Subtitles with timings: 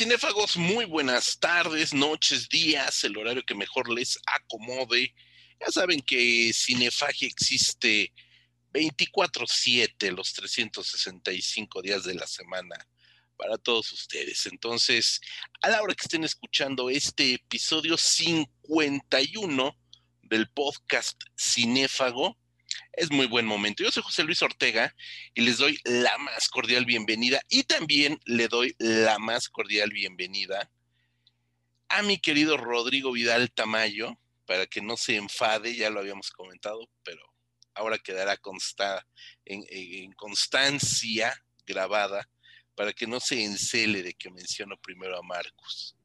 [0.00, 5.14] cinéfagos, muy buenas tardes, noches, días, el horario que mejor les acomode.
[5.60, 8.10] Ya saben que Cinefagia existe
[8.72, 12.76] 24/7, los 365 días de la semana
[13.36, 14.46] para todos ustedes.
[14.46, 15.20] Entonces,
[15.60, 19.76] a la hora que estén escuchando este episodio 51
[20.22, 22.38] del podcast Cinéfago,
[22.92, 23.82] es muy buen momento.
[23.82, 24.94] Yo soy José Luis Ortega
[25.34, 30.70] y les doy la más cordial bienvenida y también le doy la más cordial bienvenida
[31.90, 34.16] a mi querido Rodrigo Vidal Tamayo,
[34.46, 37.20] para que no se enfade, ya lo habíamos comentado, pero
[37.74, 39.06] ahora quedará consta
[39.44, 41.34] en, constancia
[41.66, 42.28] grabada
[42.74, 45.96] para que no se encele de que menciono primero a Marcus.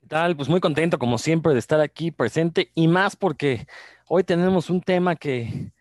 [0.00, 0.36] ¿Qué tal?
[0.36, 3.66] Pues muy contento, como siempre, de estar aquí presente y más porque
[4.08, 5.72] Hoy tenemos un tema que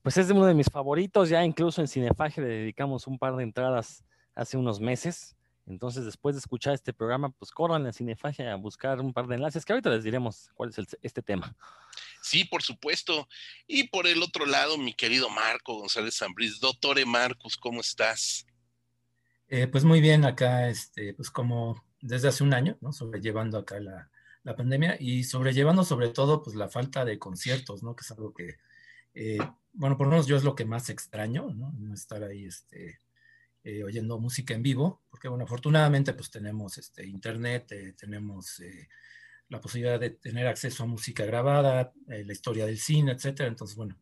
[0.00, 3.42] pues es uno de mis favoritos, ya incluso en Cinefaje le dedicamos un par de
[3.42, 4.02] entradas
[4.34, 5.36] hace unos meses.
[5.66, 9.34] Entonces, después de escuchar este programa, pues corran a Cinefaje a buscar un par de
[9.34, 11.54] enlaces, que ahorita les diremos cuál es este tema.
[12.22, 13.28] Sí, por supuesto.
[13.66, 18.46] Y por el otro lado, mi querido Marco González Zambriz, doctore Marcos, ¿cómo estás?
[19.48, 22.92] Eh, pues muy bien, acá, este, pues como desde hace un año, ¿no?
[22.92, 24.10] Sobrellevando acá la,
[24.44, 27.96] la pandemia y sobrellevando sobre todo pues la falta de conciertos, ¿no?
[27.96, 28.56] Que es algo que,
[29.14, 29.38] eh,
[29.72, 31.72] bueno, por lo menos yo es lo que más extraño, ¿no?
[31.72, 33.00] No estar ahí este,
[33.64, 38.62] eh, oyendo música en vivo, porque bueno, afortunadamente pues tenemos este, internet, eh, tenemos
[39.48, 43.96] la posibilidad de tener acceso a música grabada, la historia del cine, etcétera, entonces bueno,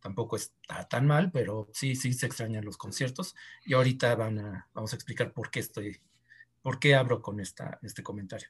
[0.00, 4.68] tampoco está tan mal, pero sí, sí se extrañan los conciertos y ahorita van a,
[4.74, 6.00] vamos a explicar por qué estoy,
[6.62, 8.48] por qué abro con esta, este comentario.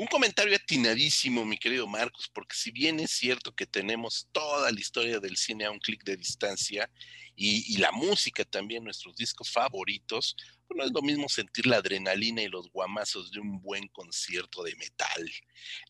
[0.00, 4.80] Un comentario atinadísimo, mi querido Marcos, porque si bien es cierto que tenemos toda la
[4.80, 6.90] historia del cine a un clic de distancia
[7.36, 10.36] y, la música también, nuestros discos favoritos,
[10.66, 14.62] pues no es lo mismo sentir la adrenalina y los guamazos de un buen concierto
[14.62, 15.30] de metal.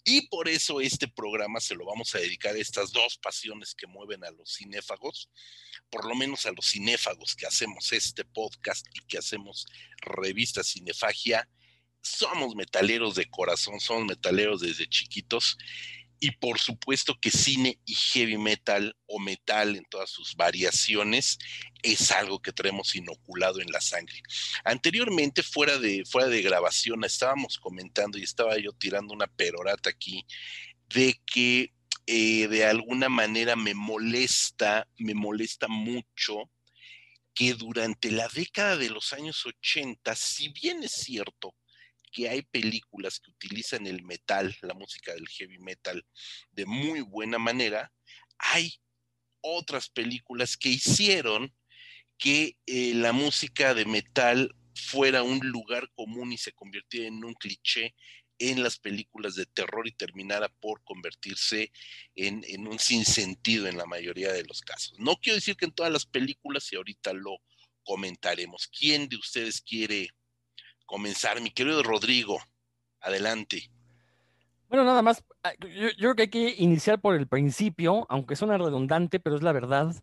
[0.02, 3.86] Y por eso este programa se lo vamos a dedicar a estas dos pasiones que
[3.86, 5.30] mueven a los cinéfagos,
[5.88, 9.66] por lo menos a los cinéfagos que hacemos este podcast y que hacemos
[10.00, 11.48] revista Cinefagia
[12.02, 15.58] somos metaleros de corazón, somos metaleros desde chiquitos.
[16.22, 21.38] Y por supuesto que cine y heavy metal o metal en todas sus variaciones
[21.82, 24.22] es algo que tenemos inoculado en la sangre.
[24.64, 30.26] Anteriormente, fuera de, fuera de grabación, estábamos comentando y estaba yo tirando una perorata aquí
[30.90, 31.72] de que
[32.06, 36.50] eh, de alguna manera me molesta, me molesta mucho
[37.32, 41.54] que durante la década de los años 80, si bien es cierto
[42.10, 46.04] que hay películas que utilizan el metal, la música del heavy metal,
[46.52, 47.92] de muy buena manera,
[48.38, 48.74] hay
[49.40, 51.54] otras películas que hicieron
[52.18, 57.34] que eh, la música de metal fuera un lugar común y se convirtiera en un
[57.34, 57.94] cliché
[58.38, 61.72] en las películas de terror y terminara por convertirse
[62.14, 64.98] en, en, un sinsentido en la mayoría de los casos.
[64.98, 67.42] No quiero decir que en todas las películas, y ahorita lo
[67.82, 68.68] comentaremos.
[68.68, 70.08] ¿Quién de ustedes quiere
[70.90, 71.40] comenzar.
[71.40, 72.38] Mi querido Rodrigo,
[73.00, 73.70] adelante.
[74.68, 78.58] Bueno, nada más, ah, yo, creo que hay que iniciar por el principio, aunque suena
[78.58, 79.94] redundante, pero es la verdad.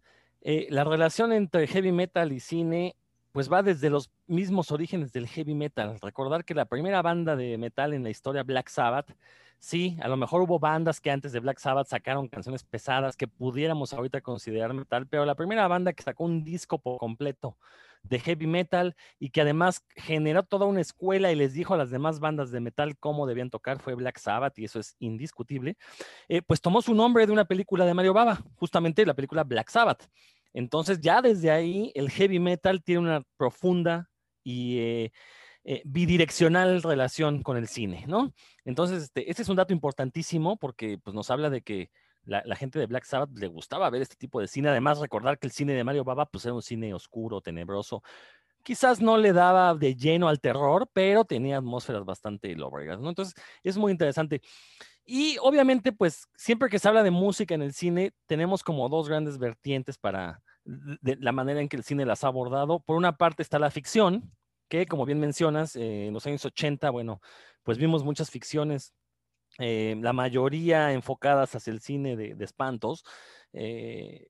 [0.42, 2.96] Eh, la relación entre heavy metal y cine,
[3.34, 6.00] pues va desde los mismos orígenes del heavy metal.
[6.02, 9.14] Recordar que la primera banda de metal en la historia, Black Sabbath,
[9.60, 13.28] sí, a lo mejor hubo bandas que antes de Black Sabbath sacaron canciones pesadas que
[13.28, 17.58] pudiéramos ahorita considerar metal, pero la primera banda que sacó un disco por completo
[18.10, 21.90] de heavy metal y que además generó toda una escuela y les dijo a las
[21.90, 25.78] demás bandas de metal cómo debían tocar fue Black Sabbath y eso es indiscutible,
[26.28, 29.70] eh, pues tomó su nombre de una película de Mario Baba, justamente la película Black
[29.70, 30.08] Sabbath.
[30.54, 34.10] Entonces ya desde ahí el heavy metal tiene una profunda
[34.44, 35.12] y eh,
[35.70, 38.34] eh, bidireccional relación con el cine, ¿no?
[38.64, 41.92] Entonces, este, este es un dato importantísimo porque pues, nos habla de que
[42.28, 44.70] la, gente de Black Sabbath le gustaba ver este tipo de cine.
[44.70, 48.04] Además, recordar que el cine de Mario Baba pues, era un cine oscuro, tenebroso.
[48.64, 53.10] Quizás no le daba de lleno al terror, pero tenía atmósferas bastante lóbregas, ¿no?
[53.10, 54.42] Entonces, es muy interesante.
[55.06, 59.08] Y obviamente, pues, siempre que se habla de música en el cine, tenemos como dos
[59.08, 60.42] grandes vertientes para
[61.02, 62.82] la manera en que el cine las ha abordado.
[62.82, 64.34] Por una parte está la ficción,
[64.68, 67.22] que como bien mencionas, eh, en los años 80, bueno,
[67.64, 68.94] pues vimos muchas ficciones
[69.60, 73.04] eh, la mayoría enfocadas hacia el cine de, espantos,
[73.54, 74.28] eh,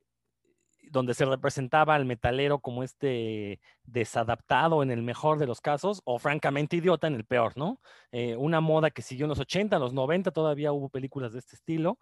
[0.90, 6.18] donde se representaba al metalero como este desadaptado en el mejor de los casos, o
[6.18, 7.82] francamente idiota en el peor, ¿no?
[8.12, 11.40] Eh, una moda que siguió en los 80, en los 90 todavía hubo películas de
[11.40, 12.00] este estilo.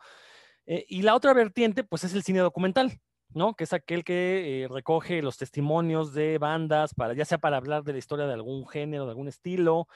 [0.68, 3.00] y la otra vertiente, pues es el cine documental,
[3.30, 3.56] ¿no?
[3.56, 7.94] Que es aquel que recoge los testimonios de bandas, para, ya sea para hablar de
[7.94, 9.88] la historia de algún género, de algún estilo,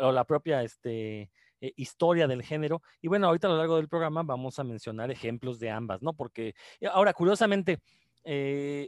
[0.00, 1.30] o la propia este,
[1.60, 2.82] eh, historia del género.
[3.00, 6.12] Y bueno, ahorita a lo largo del programa vamos a mencionar ejemplos de ambas, ¿no?
[6.12, 6.54] Porque
[6.92, 7.80] ahora, curiosamente,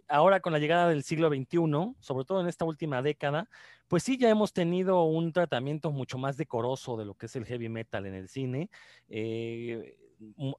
[0.09, 3.49] ahora con la llegada del siglo XXI, sobre todo en esta última década,
[3.89, 7.47] pues sí ya hemos tenido un tratamiento mucho más decoroso de lo que es el
[7.47, 8.69] heavy metal en el cine.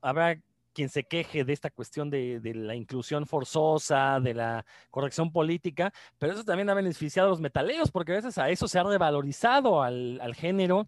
[0.01, 0.38] habrá
[0.74, 6.33] quien se queje de esta cuestión de, la inclusión forzosa, de la corrección política, pero
[6.33, 9.81] eso también ha beneficiado a los metaleros, porque a veces a eso se ha revalorizado
[9.81, 10.88] al, género.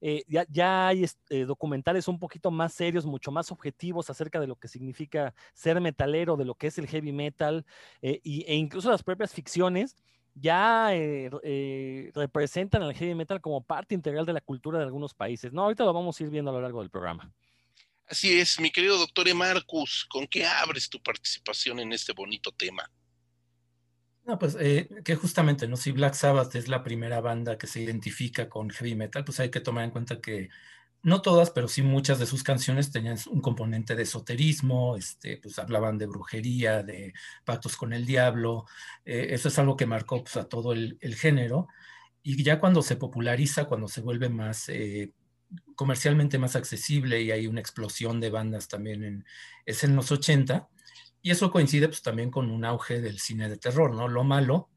[0.00, 4.56] Eh, ya, hay eh, documentales un poquito más serios, mucho más objetivos acerca de lo
[4.56, 7.64] que significa ser metalero, de lo que es el heavy metal,
[8.02, 9.96] eh, e incluso las propias ficciones
[10.34, 10.90] ya
[12.12, 15.52] representan al heavy metal como parte integral de la cultura de algunos países.
[15.52, 17.32] No, ahorita lo vamos a ir viendo a lo largo del programa.
[18.06, 19.34] Así es, mi querido doctor E.
[19.34, 22.90] Marcus, ¿con qué abres tu participación en este bonito tema?
[24.26, 25.76] No, pues eh, que justamente, ¿no?
[25.76, 29.50] Si Black Sabbath es la primera banda que se identifica con heavy metal, pues hay
[29.50, 30.48] que tomar en cuenta que
[31.02, 35.58] no todas, pero sí muchas de sus canciones tenían un componente de esoterismo, este, pues
[35.58, 37.12] hablaban de brujería, de
[37.44, 38.66] pactos con el diablo,
[39.04, 41.68] eh, eso es algo que marcó pues, a todo el, género,
[42.22, 45.12] y ya cuando se populariza, cuando se vuelve más eh,
[45.76, 49.24] comercialmente más accesible y hay una explosión de bandas también
[49.66, 50.68] es en los 80.
[51.24, 54.08] Y eso coincide pues también con un auge del cine de terror, ¿no?
[54.08, 54.68] Lo malo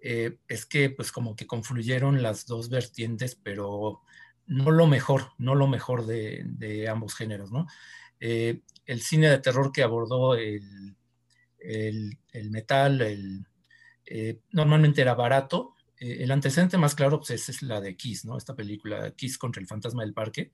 [0.00, 4.00] eh, es que pues como que confluyeron las dos vertientes, pero
[4.46, 7.66] no lo mejor, no lo mejor de, ambos géneros, ¿no?
[8.20, 10.96] Eh, el cine de terror que abordó el,
[11.58, 13.46] el, metal, el,
[14.06, 18.38] eh, normalmente era barato, el antecedente más claro pues, es, la de Kiss, ¿no?
[18.38, 20.52] Esta película, Kiss contra el fantasma del parque.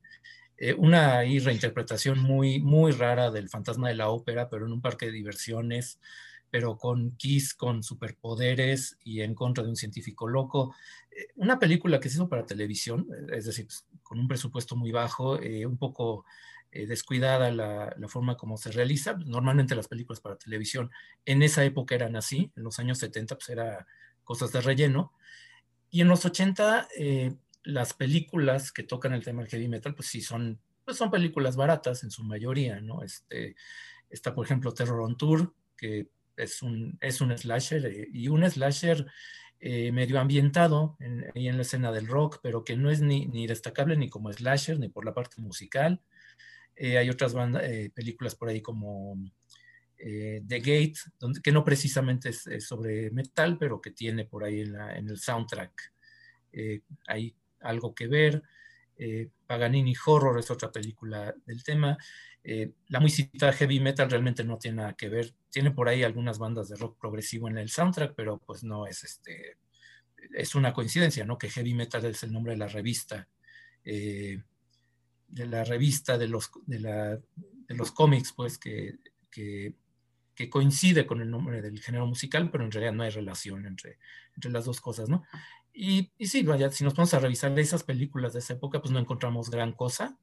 [0.59, 5.07] Eh, una reinterpretación muy, muy rara del fantasma de la ópera, pero en un parque
[5.07, 6.01] de diversiones,
[6.51, 10.75] pero con Kiss con superpoderes y en contra de un científico loco.
[11.11, 14.91] Eh, una película que se hizo para televisión, es decir, pues, con un presupuesto muy
[14.91, 16.25] bajo, un poco
[16.71, 19.15] descuidada la, forma como se realiza.
[19.27, 20.91] Normalmente las películas para televisión
[21.25, 23.87] en esa época eran así, en los años 70 pues era
[24.25, 25.13] cosas de relleno.
[25.91, 27.35] Y en los 80, eh,
[27.69, 31.57] las películas que tocan el tema del heavy metal, pues sí, son, pues son películas
[31.57, 33.03] baratas en su mayoría, ¿no?
[33.03, 33.57] Este,
[34.09, 38.49] está, por ejemplo, Terror on Tour, que es un, es un slasher, eh, y un
[38.49, 39.07] slasher
[39.61, 43.47] eh, medio ambientado en, en la escena del rock, pero que no es ni, ni,
[43.47, 46.01] destacable ni como slasher, ni por la parte musical.
[46.79, 47.63] hay otras bandas,
[47.95, 49.17] películas por ahí como
[49.99, 54.61] eh, The Gate, donde, que no precisamente es, sobre metal, pero que tiene por ahí
[54.61, 55.93] en, el soundtrack
[56.53, 58.43] eh, hay algo que ver.
[58.97, 61.97] Eh, Paganini Horror es otra película del tema.
[62.89, 65.35] la música heavy metal realmente no tiene nada que ver.
[65.51, 69.05] Tiene por ahí algunas bandas de rock progresivo en el soundtrack, pero pues no es
[69.05, 69.59] este.
[70.35, 71.39] Es una coincidencia, ¿no?
[71.39, 73.29] Que heavy metal es el nombre de la revista.
[73.85, 74.43] de
[75.47, 77.21] la revista de los, de,
[77.69, 78.97] los cómics, pues, que,
[79.31, 79.75] que
[80.39, 83.99] que coincide con el nombre del género musical, pero en realidad no hay relación entre,
[84.37, 85.25] entre las dos cosas, ¿no?
[85.81, 88.91] Y, y sí, vaya, si nos vamos a revisar esas películas de esa época, pues
[88.91, 90.19] no encontramos gran cosa.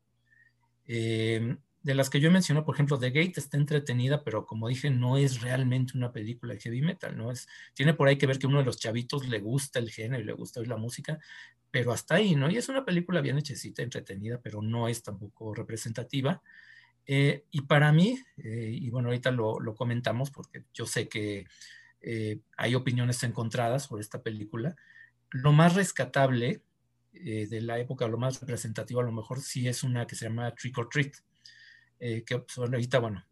[0.86, 4.90] Eh, de las que yo menciono, por ejemplo, The Gate está entretenida, pero como dije,
[4.90, 7.32] no es realmente una película de heavy metal, ¿no?
[7.32, 10.22] Es, tiene por ahí que ver que uno de los chavitos le gusta el género
[10.22, 11.20] y le gusta oír la música,
[11.72, 12.52] pero hasta ahí, ¿no?
[12.52, 16.42] Y es una película bien hechecita, entretenida, pero no es tampoco representativa.
[17.08, 21.46] Eh, y para mí, eh, y bueno, ahorita lo, lo, comentamos porque yo sé que
[22.02, 24.76] eh, hay opiniones encontradas sobre esta película,
[25.32, 26.62] lo más rescatable
[27.14, 30.54] de la época, lo más representativo a lo mejor sí es una que se llama
[30.54, 31.14] Trick or Treat,
[31.98, 33.26] que pues, ahorita, bueno,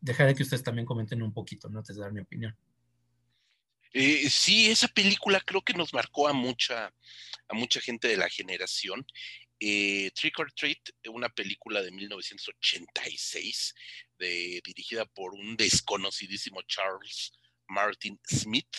[0.00, 1.80] dejaré que ustedes también comenten un poquito, ¿no?
[1.80, 2.56] Antes de mi opinión.
[3.92, 6.86] sí, esa película creo que nos marcó a mucha,
[7.48, 9.04] a mucha gente de la generación
[9.58, 13.74] eh, Trick or Treat, una película de 1986,
[14.18, 17.32] dirigida por un desconocidísimo Charles
[17.66, 18.76] Martin Smith,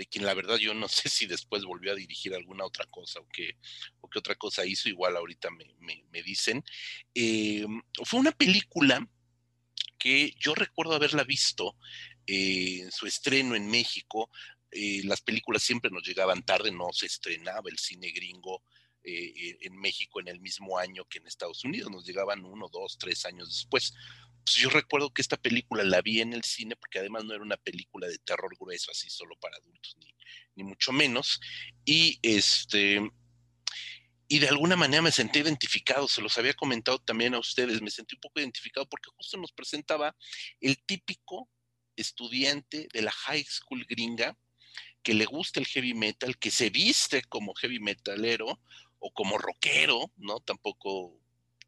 [0.00, 3.20] de quien la verdad yo no sé si después volvió a dirigir alguna otra cosa
[3.20, 3.58] o qué,
[4.00, 6.64] o qué otra cosa hizo, igual ahorita me, dicen.
[7.14, 7.66] Eh,
[8.04, 9.06] fue una película
[9.98, 11.76] que yo recuerdo haberla visto
[12.26, 14.30] eh, en su estreno en México.
[15.04, 18.62] las películas siempre nos llegaban tarde, no se estrenaba el cine gringo
[19.02, 22.96] eh, en México en el mismo año que en Estados Unidos, nos llegaban uno, dos,
[22.98, 23.92] tres años después.
[24.44, 27.42] Pues yo recuerdo que esta película la vi en el cine porque además no era
[27.42, 30.14] una película de terror grueso, así solo para adultos, ni,
[30.56, 31.40] ni mucho menos.
[31.84, 33.00] Y este,
[34.28, 37.90] y de alguna manera me sentí identificado, se los había comentado también a ustedes, me
[37.90, 40.14] sentí un poco identificado porque justo nos presentaba
[40.60, 41.48] el típico
[41.96, 44.38] estudiante de la high school gringa
[45.02, 48.60] que le gusta el heavy metal, que se viste como heavy metalero
[49.00, 50.38] o como rockero, ¿no?
[50.38, 51.18] Tampoco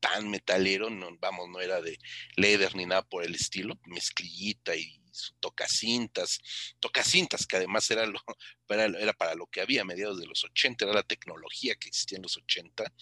[0.03, 1.97] tan metalero, no, vamos, no era de
[2.37, 6.41] leather ni nada por el estilo, mezclillita y su tocacintas,
[6.81, 8.19] tocacintas que además era, lo,
[8.67, 12.23] para lo que había a mediados de los 80, era la tecnología que existía en
[12.23, 12.93] los 80.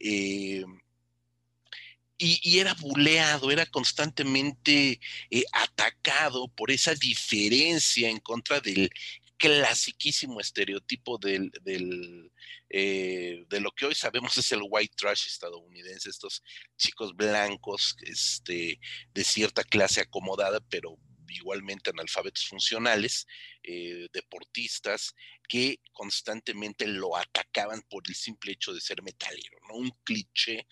[0.00, 0.64] Eh,
[2.18, 8.90] y, era buleado, era constantemente eh, atacado por esa diferencia en contra del
[9.36, 11.50] clasiquísimo estereotipo del,
[12.68, 16.42] eh, de lo que hoy sabemos es el white trash estadounidense, estos
[16.76, 18.80] chicos blancos este,
[19.12, 20.98] de cierta clase acomodada, pero
[21.28, 23.26] igualmente analfabetos funcionales,
[23.62, 25.14] eh, deportistas,
[25.48, 29.74] que constantemente lo atacaban por el simple hecho de ser metalero, ¿no?
[29.74, 30.66] Un cliché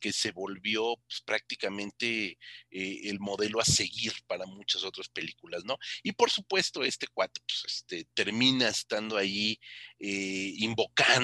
[0.00, 2.38] que se volvió pues, prácticamente
[2.70, 5.78] eh, el modelo a seguir para muchas otras películas, ¿no?
[6.02, 9.58] Y por supuesto, este cuate pues, este, termina estando ahí
[9.98, 11.15] invocando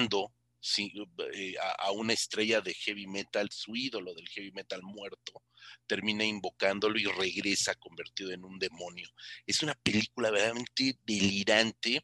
[1.33, 5.43] eh, a, una estrella de heavy metal, su ídolo del heavy metal muerto,
[5.87, 9.09] termina invocándolo y regresa convertido en un demonio.
[9.45, 12.01] Es una película verdaderamente delirante,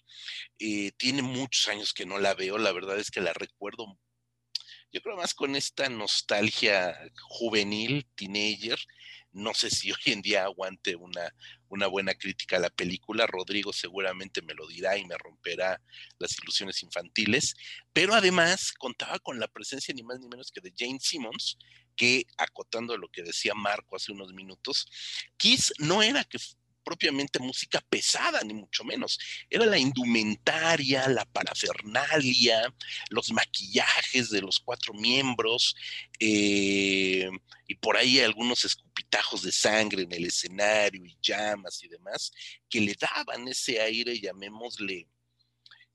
[0.59, 3.97] eh, tiene muchos años que no la veo, la verdad es que la recuerdo
[4.91, 8.79] yo creo más con esta nostalgia juvenil, teenager,
[9.31, 11.33] no sé si hoy en día aguante una,
[11.67, 13.27] una buena crítica a la película.
[13.27, 15.81] Rodrigo seguramente me lo dirá y me romperá
[16.17, 17.55] las ilusiones infantiles.
[17.93, 21.57] Pero además contaba con la presencia ni más ni menos que de Jane Simmons,
[21.95, 24.87] que acotando lo que decía Marco hace unos minutos,
[25.37, 26.39] Kiss no era que
[26.89, 29.19] propiamente música pesada, ni mucho menos.
[29.47, 32.73] Era la indumentaria, la parafernalia,
[33.11, 35.75] los maquillajes de los cuatro miembros,
[36.19, 37.29] eh,
[37.67, 42.31] y por ahí algunos escupitajos de sangre en el escenario y llamas y demás,
[42.67, 45.07] que le daban ese aire, llamémosle,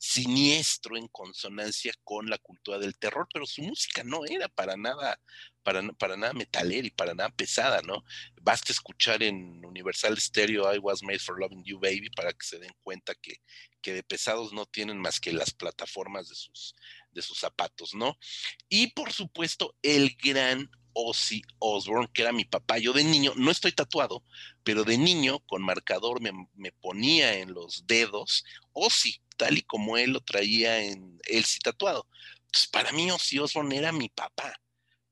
[0.05, 5.19] siniestro en consonancia con la cultura del terror, pero su música no era para nada,
[5.63, 8.05] para, para nada metalera y para nada pesada, ¿no?
[8.43, 12.59] Basta escuchar en Universal Stereo I Was Made for Loving You Baby para que se
[12.59, 13.37] den cuenta que,
[13.81, 16.75] que de pesados no tienen más que las plataformas de sus,
[17.11, 18.19] de sus zapatos, ¿no?
[18.69, 22.77] Y por supuesto, el gran Ozzy Osbourne, que era mi papá.
[22.77, 24.23] Yo de niño, no estoy tatuado,
[24.63, 29.97] pero de niño con marcador me, me ponía en los dedos Ozzy, tal y como
[29.97, 32.07] él lo traía en él sí tatuado.
[32.47, 34.55] Entonces, para mí Ozzy Osbourne era mi papá.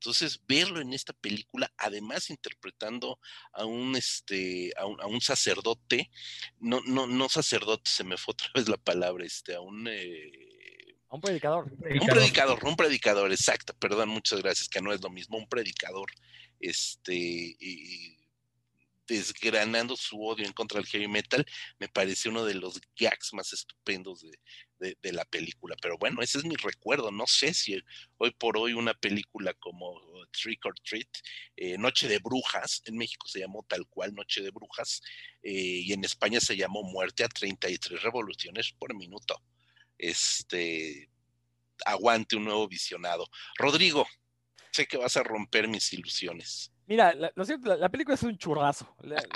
[0.02, 3.20] Entonces, verlo en esta película, además interpretando
[3.52, 6.10] a un, este, a un, sacerdote,
[6.58, 9.86] no, no, no sacerdote, se me fue otra vez la palabra, este, a un...
[9.86, 11.70] Eh, un predicador.
[11.70, 16.10] Un predicador, un predicador, exacto, perdón, muchas gracias, que no es lo mismo, un predicador,
[16.58, 18.18] este, y,
[19.06, 21.44] desgranando su odio en contra del heavy metal,
[21.78, 25.76] me parece uno de los gags más estupendos de, la película.
[25.80, 27.12] Pero bueno, ese es mi recuerdo.
[27.12, 27.80] No sé si
[28.18, 30.00] hoy por hoy una película como
[30.32, 31.08] Trick or Treat,
[31.56, 35.00] eh, Noche de Brujas, en México se llamó tal cual Noche de Brujas,
[35.42, 35.52] eh,
[35.84, 39.40] y en España se llamó Muerte a 33 revoluciones por minuto.
[39.98, 41.08] Este,
[41.84, 43.28] aguante un nuevo visionado.
[43.56, 44.06] Rodrigo,
[44.72, 46.71] sé que vas a romper mis ilusiones.
[46.86, 48.86] Mira, lo cierto, la, película es un churrazo,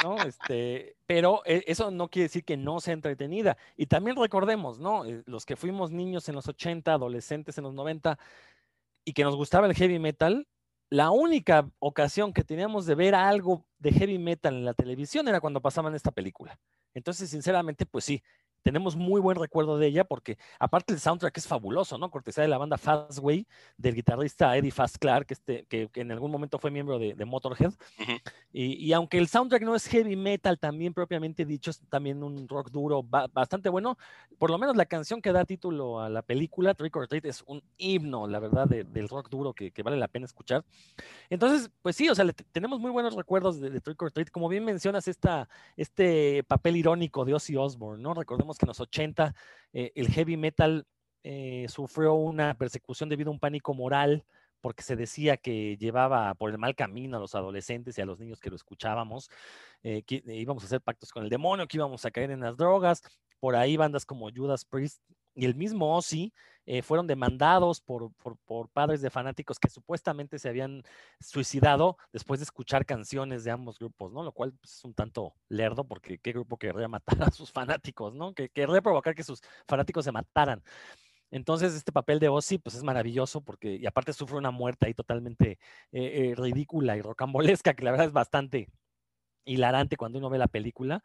[0.03, 0.17] ¿no?
[0.23, 3.57] Este, pero e, eso no quiere decir que no sea entretenida.
[3.76, 5.05] Y también recordemos, ¿no?
[5.05, 8.19] Eh, los que fuimos niños en los 80, adolescentes en los 90
[9.05, 10.49] y que nos gustaba el heavy metal,
[10.91, 15.41] la única ocasión que teníamos de ver algo de heavy metal en la televisión era
[15.41, 16.59] cuando pasaban esta película.
[16.95, 18.23] Entonces, sinceramente, pues sí,
[18.66, 22.11] tenemos muy buen recuerdo de ella porque aparte el soundtrack es fabuloso, ¿no?
[22.11, 23.46] Cortesía de la banda Fastway,
[23.76, 27.75] del guitarrista Eddie Fast Clark, este, que, en algún momento fue miembro de, Motorhead.
[28.52, 32.73] y, aunque el soundtrack no es heavy metal también propiamente dicho, es también un rock
[32.73, 33.99] duro bastante bueno,
[34.37, 37.44] por lo menos la canción que da título a la película, Trick or Treat, es
[37.46, 40.64] un himno, la verdad, del rock duro que, vale la pena escuchar.
[41.30, 44.30] Entonces, pues sí, o sea, tenemos muy buenos recuerdos de, Trick or Treat.
[44.30, 48.12] Como bien mencionas, esta, este papel irónico de Ozzy Osbourne, ¿no?
[48.12, 49.35] Recordemos que en los 80
[49.73, 50.87] eh, el heavy metal
[51.23, 54.25] eh, sufrió una persecución debido a un pánico moral
[54.61, 58.19] porque se decía que llevaba por el mal camino a los adolescentes y a los
[58.19, 59.31] niños que lo escuchábamos,
[59.83, 62.57] eh, que íbamos a hacer pactos con el demonio, que íbamos a caer en las
[62.57, 63.03] drogas.
[63.39, 65.03] Por ahí bandas como Judas Priest
[65.35, 66.33] y el mismo Ozzy
[66.66, 68.11] eh, fueron demandados por,
[68.73, 70.82] padres de fanáticos que supuestamente se habían
[71.20, 74.23] suicidado después de escuchar canciones de ambos grupos, ¿no?
[74.23, 78.14] Lo cual pues, es un tanto lerdo porque qué grupo querría matar a sus fanáticos,
[78.14, 78.35] ¿no?
[78.35, 80.62] Que querría provocar que sus fanáticos se mataran.
[81.30, 84.94] Entonces, este papel de Ozzy, pues es maravilloso porque, y aparte sufre una muerte ahí
[84.94, 85.58] totalmente
[85.92, 88.68] eh, eh, ridícula y rocambolesca, que la verdad es bastante,
[89.47, 91.03] hilarante cuando uno ve la película.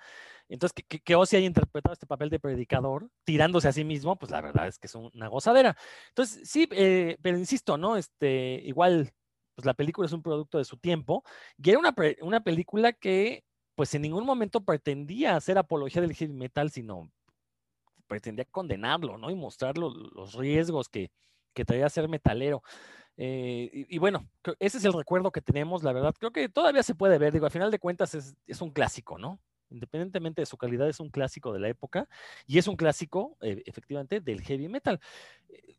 [0.49, 4.41] Entonces, que, que, haya interpretado este papel de predicador, tirándose a sí mismo, pues la
[4.41, 5.77] verdad es que es una gozadera.
[6.09, 7.95] Entonces, sí, eh, pero insisto, ¿no?
[7.97, 9.13] Este, igual,
[9.55, 11.23] pues la película es un producto de su tiempo,
[11.57, 13.45] y era una, una película que,
[13.75, 17.11] pues en ningún momento pretendía hacer apología del heavy metal, sino
[18.07, 19.29] pretendía condenarlo, ¿no?
[19.31, 21.11] Y mostrar los riesgos que,
[21.53, 22.63] que traía ser metalero.
[23.17, 24.27] Eh, y, bueno,
[24.59, 26.15] ese es el recuerdo que tenemos, la verdad.
[26.17, 29.39] Creo que todavía se puede ver, digo, a final de cuentas es, un clásico, ¿no?
[29.69, 32.07] Independientemente de su calidad, es un clásico de la época
[32.47, 34.99] y es un clásico, eh, efectivamente, del heavy metal.
[35.49, 35.75] Eh,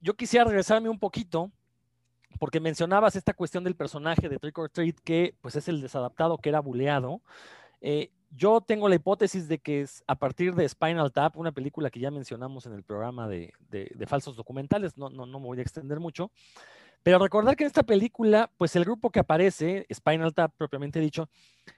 [0.00, 1.50] yo quisiera regresarme un poquito
[2.38, 6.38] porque mencionabas esta cuestión del personaje de Trick or Treat que pues es el desadaptado
[6.38, 7.22] que era buleado.
[7.80, 11.90] Eh, yo tengo la hipótesis de que es a partir de Spinal Tap, una película
[11.90, 13.52] que ya mencionamos en el programa de,
[14.06, 16.30] falsos documentales, no, no, no, me voy a extender mucho,
[17.02, 21.28] pero recordar que en esta película, pues el grupo que aparece, Spinal Tap propiamente dicho,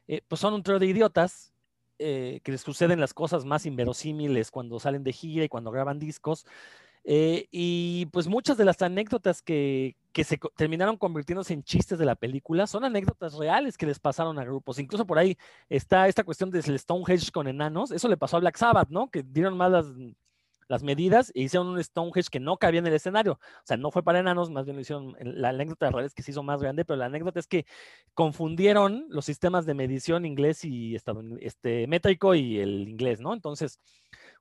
[0.06, 1.52] eh, pues son un trío de idiotas
[2.00, 5.98] eh, que les suceden las cosas más inverosímiles cuando salen de gira y cuando graban
[5.98, 6.46] discos.
[7.02, 12.04] Eh, y pues muchas de las anécdotas que, que se terminaron convirtiéndose en chistes de
[12.04, 14.80] la película son anécdotas reales que les pasaron a grupos.
[14.80, 17.92] Incluso por ahí está esta cuestión del Stonehenge con enanos.
[17.92, 19.12] Eso le pasó a Black Sabbath, ¿no?
[19.12, 19.86] Que dieron malas
[20.66, 23.34] las medidas e hicieron un Stonehenge que no cabía en el escenario.
[23.34, 25.14] O sea, no fue para enanos, más bien lo hicieron.
[25.20, 27.64] La anécdota real es que se hizo más grande, pero la anécdota es que
[28.14, 33.34] confundieron los sistemas de medición inglés y este, métrico y el inglés, ¿no?
[33.34, 33.78] Entonces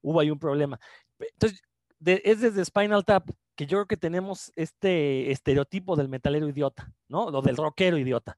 [0.01, 0.79] hubo ahí un problema.
[1.19, 1.61] Entonces,
[2.03, 7.25] es desde Spinal Tap que yo creo que tenemos este estereotipo del metalero idiota, ¿no?
[7.25, 8.37] O del rockero idiota,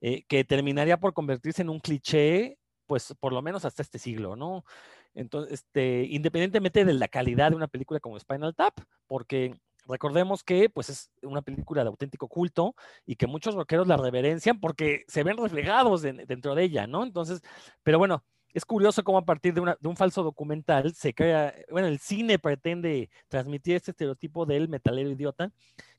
[0.00, 4.36] eh, que terminaría por convertirse en un cliché, pues por lo menos hasta este siglo,
[4.36, 4.64] ¿no?
[5.12, 10.70] Entonces, este, independientemente de la calidad de una película como Spinal Tap, porque recordemos que
[10.70, 15.24] pues es una película de auténtico culto y que muchos rockeros la reverencian porque se
[15.24, 17.02] ven reflejados dentro de ella, ¿no?
[17.02, 17.42] Entonces,
[17.82, 21.98] pero bueno, es curioso cómo a partir de, un falso documental se crea, bueno, el
[21.98, 25.52] cine pretende transmitir este estereotipo del metalero idiota,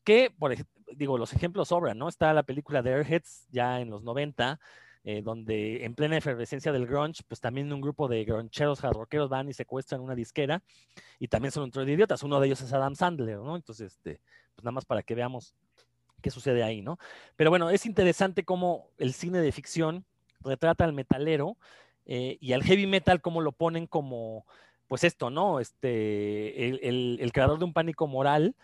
[0.03, 0.55] que, por
[0.95, 2.09] digo, los ejemplos sobran, ¿no?
[2.09, 4.59] Está la película de Airheads ya en los 90,
[5.03, 9.49] eh, donde en plena efervescencia del grunge, pues también un grupo de gruncheros rockeros van
[9.49, 10.61] y secuestran una disquera
[11.17, 12.21] y también son un trío de idiotas.
[12.23, 13.55] Uno de ellos es Adam Sandler, ¿no?
[13.55, 14.21] Entonces, este,
[14.53, 15.55] pues nada más para que veamos
[16.21, 16.99] qué sucede ahí, ¿no?
[17.35, 20.05] Pero bueno, es interesante cómo el cine de ficción
[20.41, 21.57] retrata al metalero
[22.05, 24.45] eh, y al heavy metal como lo ponen como,
[24.87, 25.59] pues esto, ¿no?
[25.59, 28.55] Este, el, creador de un pánico moral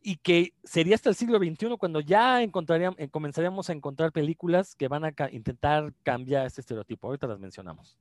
[0.00, 4.74] y que sería hasta el siglo XXI cuando ya encontraríamos, eh, comenzaríamos a encontrar películas
[4.74, 7.08] que van a intentar cambiar este estereotipo.
[7.08, 7.98] Ahorita las mencionamos.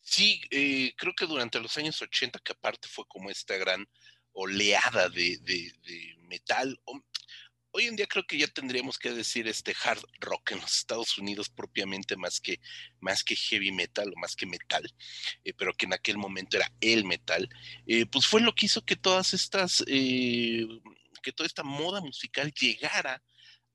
[0.00, 3.86] Sí, eh, creo que durante los años 80, que aparte fue como esta gran
[4.32, 6.80] oleada de, de, de metal,
[7.72, 11.18] hoy en día creo que ya tendríamos que decir este hard rock en los Estados
[11.18, 12.60] Unidos propiamente más que,
[13.00, 14.82] más que heavy metal o más que metal,
[15.44, 17.48] eh, pero que en aquel momento era el metal,
[17.86, 20.66] eh, pues fue lo que hizo que todas estas, eh,
[21.22, 23.22] que toda esta moda musical llegara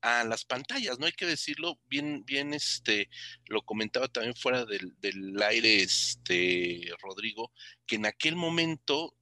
[0.02, 3.08] a las pantallas, no hay que decirlo, bien, bien, este,
[3.46, 7.50] lo comentaba también fuera del, del aire, este, Rodrigo,
[7.86, 9.16] que en aquel momento,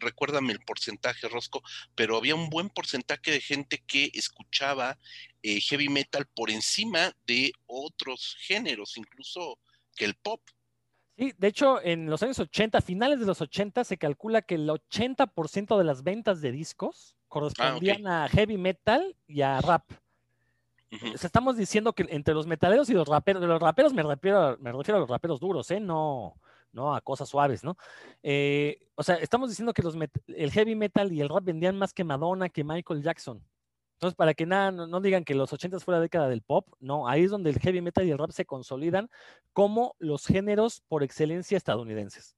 [0.00, 1.62] recuérdame el porcentaje, Rosco,
[1.94, 4.98] pero había un buen porcentaje de gente que escuchaba
[5.42, 9.58] eh, heavy metal por encima de otros géneros, incluso
[9.96, 10.40] que el pop.
[11.16, 14.68] Sí, de hecho, en los años 80, finales de los 80, se calcula que el
[14.68, 19.90] 80% de las ventas de discos correspondían ah, a heavy metal y a rap.
[21.22, 24.72] estamos diciendo que entre los metaleros y los raperos, de los raperos me refiero, me
[24.72, 25.80] refiero a los raperos duros, ¿eh?
[25.80, 26.34] No,
[26.74, 26.94] ¿no?
[26.94, 27.76] A cosas suaves, ¿no?
[28.22, 31.94] Eh, o sea, estamos diciendo que los el heavy metal y el rap vendían más
[31.94, 33.42] que Madonna, que Michael Jackson.
[33.94, 37.08] Entonces, para que nada, no, digan que los 80 fue la década del pop, no,
[37.08, 39.08] ahí es donde el heavy metal y el rap se consolidan
[39.52, 42.36] como los géneros por excelencia estadounidenses.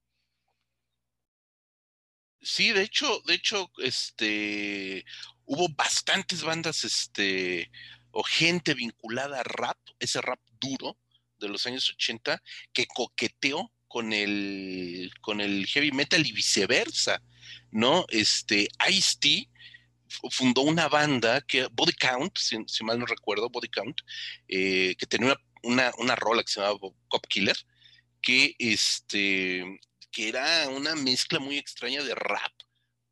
[2.41, 5.05] Sí, de hecho, de hecho, este,
[5.47, 7.73] hubo bastantes bandas, este,
[8.13, 10.97] o gente vinculada a rap, ese rap duro
[11.39, 12.41] de los años 80,
[12.73, 17.23] que coqueteó con el, con el heavy metal y viceversa,
[17.71, 18.05] ¿no?
[18.09, 19.49] Este, Ice-T
[20.31, 24.01] fundó una banda que, Body Count, si, mal no recuerdo, Body Count,
[24.49, 27.57] eh, que tenía una, una, rola que se llamaba Cop Killer,
[28.23, 29.65] que, este,
[30.11, 32.53] que era una mezcla muy extraña de rap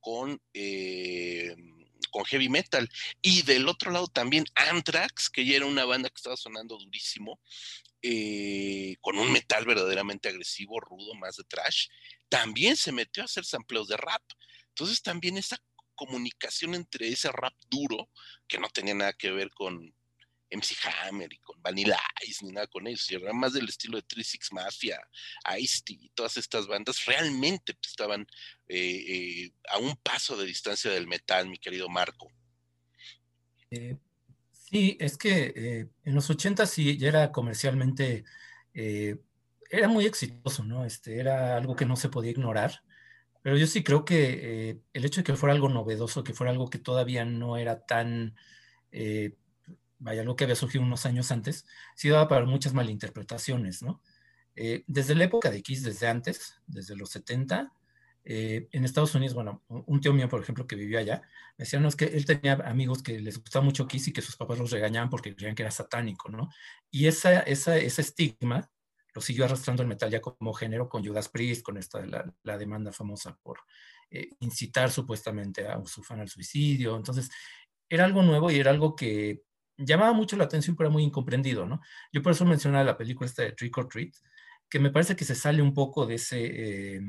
[0.00, 1.54] con, eh,
[2.10, 2.88] con heavy metal.
[3.22, 7.40] Y del otro lado también Anthrax, que ya era una banda que estaba sonando durísimo,
[8.06, 11.88] eh, con un metal verdaderamente agresivo, rudo, más de trash,
[12.28, 14.22] también se metió a hacer sampleos de rap.
[14.68, 15.56] Entonces también esa
[15.94, 18.10] comunicación entre ese rap duro,
[18.46, 19.94] que no tenía nada que ver con
[20.50, 23.96] MC Hammer y con Vanilla Ice ni nada con eso, y era más del estilo
[23.96, 25.00] de 36 Mafia,
[25.58, 28.26] Ice-T y todas estas bandas realmente pues, estaban
[28.68, 32.30] eh, eh, a un paso de distancia del metal, mi querido Marco.
[33.70, 33.96] Eh,
[34.74, 38.24] sí, es que en los 80 sí ya era comercialmente,
[38.72, 40.84] era muy exitoso, ¿no?
[40.84, 42.82] Este, era algo que no se podía ignorar.
[43.42, 46.70] Pero yo sí creo que el hecho de que fuera algo novedoso, que fuera algo
[46.70, 48.34] que todavía no era tan
[49.98, 54.02] vaya, lo que había surgido unos años antes, sí daba para muchas malinterpretaciones, ¿no?
[54.56, 57.72] Eh, desde la época de Kiss, desde antes, desde los 70,
[58.24, 61.22] eh, en Estados Unidos, bueno, un tío mío, por ejemplo, que vivía allá,
[61.58, 64.22] me decía, no, es que él tenía amigos que les gustaba mucho Kiss y que
[64.22, 66.48] sus papás los regañaban porque creían que era satánico, ¿no?
[66.90, 68.70] Y esa, esa, ese estigma
[69.14, 72.58] lo siguió arrastrando el metal ya como género con Judas Priest, con esta, la, la
[72.58, 73.58] demanda famosa por
[74.10, 76.96] eh, incitar supuestamente a su fan al suicidio.
[76.96, 77.30] Entonces,
[77.88, 79.42] era algo nuevo y era algo que
[79.76, 81.80] llamaba mucho la atención, pero era muy incomprendido, ¿no?
[82.12, 84.14] Yo por eso mencionaba la película esta de Trick or Treat,
[84.68, 87.00] que me parece que se sale un poco de ese, eh,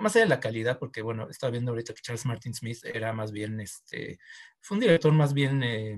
[0.00, 3.12] más allá de la calidad, porque bueno, estaba viendo ahorita que Charles Martin Smith era
[3.12, 4.18] más bien, este,
[4.60, 5.96] fue un director más bien, eh,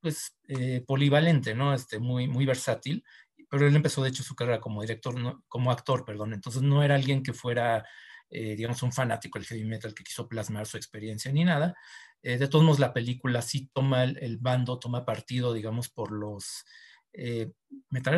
[0.00, 1.74] pues, eh, polivalente, ¿no?
[1.74, 3.04] Este, muy, muy versátil,
[3.50, 5.14] pero él empezó de hecho su carrera como director,
[5.48, 7.84] como actor, perdón, entonces no era alguien que fuera,
[8.30, 11.74] digamos, un fanático del heavy metal que quiso plasmar su experiencia ni nada,
[12.22, 16.64] eh, de todos modos, la película sí toma el, bando, toma partido, digamos, por los
[17.12, 17.52] eh,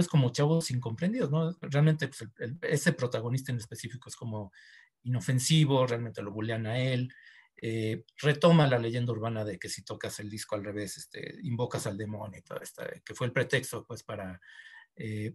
[0.08, 1.56] como chavos incomprendidos, ¿no?
[1.60, 2.28] Realmente pues,
[2.62, 4.52] ese protagonista en específico es como
[5.02, 7.12] inofensivo, realmente lo bullean a él.
[7.62, 11.86] Eh, retoma la leyenda urbana de que si tocas el disco al revés, este, invocas
[11.86, 14.40] al demonio y todo esto, que fue el pretexto pues para,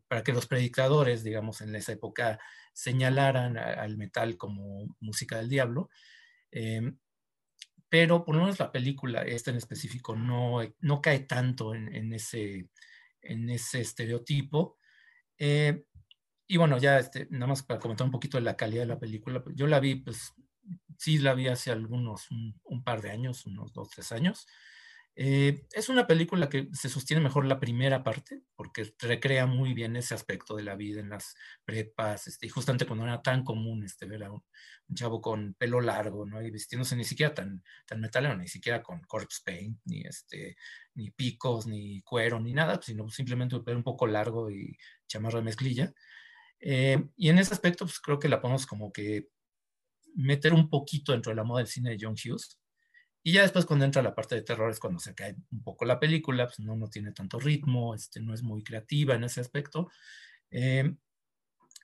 [0.07, 2.39] para que los predicadores, digamos, en esa época
[2.73, 5.89] señalaran al metal como música del diablo
[7.95, 12.67] pero por lo menos la película, esta en específico, no, no cae tanto en, ese,
[13.25, 14.77] en ese estereotipo.
[15.37, 15.85] Eh,
[16.47, 18.99] y bueno, ya este, nada más para comentar un poquito de la calidad de la
[18.99, 20.33] película, yo la vi, pues
[20.97, 24.47] sí la vi hace algunos, un par de años, unos dos, tres años.
[25.17, 29.95] Eh, es una película que se sostiene mejor la primera parte, porque recrea muy bien
[29.95, 33.83] ese aspecto de la vida en las prepas, este, y justamente cuando era tan común
[33.83, 34.43] este, ver a un,
[34.93, 36.41] chavo con pelo largo, ¿no?
[36.41, 40.57] Y vistiéndose ni siquiera tan, tan metalero, ni siquiera con corpse paint, ni, este,
[40.95, 45.45] ni picos, ni cuero, ni nada, sino simplemente un un poco largo y chamarra de
[45.45, 45.93] mezclilla.
[46.59, 49.29] Eh, y en ese aspecto, pues creo que la podemos como que
[50.15, 52.59] meter un poquito dentro de la moda del cine de John Hughes,
[53.27, 55.83] y ya después cuando entra la parte de terror es cuando se cae un poco
[55.83, 59.41] la película, pues no, no tiene tanto ritmo, este, no es muy creativa en ese
[59.41, 59.89] aspecto.
[60.51, 60.95] Eh,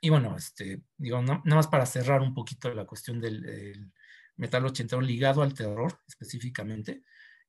[0.02, 3.92] y bueno, este, digo, nada más para cerrar un poquito la cuestión del,
[4.36, 7.02] metal ochentero ligado al terror específicamente,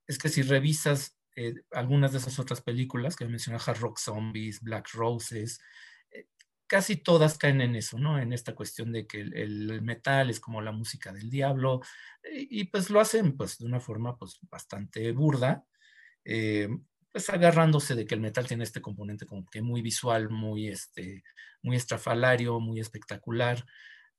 [0.06, 4.62] es que si revisas eh, algunas de esas otras películas que mencioné, Hard Rock Zombies,
[4.62, 5.60] Black Roses,
[6.72, 8.18] casi todas caen en eso, ¿no?
[8.18, 11.82] En esta cuestión de que el, metal es como la música del diablo,
[12.32, 15.66] y, pues lo hacen pues de una forma pues bastante burda,
[16.24, 16.70] eh,
[17.12, 21.24] pues agarrándose de que el metal tiene este componente como que muy visual, muy, este,
[21.60, 23.66] muy estrafalario, muy espectacular,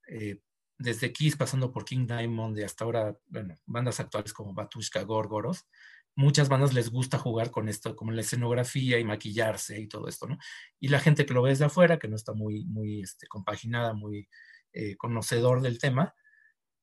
[0.07, 0.39] eh,
[0.77, 5.65] desde Kiss pasando por King Diamond y hasta ahora, bueno, bandas actuales como Batushka, Gorgoros,
[6.15, 10.27] muchas bandas les gusta jugar con esto, como la escenografía y maquillarse y todo esto,
[10.27, 10.37] ¿no?
[10.79, 13.93] Y la gente que lo ve desde afuera, que no está muy, muy este, compaginada,
[13.93, 14.29] muy
[14.73, 16.13] eh, conocedor del tema,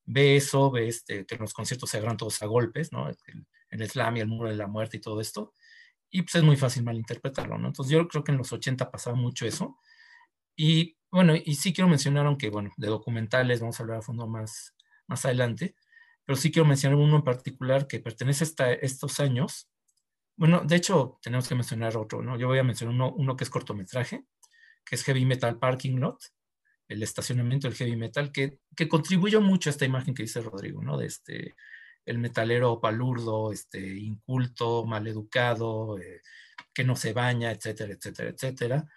[0.05, 3.09] ve eso, ve este, que los conciertos se agarran todos a golpes, ¿no?
[3.09, 3.17] El,
[3.71, 5.55] el slam y el muro de la muerte y todo esto.
[6.11, 7.69] Y pues es muy fácil malinterpretarlo, ¿no?
[7.69, 9.79] Entonces yo creo que en los 80 pasaba mucho eso.
[10.57, 14.27] Y bueno, y sí quiero mencionar, aunque bueno, de documentales vamos a hablar a fondo
[14.27, 14.75] más,
[15.07, 15.75] más adelante,
[16.25, 19.69] pero sí quiero mencionar uno en particular que pertenece a estos años.
[20.37, 22.39] Bueno, de hecho, tenemos que mencionar otro, ¿no?
[22.39, 24.25] Yo voy a mencionar uno, uno que es cortometraje,
[24.85, 26.19] que es Heavy Metal Parking Lot,
[26.89, 30.83] el estacionamiento del heavy metal, que, que contribuyó mucho a esta imagen que dice Rodrigo,
[30.83, 30.99] ¿no?
[30.99, 31.55] De este,
[32.05, 36.21] el metalero palurdo, este, inculto, maleducado, eh,
[36.75, 38.89] que no se baña, etcétera, etcétera, etcétera.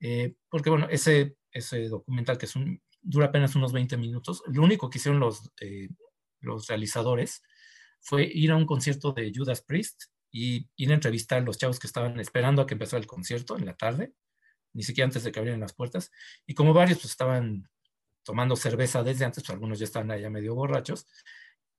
[0.00, 4.62] Eh, porque, bueno, ese, ese documental que es un, dura apenas unos 20 minutos, lo
[4.62, 5.88] único que hicieron los, eh,
[6.40, 7.42] los realizadores,
[8.00, 11.78] fue ir a un concierto de Judas Priest y ir a entrevistar a los chavos
[11.78, 14.12] que estaban esperando a que empezara el concierto en la tarde,
[14.72, 16.10] ni siquiera antes de que abrieran las puertas.
[16.46, 17.68] Y como varios pues, estaban
[18.22, 21.06] tomando cerveza desde antes, pues algunos ya estaban allá medio borrachos,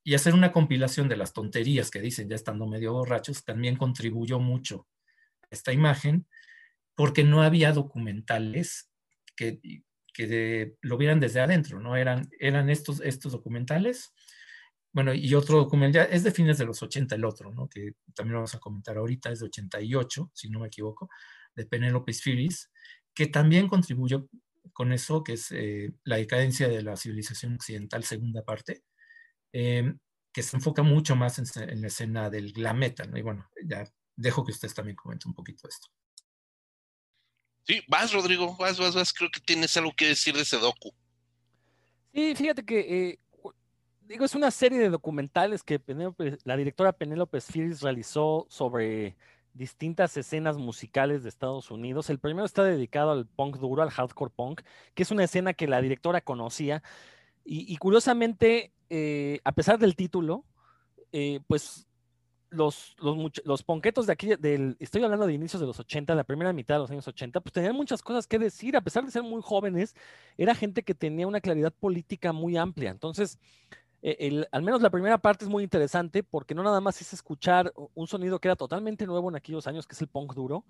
[0.03, 4.39] y hacer una compilación de las tonterías que dicen ya estando medio borrachos también contribuyó
[4.39, 4.87] mucho
[5.43, 6.25] a esta imagen,
[6.95, 8.89] porque no había documentales
[9.35, 9.59] que,
[10.13, 11.97] que lo vieran desde adentro, ¿no?
[11.97, 14.13] Eran, eran estos, estos documentales
[14.97, 17.69] bueno, y otro documental, es de fines de los 80 el otro, ¿no?
[17.69, 21.07] Que también lo vamos a comentar ahorita, es de 88, si no me equivoco,
[21.53, 22.71] de Penelope Spheris,
[23.13, 24.27] que también contribuyó
[24.73, 28.85] con eso, que es eh, la decadencia de la civilización occidental, segunda parte,
[29.51, 29.99] em,
[30.33, 33.19] que se enfoca mucho más en, la escena del glam metal, ¿no?
[33.19, 33.83] Y bueno, ya
[34.15, 35.89] dejo que ustedes también comenten un poquito esto.
[37.67, 39.13] Sí, vas, Rodrigo, vas, vas, vas.
[39.13, 40.91] Creo que tienes algo que decir de ese docu.
[42.15, 43.19] Sí, fíjate que, eh,
[44.07, 45.81] digo, es una serie de documentales que
[46.43, 49.17] la directora Penélope Spheres realizó sobre
[49.53, 52.09] distintas escenas musicales de Estados Unidos.
[52.09, 54.61] El primero está dedicado al punk duro, al hardcore punk,
[54.93, 56.83] que es una escena que la directora conocía.
[57.49, 60.43] Y, curiosamente, eh, a pesar del título,
[61.13, 61.87] eh, pues
[62.49, 66.25] los, los, los, ponquetos de aquí, del, estoy hablando de inicios de los 80, la
[66.25, 69.11] primera mitad de los años 80, pues tenían muchas cosas que decir, a pesar de
[69.11, 69.95] ser muy jóvenes,
[70.37, 72.91] era gente que tenía una claridad política muy amplia.
[72.91, 73.39] Entonces,
[74.09, 77.73] e, al menos la primera parte es muy interesante porque no nada más es escuchar
[77.93, 80.63] un sonido que era totalmente nuevo en aquellos años, que es el punk duro,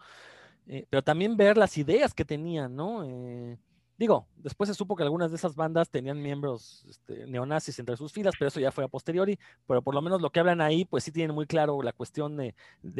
[0.66, 3.04] eh, pero también ver las ideas que tenían, ¿no?
[3.04, 3.58] Eh,
[3.98, 8.12] digo, después se supo que algunas de esas bandas tenían miembros este, neonazis entre sus
[8.12, 10.86] filas, pero eso ya fue a posteriori, pero por lo menos lo que hablan ahí,
[10.86, 12.56] pues sí tienen muy claro la cuestión de,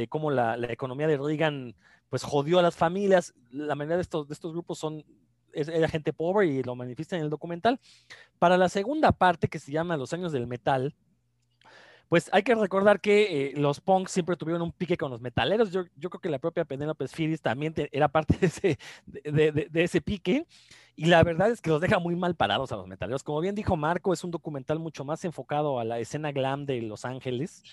[0.08, 1.76] cómo la, economía de Reagan,
[2.10, 5.04] pues jodió a las familias, la mayoría de estos, de estos grupos son
[5.62, 7.80] era gente pobre y lo manifiesta en el documental.
[8.40, 10.96] Para la segunda parte, que se llama Los años del metal,
[12.10, 15.72] pues hay que recordar que eh, los punks siempre tuvieron un pique con los metaleros.
[15.72, 20.48] Yo, creo que la propia Penelope Spheris también era parte de ese, de, ese pique.
[20.96, 23.24] Y la verdad es que los deja muy mal parados a los metaleros.
[23.24, 26.82] Como bien dijo Marco, es un documental mucho más enfocado a la escena glam de
[26.82, 27.64] Los Ángeles.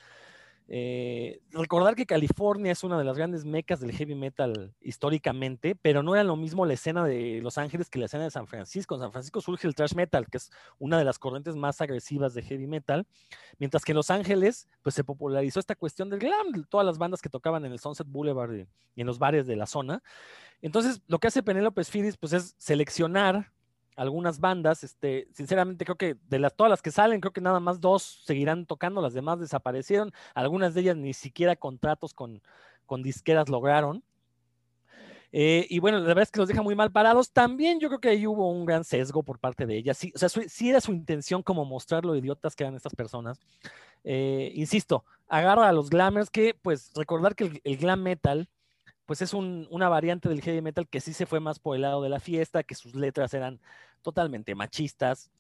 [0.67, 6.03] Eh, recordar que California es una de las grandes mecas del heavy metal históricamente, pero
[6.03, 8.95] no era lo mismo la escena de Los Ángeles que la escena de San Francisco.
[8.95, 12.33] En San Francisco surge el thrash metal, que es una de las corrientes más agresivas
[12.33, 13.07] de heavy metal,
[13.59, 17.21] mientras que en Los Ángeles pues se popularizó esta cuestión del glam, todas las bandas
[17.21, 20.03] que tocaban en el Sunset Boulevard y, en los bares de la zona.
[20.63, 23.53] Entonces, lo que hace Penelope Spheris pues es seleccionar
[23.97, 27.61] algunas bandas, este, sinceramente creo que de las todas las que salen, creo que nada
[27.61, 32.43] más dos seguirán tocando, las demás desaparecieron, algunas de ellas ni siquiera contratos con,
[32.87, 34.03] con disqueras lograron.
[35.37, 37.33] Eh, y bueno, la verdad es que los deja muy mal parados.
[37.33, 39.99] También yo creo que ahí hubo un gran sesgo por parte de ellas.
[39.99, 43.41] Sí, o sea, sí era su intención como mostrar lo idiotas que eran estas personas.
[44.05, 48.49] Eh, insisto, agarra a los glamers que, pues, recordar que el glam metal
[49.07, 52.03] pues es una variante del heavy metal que sí se fue más por el lado
[52.03, 53.61] de la fiesta, que sus letras eran
[54.03, 55.31] totalmente machistas,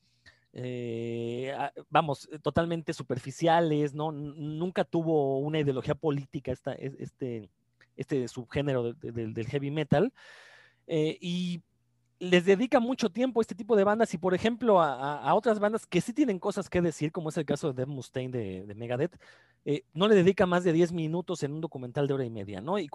[0.53, 1.53] eh,
[1.91, 4.13] vamos, totalmente superficiales, ¿no?
[4.13, 7.49] Nunca tuvo una ideología política este,
[7.97, 10.13] este subgénero del heavy metal.
[10.87, 11.63] Eh, y
[12.19, 15.87] les dedica mucho tiempo a este tipo de bandas y, por ejemplo, a, otras bandas
[15.87, 19.19] que sí tienen cosas que decir, como es el caso de Dave Mustaine de, Megadeth,
[19.67, 22.61] eh, no le dedica más de 10 minutos en un documental de hora y media,
[22.61, 22.79] ¿no?
[22.79, 22.89] Y,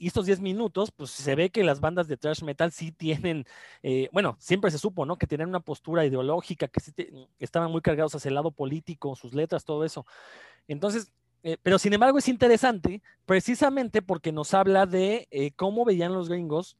[0.00, 3.46] estos 10 minutos, pues se ve que las bandas de thrash metal sí tienen,
[3.82, 5.16] eh, bueno, siempre se supo, ¿no?
[5.16, 6.92] Que tienen una postura ideológica, que sí
[7.38, 10.04] estaban muy cargados hacia el lado político, sus letras, todo eso.
[10.68, 11.12] Entonces,
[11.44, 16.76] eh, pero sin embargo es interesante precisamente porque nos habla de cómo veían los gringos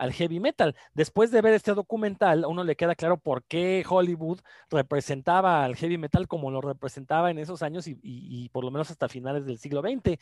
[0.00, 0.74] al heavy metal.
[0.94, 5.76] Después de ver este documental, a uno le queda claro por qué Hollywood representaba al
[5.76, 9.58] heavy metal como lo representaba en esos años y, por lo menos hasta finales del
[9.58, 10.18] siglo XX.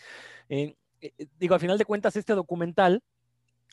[0.49, 3.05] Eh, eh, digo, al final de cuentas, este documental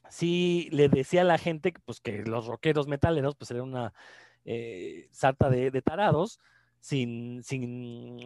[0.07, 3.93] sí le decía a la gente pues, que los rockeros metaleros pues eran una
[4.45, 6.39] eh, sarta de, tarados
[6.81, 8.17] sin, sin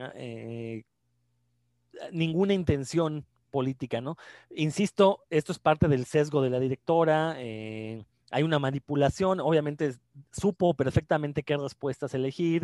[2.12, 4.18] ninguna intención política, ¿no?
[4.56, 9.96] Insisto, esto es parte del sesgo de la directora, eh, hay una manipulación, obviamente
[10.32, 12.64] supo perfectamente qué respuestas elegir,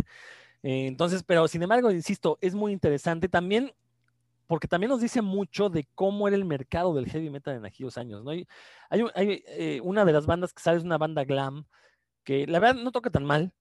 [0.63, 3.73] eh, entonces, pero sin embargo, insisto, es muy interesante también
[4.47, 7.97] porque también nos dice mucho de cómo era el mercado del heavy metal en aquellos
[7.97, 8.31] años, ¿no?
[8.31, 8.47] Hay,
[8.89, 11.65] hay, eh, una de las bandas que sale es una banda glam,
[12.23, 13.53] que la verdad no toca tan mal,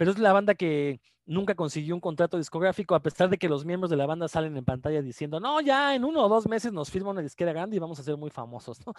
[0.00, 3.66] pero es la banda que nunca consiguió un contrato discográfico, a pesar de que los
[3.66, 6.72] miembros de la banda salen en pantalla diciendo, no, ya en uno o dos meses
[6.72, 8.94] nos firma una disquera grande y vamos a ser muy famosos, ¿no?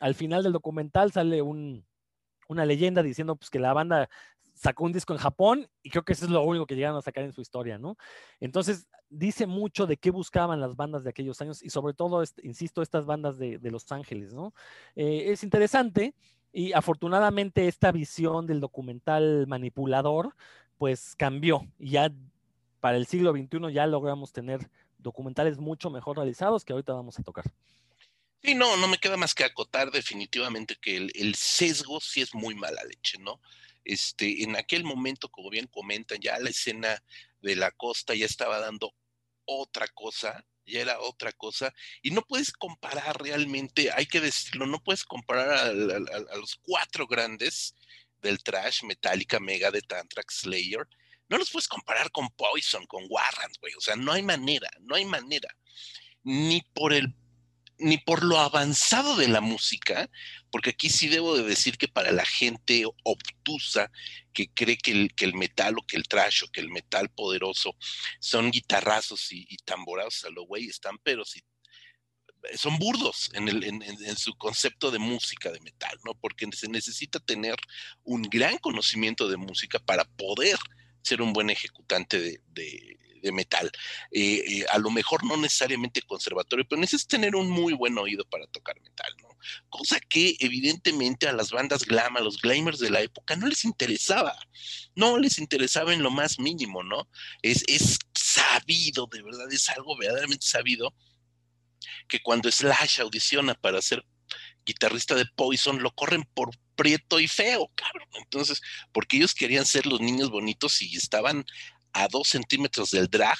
[0.00, 4.08] Al final del documental sale una leyenda diciendo pues, que la banda
[4.54, 7.02] sacó un disco en Japón y creo que eso es lo único que llegaron a
[7.02, 7.96] sacar en su historia, ¿no?
[8.40, 12.44] Entonces, dice mucho de qué buscaban las bandas de aquellos años y sobre todo, este,
[12.44, 14.52] insisto, estas bandas de, Los Ángeles, ¿no?
[14.96, 16.12] Eh, es interesante
[16.54, 20.36] y afortunadamente esta visión del documental manipulador,
[20.78, 21.66] pues cambió.
[21.80, 22.12] Y ya
[22.78, 27.24] para el siglo XXI ya logramos tener documentales mucho mejor realizados que ahorita vamos a
[27.24, 27.44] tocar.
[28.40, 32.54] Sí, no, no me queda más que acotar definitivamente que el, sesgo sí es muy
[32.54, 33.40] mala leche, ¿no?
[33.84, 37.02] Este, en aquel momento, como bien comentan, ya la escena
[37.40, 38.94] de la costa ya estaba dando
[39.44, 41.72] otra cosa, ya era otra cosa,
[42.02, 47.74] y no puedes comparar realmente, hay que decirlo, no puedes comparar a, los cuatro grandes
[48.22, 50.88] del trash, Metallica, Megadeth, Anthrax, Slayer,
[51.28, 54.94] no los puedes comparar con Poison, con Warrant, güey, o sea, no hay manera, no
[54.94, 55.48] hay manera,
[56.22, 57.14] ni por el
[57.84, 60.10] ni por lo avanzado de la música,
[60.50, 63.90] porque aquí sí debo de decir que para la gente obtusa
[64.32, 67.10] que cree que el, que el metal o que el trash o que el metal
[67.10, 67.76] poderoso
[68.20, 71.44] son guitarrazos y, tamborazos a lo güey están, pero sí
[72.56, 76.14] son burdos en, el, en, su concepto de música de metal, ¿no?
[76.14, 77.56] Porque se necesita tener
[78.02, 80.58] un gran conocimiento de música para poder
[81.02, 83.70] ser un buen ejecutante de metal.
[84.10, 88.24] Eh, eh, a lo mejor no necesariamente conservatorio, pero necesitas tener un muy buen oído
[88.24, 89.28] para tocar metal, ¿no?
[89.68, 93.64] Cosa que evidentemente a las bandas glam, a los glamers de la época, no les
[93.64, 94.36] interesaba.
[94.94, 97.08] No les interesaba en lo más mínimo, ¿no?
[97.42, 100.94] Es, es sabido, de verdad, es algo verdaderamente sabido
[102.08, 104.04] que cuando Slash audiciona para ser
[104.64, 108.08] guitarrista de Poison, lo corren por prieto y feo, cabrón.
[108.14, 108.60] Entonces,
[108.92, 111.44] porque ellos querían ser los niños bonitos y estaban
[111.94, 113.38] a dos centímetros del drag,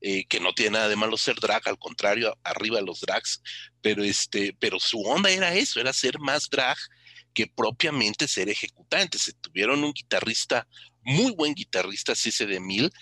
[0.00, 3.40] eh, que no tiene nada de malo ser drag, al contrario, arriba los drags,
[3.80, 6.76] pero este, pero su onda era eso, era ser más drag
[7.32, 9.18] que propiamente ser ejecutante.
[9.18, 10.68] Se tuvieron un guitarrista,
[11.02, 12.92] muy buen guitarrista, CC de Mil,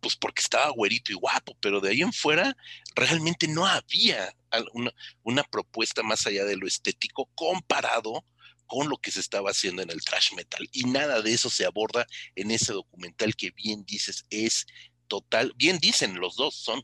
[0.00, 2.56] pues porque estaba güerito y guapo, pero de ahí en fuera
[2.94, 4.34] realmente no había
[4.72, 8.24] una, una propuesta más allá de lo estético comparado
[8.72, 10.66] con lo que se estaba haciendo en el trash metal.
[10.72, 12.06] Y nada de eso se aborda
[12.36, 14.64] en ese documental que bien dices es
[15.08, 16.82] total, bien dicen los dos, son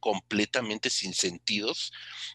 [0.00, 1.92] completamente sin sentidos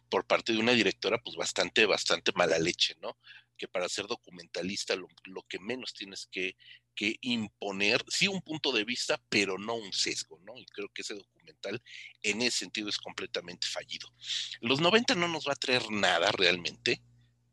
[0.07, 3.17] por parte de una directora pues bastante, bastante mala leche, ¿no?
[3.57, 5.07] Que para ser documentalista lo,
[5.49, 6.55] que menos tienes que,
[6.93, 10.55] que, imponer, sí un punto de vista, pero no un sesgo, ¿no?
[10.59, 11.81] Y creo que ese documental
[12.21, 14.13] en ese sentido es completamente fallido.
[14.61, 17.01] Los 90 no nos va a traer nada realmente,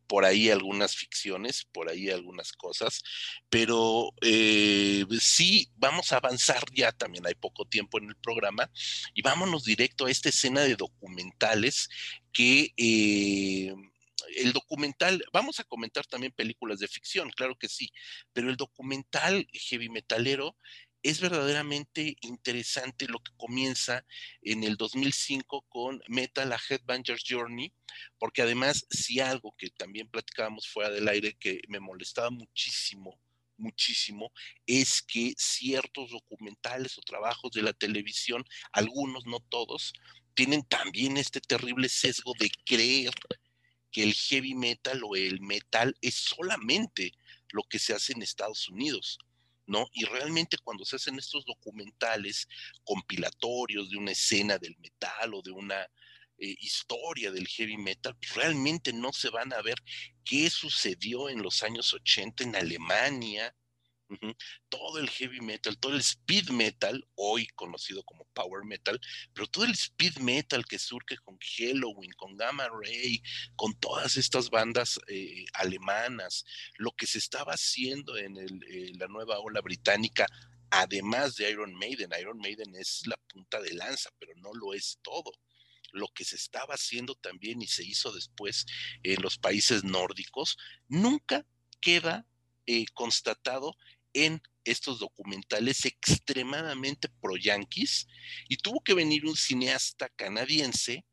[0.07, 3.03] por ahí algunas ficciones, por ahí algunas cosas,
[3.49, 8.71] pero eh, sí vamos a avanzar ya, también hay poco tiempo en el programa,
[9.15, 11.89] y vámonos directo a esta escena de documentales
[12.33, 12.73] que...
[12.77, 13.75] Eh,
[14.39, 17.93] el documental, vamos a comentar también películas de ficción, claro que sí,
[18.33, 20.57] pero el documental heavy metalero
[21.09, 24.05] es verdaderamente interesante lo que comienza
[24.43, 27.73] en el 2005 con Metal a Headbanger's Journey,
[28.19, 33.21] porque además, si algo que también platicábamos fuera del aire que me molestaba muchísimo,
[33.57, 34.33] muchísimo,
[34.67, 39.93] es que ciertos documentales o trabajos de la televisión, algunos, no todos,
[40.35, 43.13] tienen también este terrible sesgo de creer
[43.93, 47.13] que el heavy metal o el metal es solamente
[47.53, 49.19] lo que se hace en Estados Unidos
[49.67, 49.87] ¿no?
[49.93, 52.49] Y realmente cuando se hacen estos documentales
[52.85, 55.83] compilatorios de una escena del metal o de una
[56.39, 59.77] eh, historia del heavy metal, realmente no se van a ver
[60.25, 63.55] qué sucedió en los años 80 en Alemania,
[64.69, 69.01] todo el heavy metal, todo el speed metal, hoy conocido como power metal,
[69.33, 73.23] pero todo el speed metal que surge con Halloween, con Gamma Ray,
[73.57, 76.45] con todas estas bandas eh, alemanas,
[76.79, 80.27] lo que se estaba haciendo en eh, la nueva ola británica,
[80.71, 82.11] además de Iron Maiden.
[82.19, 85.33] Iron Maiden es la punta de lanza, pero no lo es todo
[85.93, 88.67] lo que se estaba haciendo también y se hizo después
[89.03, 91.47] en los países nórdicos, nunca
[91.81, 92.27] queda
[92.67, 93.77] eh, constatado
[94.17, 98.07] en estos documentales extremadamente pro-yanquis
[98.49, 101.05] y tuvo que venir un cineasta canadiense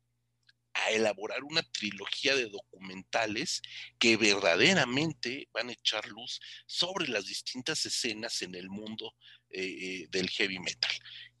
[0.74, 3.62] a elaborar una trilogía de documentales
[3.98, 9.14] que verdaderamente van a echar luz sobre las distintas escenas en el mundo
[9.50, 10.90] eh, eh, del heavy metal.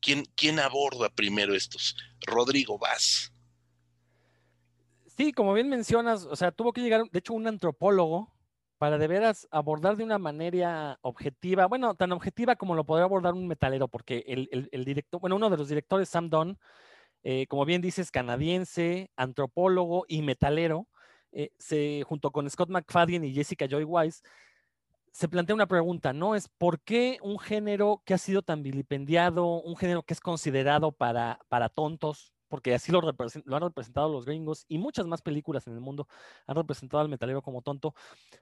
[0.00, 1.96] ¿Quién, ¿Quién, aborda primero estos?
[2.26, 3.32] Rodrigo Vaz.
[5.16, 8.33] Sí, como bien mencionas, o sea, tuvo que llegar, de hecho, un antropólogo
[8.84, 13.32] para de veras abordar de una manera objetiva, bueno, tan objetiva como lo podría abordar
[13.32, 16.58] un metalero, porque el, director, bueno, uno de los directores, Sam Don,
[17.22, 20.86] eh, como bien dices, canadiense, antropólogo y metalero,
[21.32, 24.20] eh, se, junto con Scott McFadden y Jessica Joy Wise,
[25.12, 26.34] se plantea una pregunta, ¿no?
[26.34, 30.92] Es ¿por qué un género que ha sido tan vilipendiado, un género que es considerado
[30.92, 35.74] para, para tontos, porque así lo, han representado los gringos y muchas más películas en
[35.74, 36.08] el mundo
[36.46, 37.94] han representado al metalero como tonto.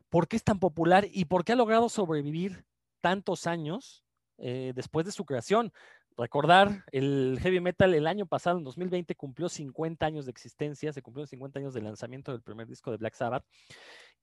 [0.09, 2.65] ¿Por qué es tan popular y por qué ha logrado sobrevivir
[3.01, 4.05] tantos años
[4.39, 5.73] eh, después de su creación?
[6.17, 11.03] Recordar, el heavy metal el año pasado, en 2020, cumplió 50 años de existencia, se
[11.03, 13.45] cumplió 50 años de lanzamiento del primer disco de Black Sabbath,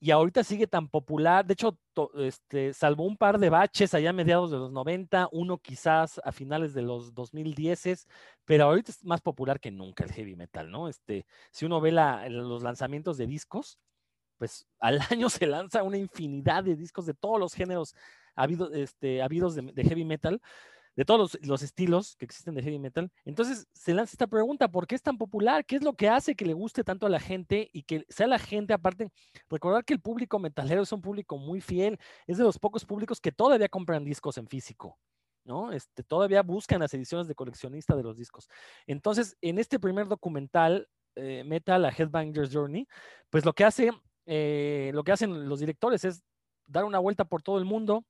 [0.01, 1.77] y ahorita sigue tan popular, de hecho,
[2.15, 6.31] este, salvo un par de baches allá a mediados de los 90, uno quizás a
[6.31, 8.07] finales de los 2010,
[8.45, 10.87] pero ahorita es más popular que nunca el heavy metal, ¿no?
[10.87, 13.77] Este, si uno ve los lanzamientos de discos,
[14.37, 17.93] pues al año se lanza una infinidad de discos de todos los géneros
[18.35, 20.41] habidos, este, habidos de heavy metal
[20.99, 23.09] de todos los, estilos que existen de heavy metal.
[23.23, 25.63] Entonces se lanza esta pregunta, ¿por qué es tan popular?
[25.63, 28.27] ¿Qué es lo que hace que le guste tanto a la gente y que sea
[28.27, 29.09] la gente, aparte,
[29.49, 31.97] recordar que el público metalero es un público muy fiel,
[32.27, 34.99] es de los pocos públicos que todavía compran discos en físico.
[35.45, 35.71] ¿no?
[35.71, 38.49] Este, todavía buscan las ediciones de coleccionista de los discos.
[38.85, 42.85] Entonces, en este primer documental, eh, Metal, a Headbanger's Journey,
[43.29, 43.91] pues lo que hace,
[44.25, 46.23] eh, lo que hacen los directores es
[46.67, 48.03] dar una vuelta por todo el mundo,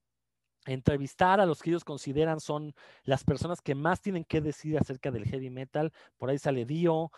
[0.66, 5.10] entrevistar a los que ellos consideran son las personas que más tienen que decir acerca
[5.10, 5.92] del heavy metal.
[6.18, 7.10] Por ahí sale Dio,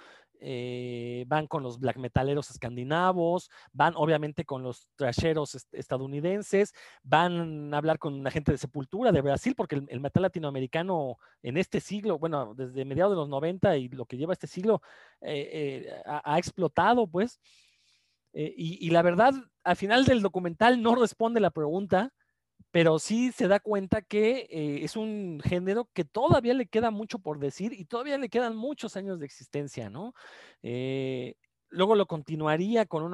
[0.45, 6.75] eh, van con los black metaleros escandinavos, van obviamente con los trasheros estadounidenses,
[7.05, 11.59] van a hablar con la gente de Sepultura de Brasil, porque el, metal latinoamericano en
[11.59, 14.83] este siglo, bueno, desde mediados de los 90 y lo que lleva este siglo,
[15.21, 17.41] eh, eh, ha, explotado, pues.
[18.33, 22.13] y, y la verdad, al final del documental no responde la pregunta
[22.71, 27.19] pero sí se da cuenta que eh, es un género que todavía le queda mucho
[27.19, 30.15] por decir y todavía le quedan muchos años de existencia, ¿no?
[30.63, 31.35] Eh,
[31.73, 33.13] luego lo continuaría con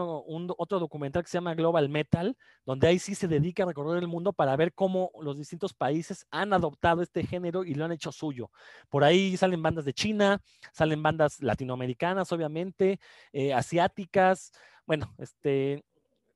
[0.59, 2.36] otro documental que se llama Global Metal,
[2.66, 6.26] donde ahí sí se dedica a recorrer el mundo para ver cómo los distintos países
[6.30, 8.51] han adoptado este género y lo han hecho suyo.
[8.90, 10.42] Por ahí salen bandas de China,
[10.72, 12.99] salen bandas latinoamericanas, obviamente,
[13.32, 14.53] eh, asiáticas,
[14.86, 15.84] bueno, este,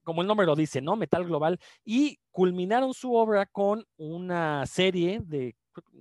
[0.02, 0.96] como el nombre lo dice, ¿no?
[0.96, 5.54] Metal Global, y culminaron su obra con una serie de,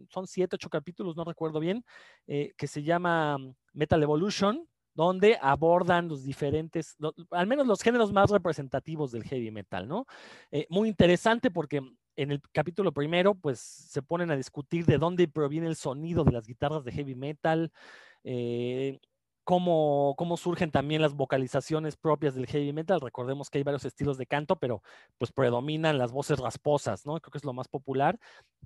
[0.10, 1.84] son siete, ocho capítulos, no recuerdo bien,
[2.28, 6.98] eh, que se llama mm, Metal Evolution, donde abordan los diferentes,
[7.32, 10.06] al menos los géneros más representativos del heavy metal, ¿no?
[10.52, 11.82] Eh, muy interesante porque
[12.18, 16.34] en el capítulo primero, pues se ponen a discutir de dónde proviene el sonido de
[16.34, 17.72] las guitarras de heavy metal,
[18.24, 19.00] eh,
[19.44, 23.02] cómo, cómo surgen también las vocalizaciones propias del heavy metal.
[23.02, 24.82] Recordemos que hay varios estilos de canto, pero
[25.18, 27.20] pues predominan las voces rasposas, ¿no?
[27.20, 28.20] Creo que es lo más popular,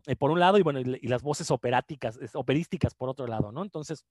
[0.07, 3.63] eh, por un lado, y bueno, y, las voces operáticas, operísticas por otro lado, ¿no?
[3.63, 4.05] Entonces,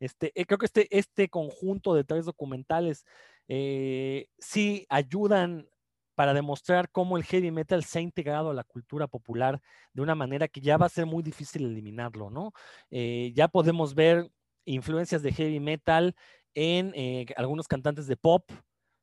[0.00, 3.04] este, eh, creo que este, este conjunto de tres documentales
[3.48, 5.68] eh, sí ayudan
[6.14, 9.60] para demostrar cómo el heavy metal se ha integrado a la cultura popular
[9.92, 12.52] de una manera que ya va a ser muy difícil eliminarlo, ¿no?
[12.90, 14.30] ya podemos ver
[14.64, 16.14] influencias de heavy metal
[16.54, 18.50] en eh, algunos cantantes de pop.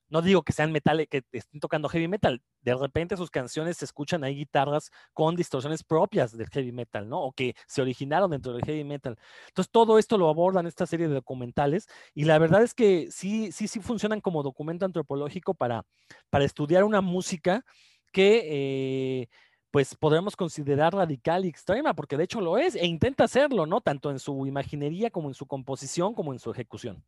[0.09, 2.41] No digo que sean metal, que estén tocando heavy metal.
[2.61, 7.21] De repente sus canciones se escuchan ahí guitarras con distorsiones propias del heavy metal, ¿no?
[7.21, 9.17] O que se originaron dentro del heavy metal.
[9.47, 13.53] Entonces todo esto lo abordan esta serie de documentales y la verdad es que sí,
[13.53, 15.85] sí, sí funcionan como documento antropológico para,
[16.29, 17.63] para estudiar una música
[18.11, 19.21] que...
[19.23, 19.29] Eh,
[19.71, 23.79] pues podremos considerar radical y extrema, porque de hecho lo es, e intenta hacerlo, ¿no?
[23.79, 27.03] Tanto en su imaginería como en su composición, como en su ejecución.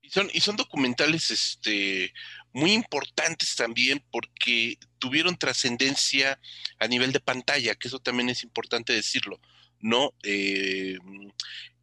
[0.00, 2.14] Y son, y son documentales este,
[2.54, 6.40] muy importantes también porque tuvieron trascendencia
[6.78, 9.38] a nivel de pantalla, que eso también es importante decirlo,
[9.80, 10.14] ¿no?
[10.22, 10.96] Eh,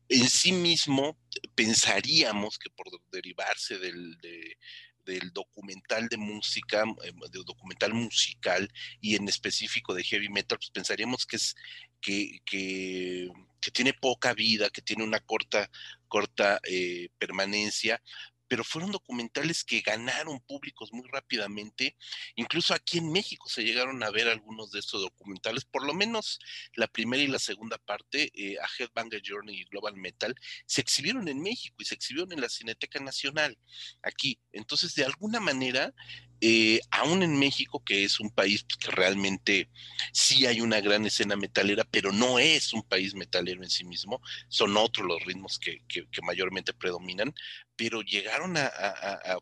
[0.09, 1.17] en sí mismo
[1.53, 4.57] pensaríamos que por derivarse del, de,
[5.05, 10.71] del documental de música, eh, del documental musical y en específico de heavy metal, pues
[10.71, 11.55] pensaríamos que es
[12.01, 13.31] que, que,
[13.73, 15.69] tiene poca vida, que tiene una corta,
[16.07, 18.01] corta eh, permanencia,
[18.47, 21.95] pero fueron documentales que ganaron públicos muy rápidamente.
[22.35, 26.39] Incluso aquí en México se llegaron a ver algunos de estos documentales, por lo menos
[26.75, 30.35] la primera y la segunda parte, eh, a Headbanger Journey y Global Metal,
[30.65, 33.57] se exhibieron en México y se exhibieron en la Cineteca Nacional
[34.01, 34.39] aquí.
[34.51, 35.93] Entonces, de alguna manera,
[36.41, 39.69] eh, aún en México, que es un país pues, que realmente
[40.11, 44.21] sí hay una gran escena metalera, pero no es un país metalero en sí mismo,
[44.49, 45.81] son otros los ritmos que,
[46.23, 47.33] mayormente predominan,
[47.75, 48.71] pero llegaron a,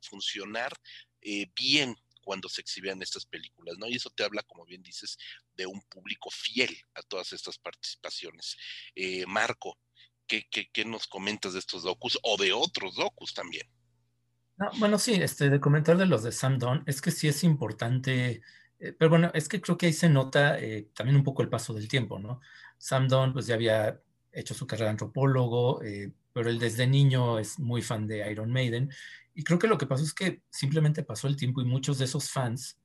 [0.01, 0.73] funcionar
[1.21, 3.87] eh, bien cuando se exhibían estas películas, ¿no?
[3.87, 5.17] Y eso te habla, como bien dices,
[5.55, 8.55] de un público fiel a todas estas participaciones.
[8.95, 9.77] Eh, Marco,
[10.27, 13.67] ¿qué, ¿qué, nos comentas de estos docus o de otros docus también?
[14.79, 18.41] Bueno, sí, este, de comentar de los de Sam Don, es que sí es importante,
[18.79, 21.49] eh, pero bueno, es que creo que ahí se nota eh, también un poco el
[21.49, 22.39] paso del tiempo, ¿no?
[22.77, 23.99] Sam Don, pues ya había
[24.31, 28.51] hecho su carrera de antropólogo, eh, pero él desde niño es muy fan de Iron
[28.51, 28.91] Maiden,
[29.33, 32.05] y creo que lo que pasó es que simplemente pasó el tiempo y muchos de
[32.05, 32.79] esos fans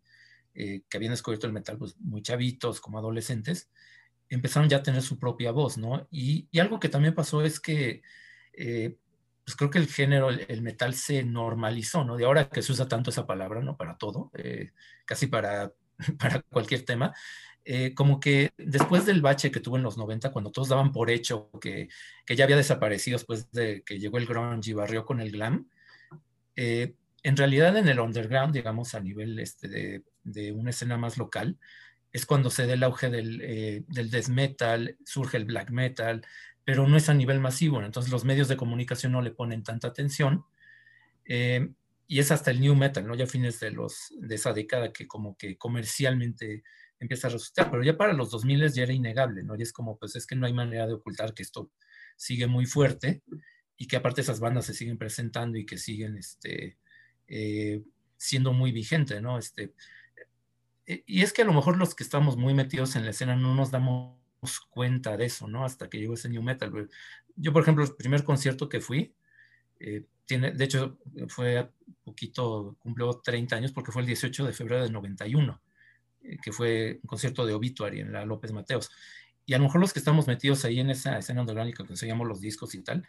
[0.54, 3.70] que habían descubierto el metal, pues muy chavitos, como adolescentes,
[4.28, 6.08] empezaron ya a tener su propia voz, ¿no?
[6.10, 8.02] Y, algo que también pasó es que,
[9.48, 12.18] pues creo que el género, el, metal se normalizó, ¿no?
[12.18, 13.78] De ahora que se usa tanto esa palabra, ¿no?
[13.78, 14.30] Para todo,
[15.06, 15.72] casi para,
[16.18, 17.14] para cualquier tema,
[17.64, 21.10] eh, como que después del bache que tuvo en los 90, cuando todos daban por
[21.10, 21.88] hecho que,
[22.26, 25.70] que ya había desaparecido después de que llegó el grunge y barrió con el glam,
[26.54, 26.92] eh,
[27.22, 31.56] en realidad en el underground, digamos, a nivel este, de, de una escena más local,
[32.12, 36.24] es cuando se da el auge del, eh, del, death metal, surge el black metal,
[36.68, 39.88] pero no es a nivel masivo, entonces los medios de comunicación no le ponen tanta
[39.88, 40.44] atención.
[42.06, 43.14] y es hasta el new metal, ¿no?
[43.14, 46.62] Ya a fines de, los, de esa década que como que comercialmente
[47.00, 49.56] empieza a resucitar, pero ya para los 2000 ya era innegable, ¿no?
[49.56, 51.70] Y es como, pues es que no hay manera de ocultar que esto
[52.18, 53.22] sigue muy fuerte
[53.78, 56.76] y que aparte esas bandas se siguen presentando y que siguen este,
[57.28, 57.82] eh,
[58.18, 59.38] siendo muy vigente, ¿no?
[59.38, 59.72] Este,
[60.84, 63.36] eh, y es que a lo mejor los que estamos muy metidos en la escena
[63.36, 64.17] no nos damos
[64.70, 65.64] cuenta de eso, ¿no?
[65.64, 66.88] Hasta que llegó ese New Metal.
[67.36, 69.14] Yo, por ejemplo, el primer concierto que fui,
[69.80, 71.70] eh, tiene, de hecho, fue
[72.04, 75.60] poquito, cumplió 30 años porque fue el 18 de febrero del 91.
[76.22, 78.90] Eh, que fue un concierto de Obituary en la López Mateos.
[79.46, 82.26] Y a lo mejor los que estamos metidos ahí en esa escena underground que conseguíamos
[82.26, 83.06] los discos y tal,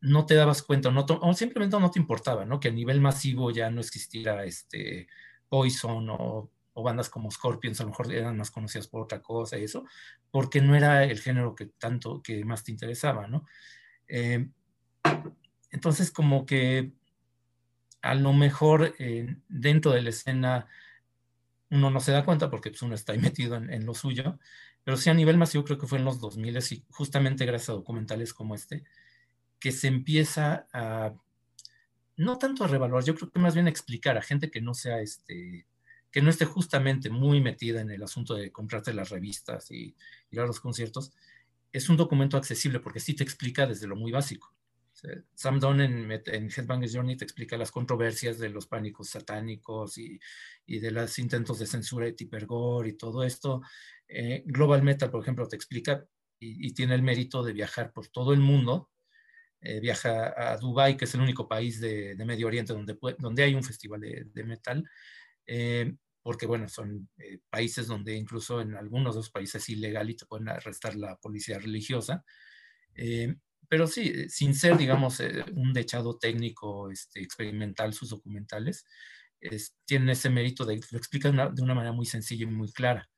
[0.00, 2.60] no te dabas cuenta no o simplemente no te importaba, ¿no?
[2.60, 5.08] Que a nivel masivo ya no existiera este
[5.48, 9.56] Poison o, o, bandas como Scorpions, a lo mejor eran más conocidas por otra cosa
[9.56, 9.84] y eso,
[10.30, 13.46] porque no era el género que tanto, que más te interesaba, ¿no?
[14.08, 14.48] Eh,
[15.70, 16.92] entonces, como que
[18.02, 20.66] a lo mejor eh, dentro de la escena
[21.70, 24.38] uno no se da cuenta porque pues, uno está ahí metido en, lo suyo,
[24.84, 27.72] pero sí a nivel masivo creo que fue en los 2000 y justamente gracias a
[27.72, 28.84] documentales como este,
[29.58, 31.14] que se empieza a,
[32.16, 34.74] no tanto a revaluar, yo creo que más bien a explicar a gente que no
[34.74, 35.66] sea este,
[36.14, 39.96] que no esté justamente muy metida en el asunto de comprarte las revistas y
[40.30, 41.10] ir a los conciertos,
[41.72, 44.54] es un documento accesible porque sí te explica desde lo muy básico.
[45.34, 50.20] Sam Dunn en, en Headbangers Journey te explica las controversias de los pánicos satánicos y,
[50.68, 53.62] de los intentos de censura de Tippergore y todo esto.
[54.06, 56.06] Eh, Global Metal, por ejemplo, te explica
[56.38, 58.88] y, tiene el mérito de viajar por todo el mundo.
[59.60, 63.56] Eh, viaja a Dubai, que es el único país de, Medio Oriente donde, donde hay
[63.56, 64.88] un festival de, metal,
[65.44, 65.92] eh,
[66.24, 67.08] porque bueno, son
[67.48, 71.14] países donde incluso en algunos de los países es ilegal y te pueden arrestar la
[71.16, 72.24] policía religiosa
[73.68, 78.84] pero sí, eh, sin ser, digamos, eh, un dechado técnico este, experimental, sus documentales,
[79.84, 83.10] tienen ese mérito de lo explican de una manera muy sencilla y muy clara.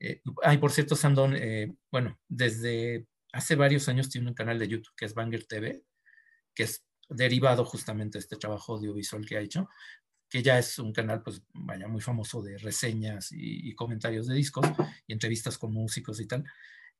[0.00, 4.66] Eh, ay, por cierto, Sandón, eh, bueno, desde hace varios años tiene un canal de
[4.66, 5.84] YouTube que es Banger TV,
[6.54, 9.68] que es derivado justamente de este trabajo audiovisual que ha hecho,
[10.30, 14.36] que ya es un canal, pues, vaya, muy famoso de reseñas y, y comentarios de
[14.36, 14.66] discos
[15.06, 16.44] y entrevistas con músicos y tal.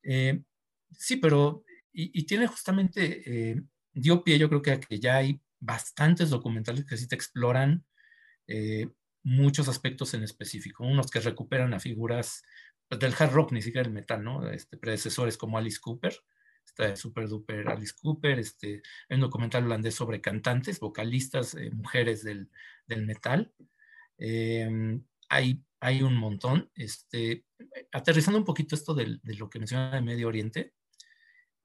[0.03, 3.62] sí, pero y, tiene justamente, eh,
[3.93, 7.85] dio pie yo creo que, que ya hay bastantes documentales que sí te exploran
[8.47, 8.89] eh,
[9.22, 12.43] muchos aspectos en específico, unos que recuperan a figuras
[12.89, 14.49] pues, del hard rock, ni siquiera del metal, ¿no?
[14.51, 16.14] Este, predecesores como Alice Cooper,
[16.64, 22.22] está Super Duper Alice Cooper, este, hay un documental holandés sobre cantantes, vocalistas, eh, mujeres
[22.22, 22.51] del,
[22.91, 23.53] del metal.
[24.18, 26.70] Em, hay, hay un montón.
[26.74, 27.47] Este,
[27.93, 30.74] aterrizando un poquito esto de, lo que menciona de Medio Oriente,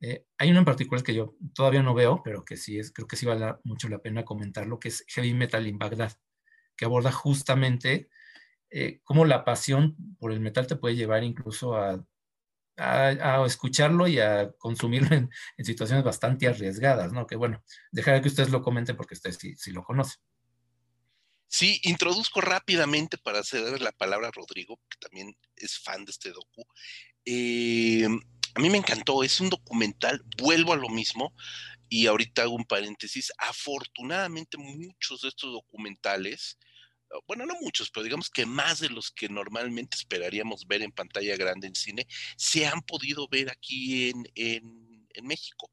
[0.01, 3.07] eh, hay uno en particular que yo todavía no veo, pero que sí es, creo
[3.07, 6.13] que sí vale mucho la pena comentarlo, que es Heavy Metal in Baghdad,
[6.77, 8.09] que aborda justamente
[8.69, 12.05] eh, cómo la pasión por el metal te puede llevar incluso a,
[12.77, 15.29] a, escucharlo y a consumirlo en,
[15.65, 17.25] situaciones bastante arriesgadas, ¿no?
[17.27, 20.21] Que bueno, dejaré que ustedes lo comenten porque ustedes sí, lo conocen.
[21.47, 26.31] Sí, introduzco rápidamente para ceder la palabra a Rodrigo, que también es fan de este
[26.31, 26.65] docu.
[27.25, 28.07] Eh,
[28.55, 31.33] a mí me encantó, es un documental, vuelvo a lo mismo
[31.89, 36.57] y ahorita hago un paréntesis, afortunadamente muchos de estos documentales,
[37.27, 41.35] bueno, no muchos, pero digamos que más de los que normalmente esperaríamos ver en pantalla
[41.37, 45.71] grande en cine, se han podido ver aquí en, México.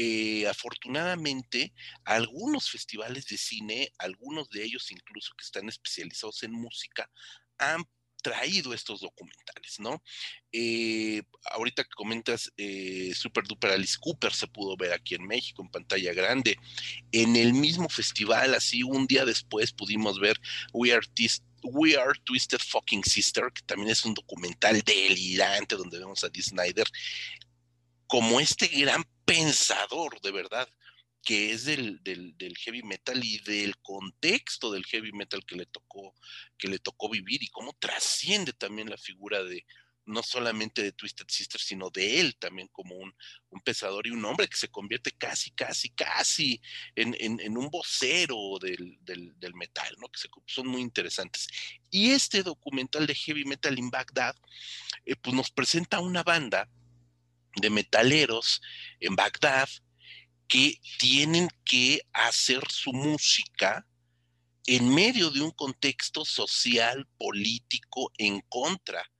[0.00, 1.72] Eh, afortunadamente,
[2.04, 7.10] algunos festivales de cine, algunos de ellos incluso que están especializados en música,
[7.58, 7.82] han
[8.22, 10.00] traído estos documentales, ¿no?
[10.52, 15.62] Eh, ahorita que comentas eh, Super Duper Alice Cooper se pudo ver aquí en México
[15.62, 16.56] en pantalla grande.
[17.10, 20.40] En el mismo festival, así un día después pudimos ver
[20.72, 20.96] We
[21.64, 26.40] We Are Twisted Fucking Sister, que también es un documental delirante donde vemos a Dee
[26.40, 26.86] Snyder
[28.06, 30.66] como este gran pensador, de verdad,
[31.22, 32.00] que es del,
[32.64, 36.14] heavy metal y del contexto del heavy metal que le tocó,
[36.56, 39.66] que le tocó vivir y cómo trasciende también la figura de,
[40.06, 43.14] no solamente de Twisted Sister, sino de él también como un,
[43.50, 46.62] un pesador y un hombre que se convierte casi, casi, casi
[46.94, 48.98] en, un vocero del,
[49.54, 50.08] metal, ¿no?
[50.08, 51.48] Que son muy interesantes.
[51.90, 54.34] Y este documental de Heavy Metal in Baghdad,
[55.04, 56.70] eh, pues nos presenta una banda
[57.56, 58.60] de metaleros
[59.00, 59.68] en Bagdad
[60.46, 63.86] que tienen que hacer su música
[64.66, 69.10] en medio de un contexto social, político, en contra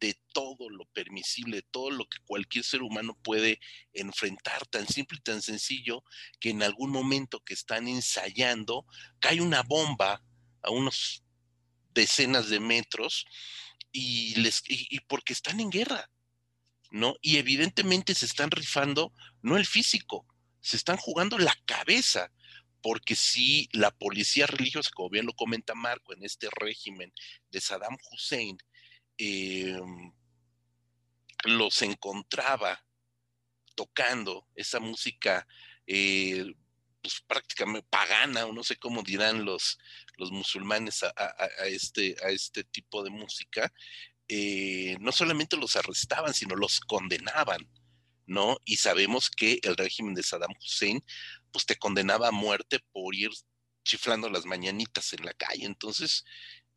[0.00, 3.58] de todo lo permisible, todo lo que cualquier ser humano puede
[3.92, 6.04] enfrentar, tan simple y tan sencillo
[6.40, 8.86] que en algún momento que están ensayando
[9.18, 10.22] cae una bomba
[10.62, 11.24] a unos
[11.94, 13.26] decenas de metros
[13.90, 16.10] y, les, y, porque están en guerra,
[16.90, 17.16] ¿no?
[17.20, 19.12] Y evidentemente se están rifando
[19.42, 20.26] no el físico,
[20.60, 22.32] se están jugando la cabeza,
[22.82, 27.12] porque si la policía religiosa, como bien lo comenta Marco, en este régimen
[27.50, 28.58] de Saddam Hussein,
[29.18, 30.12] Em,
[31.44, 32.84] los encontraba
[33.74, 35.46] tocando esa música
[35.86, 36.44] eh,
[37.02, 39.78] pues prácticamente pagana, o no sé cómo dirán los,
[40.18, 41.12] los musulmanes a,
[41.66, 43.72] este, a este tipo de música,
[44.28, 47.68] eh, no solamente los arrestaban, sino los condenaban,
[48.26, 48.58] ¿no?
[48.64, 51.02] Y sabemos que el régimen de Saddam Hussein,
[51.50, 53.30] pues te condenaba a muerte por ir
[53.84, 55.64] chiflando las mañanitas en la calle.
[55.64, 56.24] Entonces,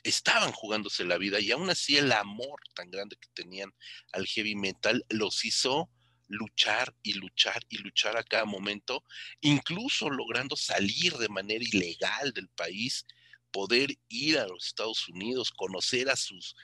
[0.03, 3.73] estaban jugándose la vida y aún así el amor tan grande que tenían
[4.13, 5.89] al heavy metal los hizo
[6.27, 9.03] luchar y luchar y luchar a cada momento,
[9.41, 13.05] incluso logrando salir de manera ilegal del país,
[13.51, 16.55] poder ir a los Estados Unidos, conocer a sus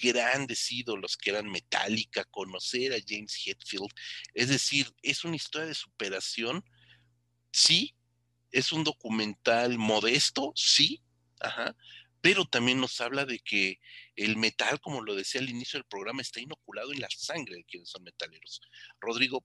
[0.00, 3.90] grandes ídolos que eran Metallica, conocer a James Hetfield.
[4.34, 6.64] Es decir, es una historia de superación,
[7.52, 7.94] sí,
[8.50, 11.02] es un documental modesto, sí,
[11.40, 11.76] ajá,
[12.20, 13.80] pero también nos habla de que
[14.16, 17.64] el metal, como lo decía al inicio del programa, está inoculado en la sangre de
[17.64, 18.60] quienes son metaleros.
[19.00, 19.44] Rodrigo,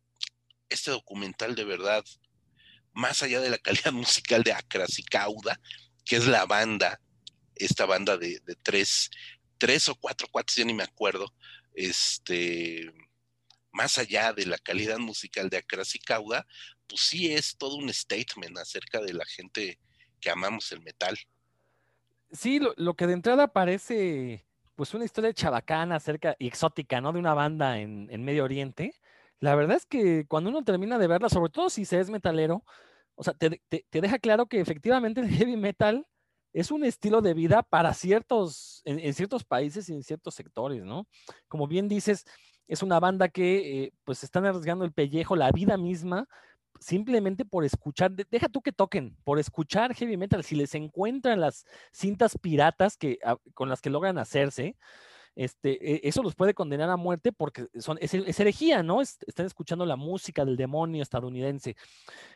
[0.69, 2.03] este documental de verdad,
[2.93, 5.59] más allá de la calidad musical de Acras y Cauda,
[6.05, 6.99] que es la banda,
[7.55, 9.09] esta banda de, tres,
[9.57, 11.33] tres o cuatro cuates, ya ni me acuerdo,
[11.73, 12.91] este,
[13.71, 16.45] más allá de la calidad musical de Acras y Cauda,
[16.87, 19.79] pues sí es todo un statement acerca de la gente
[20.21, 21.17] que amamos el metal.
[22.31, 24.45] Sí, lo, que de entrada parece
[24.75, 27.13] pues una historia chabacana acerca y exótica, ¿no?
[27.13, 28.93] De una banda en, Medio Oriente.
[29.39, 32.63] La verdad es que cuando uno termina de verla, sobre todo si se es metalero,
[33.15, 36.07] o sea, te, deja claro que efectivamente el heavy metal
[36.53, 41.07] es un estilo de vida para ciertos, en, ciertos países y en ciertos sectores, ¿no?
[41.47, 42.25] Como bien dices,
[42.67, 46.27] es una banda que eh, pues están arriesgando el pellejo, la vida misma,
[46.79, 51.65] simplemente por escuchar, deja tú que toquen, por escuchar heavy metal, si les encuentran las
[51.91, 54.77] cintas piratas que, ah, con las que logran hacerse,
[55.35, 59.01] este, e, eso los puede condenar a muerte porque son, es, herejía, ¿no?
[59.01, 61.75] están escuchando la música del demonio estadounidense.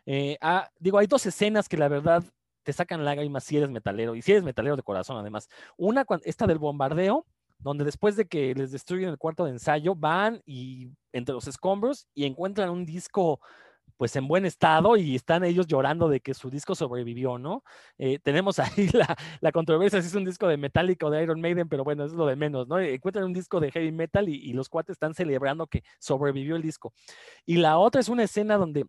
[0.06, 2.24] Eh, ah, digo, hay dos escenas que la verdad
[2.68, 5.48] te sacan lágrimas si eres metalero, y si eres metalero de corazón además.
[5.78, 7.26] Una, esta del bombardeo,
[7.60, 12.08] donde después de que les destruyen el cuarto de ensayo, van y entre los escombros
[12.14, 13.40] y encuentran un disco
[13.96, 17.64] pues en buen estado y están ellos llorando de que su disco sobrevivió, ¿no?
[17.98, 21.70] Eh, tenemos ahí la, controversia si es un disco de Metallica o de Iron Maiden,
[21.70, 22.80] pero bueno, eso es lo de menos, ¿no?
[22.80, 26.92] Encuentran un disco de heavy metal y, los cuates están celebrando que sobrevivió el disco.
[27.46, 28.86] Y la otra es una escena donde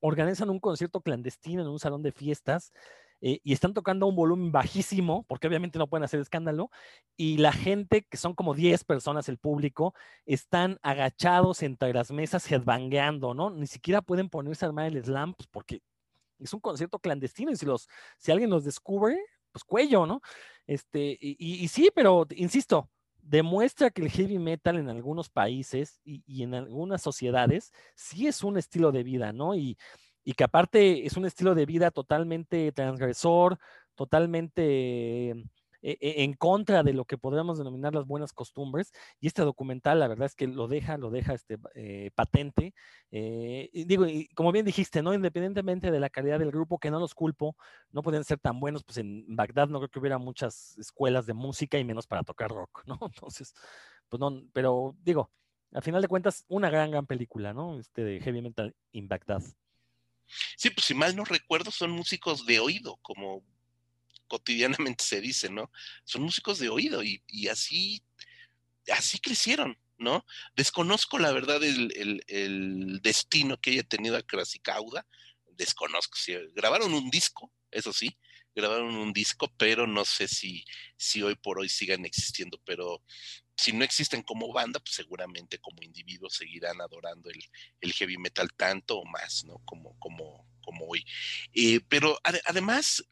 [0.00, 2.72] organizan un concierto clandestino en un salón de fiestas
[3.20, 6.70] eh, y están tocando a un volumen bajísimo, porque obviamente no pueden hacer escándalo,
[7.16, 9.94] y la gente, que son como 10 personas, el público,
[10.24, 13.50] están agachados entre las mesas headbangueando, ¿no?
[13.50, 15.80] Ni siquiera pueden ponerse a armar el slam, pues, porque
[16.38, 17.88] es un concierto clandestino y si, los,
[18.18, 19.18] si alguien los descubre,
[19.50, 20.20] pues cuello, ¿no?
[20.66, 22.90] Este, y, sí, pero insisto,
[23.28, 28.42] demuestra que el heavy metal en algunos países y, y, en algunas sociedades sí es
[28.42, 29.54] un estilo de vida, ¿no?
[29.54, 29.76] Y,
[30.24, 33.58] y que aparte es un estilo de vida totalmente transgresor,
[33.94, 35.34] totalmente
[35.82, 38.92] en contra de lo que podríamos denominar las buenas costumbres.
[39.20, 42.74] Y este documental, la verdad es que lo deja, lo deja este, eh, patente.
[43.10, 45.14] Eh, digo, y como bien dijiste, ¿no?
[45.14, 47.56] Independientemente de la calidad del grupo, que no los culpo,
[47.90, 51.34] no pueden ser tan buenos, pues en Bagdad no creo que hubiera muchas escuelas de
[51.34, 52.98] música y menos para tocar rock, ¿no?
[53.14, 53.54] Entonces,
[54.08, 55.30] pues no, pero digo,
[55.72, 57.78] al final de cuentas, una gran, gran película, ¿no?
[57.78, 59.42] Este de Heavy Metal in Bagdad.
[60.56, 63.42] Sí, pues si mal no recuerdo, son músicos de oído, como
[64.28, 65.70] cotidianamente se dice, ¿no?
[66.04, 68.02] Son músicos de oído y, así,
[68.92, 70.24] así crecieron, ¿no?
[70.54, 75.06] Desconozco la verdad el, destino que haya tenido a Krasicauda,
[75.46, 78.16] desconozco si grabaron un disco, eso sí,
[78.54, 80.64] grabaron un disco, pero no sé si,
[80.96, 83.02] si hoy por hoy sigan existiendo, pero
[83.56, 88.98] si no existen como banda, pues seguramente como individuos seguirán adorando el, heavy metal tanto
[88.98, 89.60] o más, ¿no?
[89.64, 91.04] Como, como, como hoy.
[91.52, 93.04] Eh, pero además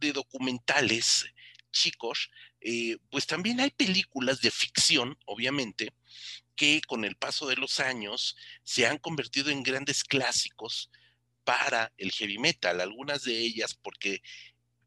[0.00, 1.26] de documentales,
[1.72, 2.30] chicos,
[2.60, 5.92] eh, pues también hay películas de ficción, obviamente,
[6.56, 10.90] que con el paso de los años se han convertido en grandes clásicos
[11.44, 14.22] para el heavy metal, algunas de ellas porque,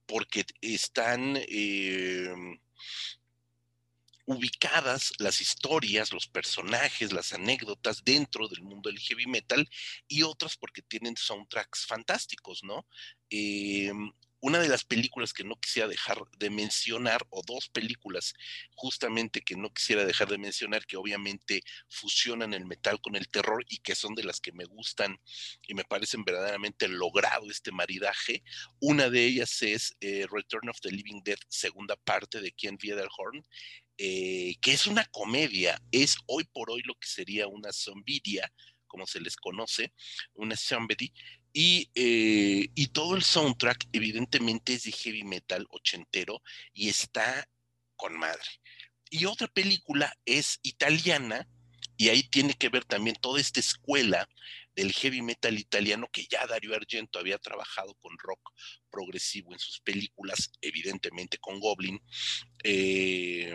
[0.06, 2.60] porque están em,
[4.26, 9.68] ubicadas las historias, los personajes, las anécdotas dentro del mundo del heavy metal
[10.08, 12.86] y otras porque tienen soundtracks fantásticos, ¿no?
[13.30, 14.12] Em,
[14.44, 18.34] una de las películas que no quisiera dejar de mencionar, o dos películas
[18.76, 23.64] justamente que no quisiera dejar de mencionar, que obviamente fusionan el metal con el terror
[23.70, 25.18] y que son de las que me gustan
[25.66, 28.44] y me parecen verdaderamente logrado este maridaje.
[28.82, 33.46] Una de ellas es eh, Return of the Living Dead, segunda parte de Ken Wiederhorn,
[33.98, 38.52] eh, que es una comedia, es hoy por hoy lo que sería una zombidia,
[38.88, 39.94] como se les conoce,
[40.34, 41.14] una zombie,
[41.54, 46.42] eh, y, todo el soundtrack evidentemente es de heavy metal ochentero
[46.74, 47.48] y está
[47.96, 48.42] con madre.
[49.10, 51.48] Y otra película es italiana
[51.96, 54.28] y ahí tiene que ver también toda esta escuela
[54.76, 58.42] del heavy metal italiano que ya Dario Argento había trabajado con rock
[58.90, 62.02] progresivo en sus películas, evidentemente con Goblin,
[62.64, 63.54] eh,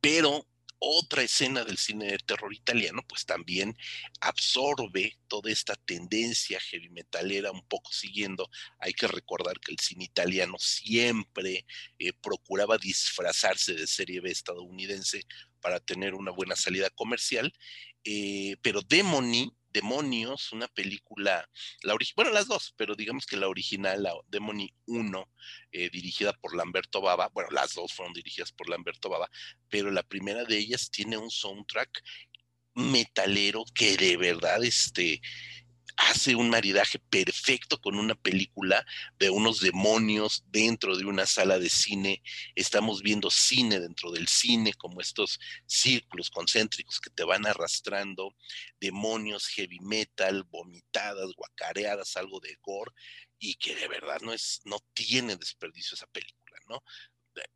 [0.00, 0.46] pero
[0.84, 3.76] otra escena del cine de terror italiano, pues también
[4.20, 8.48] absorbe toda esta tendencia heavy metalera, un poco siguiendo.
[8.78, 11.66] Hay que recordar que el cine italiano siempre
[11.98, 15.22] eh, procuraba disfrazarse de serie B estadounidense
[15.60, 17.52] para tener una buena salida comercial,
[18.04, 21.50] eh, pero Demoni Demonios, una película,
[21.82, 25.28] la bueno, las dos, pero digamos que la original, la Demoni 1,
[25.72, 29.28] eh, dirigida por Lamberto Baba, bueno, las dos fueron dirigidas por Lamberto Baba,
[29.68, 32.02] pero la primera de ellas tiene un soundtrack
[32.74, 35.20] metalero que de verdad, este,
[35.96, 38.84] hace un maridaje perfecto con una película
[39.18, 42.22] de unos demonios dentro de una sala de cine.
[42.54, 48.34] Estamos viendo cine dentro del cine, como estos círculos concéntricos que te van arrastrando,
[48.80, 52.92] demonios, heavy metal, vomitadas, guacareadas, algo de gore,
[53.38, 56.82] y que de verdad no es, no tiene desperdicio esa película, ¿no?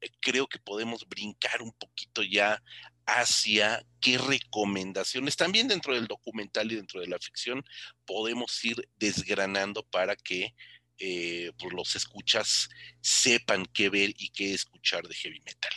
[0.00, 2.62] Eh, creo que podemos brincar un poquito ya
[3.08, 7.64] hacia qué recomendaciones, también dentro del documental y dentro de la ficción,
[8.04, 10.54] podemos ir desgranando para que
[10.98, 12.68] eh, pues los escuchas
[13.00, 15.72] sepan qué ver y qué escuchar de heavy metal.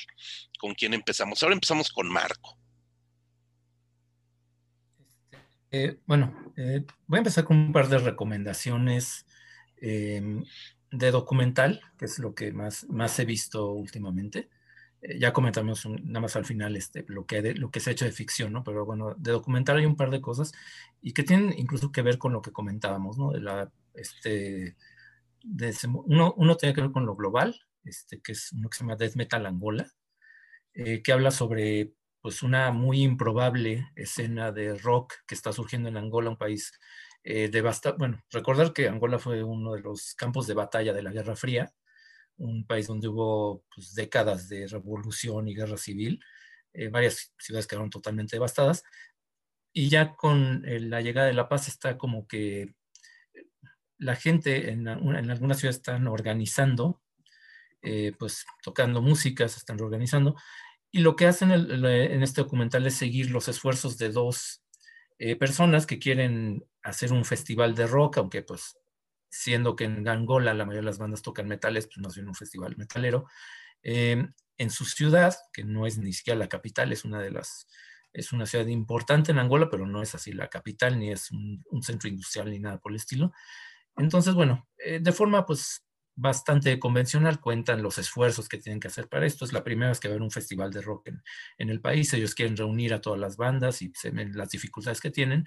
[0.60, 1.42] ¿Con quién empezamos?
[1.42, 2.58] Ahora empezamos con Marco.
[5.70, 9.26] Este, eh, bueno, eh, voy a empezar con un par de recomendaciones
[9.80, 14.50] de documental, que es lo que más, más he visto últimamente.
[15.02, 18.06] Eh, ya comentamos nada más al final este, lo, que lo que se ha hecho
[18.06, 18.64] de ficción, ¿no?
[18.64, 20.54] Pero bueno, de documental hay un par de cosas
[21.02, 23.32] y que tienen incluso que ver con lo que comentábamos, ¿no?
[23.32, 24.76] De la, este,
[26.06, 28.96] uno, uno tiene que ver con lo global, este, que es uno que se llama
[28.96, 29.88] Death Metal Angola,
[30.74, 35.98] eh, que habla sobre pues una muy improbable escena de rock que está surgiendo en
[35.98, 36.72] Angola, un país
[37.24, 37.98] eh, devastado.
[37.98, 41.74] Bueno, recordar que Angola fue uno de los campos de batalla de la Guerra Fría,
[42.38, 46.20] un país donde hubo pues, décadas de revolución y guerra civil.
[46.74, 48.84] Eh, varias ciudades quedaron totalmente devastadas.
[49.74, 52.76] Y ya con eh, la llegada de la paz está como que
[53.98, 57.02] la gente en, algunas ciudades están organizando,
[57.84, 60.36] eh, pues tocando música, se están reorganizando.
[60.92, 64.62] Y lo que hacen en este documental es seguir los esfuerzos de dos
[65.40, 68.76] personas que quieren hacer un festival de rock, aunque pues
[69.32, 72.36] siendo que en Angola la mayoría de las bandas tocan metales, pues no es un
[72.36, 73.26] festival metalero.
[73.82, 77.68] Em, en su ciudad, que no es ni siquiera la capital, es una de las,
[78.14, 81.64] es una ciudad importante en Angola, pero no es así la capital, ni es un,
[81.82, 83.32] centro industrial, ni nada por el estilo.
[83.98, 89.08] Entonces, bueno, eh, de forma pues bastante convencional cuentan los esfuerzos que tienen que hacer
[89.08, 89.46] para esto.
[89.46, 91.24] Es la primera vez que va a haber un festival de rock en,
[91.58, 92.14] en el país.
[92.14, 95.46] Ellos quieren reunir a todas las bandas y se ven las dificultades que tienen,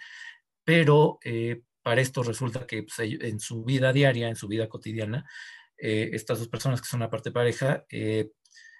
[0.64, 5.28] pero eh, para esto resulta que pues, en su vida diaria, en su vida cotidiana,
[5.76, 8.30] eh, estas dos personas que son aparte pareja eh,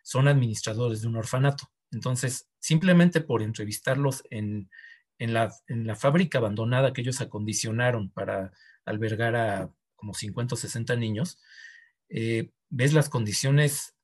[0.03, 1.71] son administradores de un orfanato.
[1.93, 4.71] Entonces, simplemente por entrevistarlos en,
[5.19, 5.53] la,
[5.97, 8.53] fábrica abandonada que ellos acondicionaron para
[8.87, 11.39] albergar a como 50 o 60 niños,
[12.09, 13.95] eh, ves las condiciones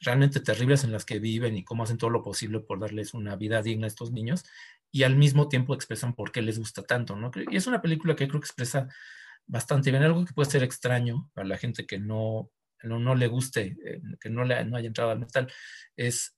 [0.00, 3.36] realmente terribles en las que viven y cómo hacen todo lo posible por darles una
[3.36, 4.44] vida digna a estos niños
[4.92, 7.30] y al mismo tiempo expresan por qué les gusta tanto, ¿no?
[7.50, 8.88] Y es una película que creo que expresa
[9.46, 10.02] bastante bien.
[10.02, 12.50] Algo que puede ser extraño para la gente que no,
[12.82, 15.50] no, le guste, eh, que no, le, no haya entrado al metal,
[15.96, 16.36] es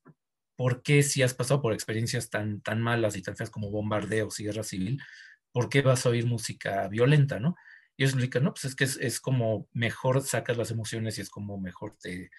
[0.57, 4.39] por qué si has pasado por experiencias tan, tan malas y tan feas como bombardeos
[4.39, 5.03] y guerra civil,
[5.51, 7.57] ¿por qué vas a oír música violenta, no?
[7.97, 11.31] Y ellos explican, no, pues es que es, como mejor sacas las emociones y es
[11.31, 12.31] como mejor te...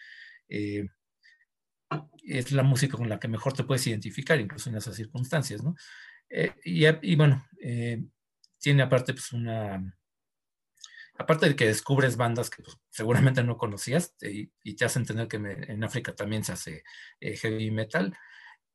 [0.49, 0.87] Eh,
[2.23, 5.75] es la música con la que mejor te puedes identificar, incluso en esas circunstancias, ¿no?
[6.29, 8.03] Eh, y, bueno, eh,
[8.59, 9.95] tiene aparte pues una...
[11.17, 15.37] Aparte de que descubres bandas que pues, seguramente no conocías y, te hacen entender que
[15.37, 16.83] en África también se hace
[17.21, 18.17] heavy metal,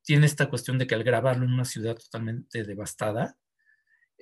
[0.02, 3.36] tiene esta cuestión de que al grabarlo en una ciudad totalmente devastada,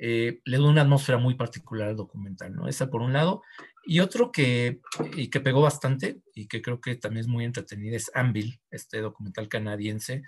[0.00, 2.68] eh, le da una atmósfera muy particular al documental, ¿no?
[2.68, 3.42] Esa por un lado.
[3.90, 4.82] Y otro que,
[5.16, 9.00] y que pegó bastante y que creo que también es muy entretenido es Anvil, este
[9.00, 10.24] documental canadiense,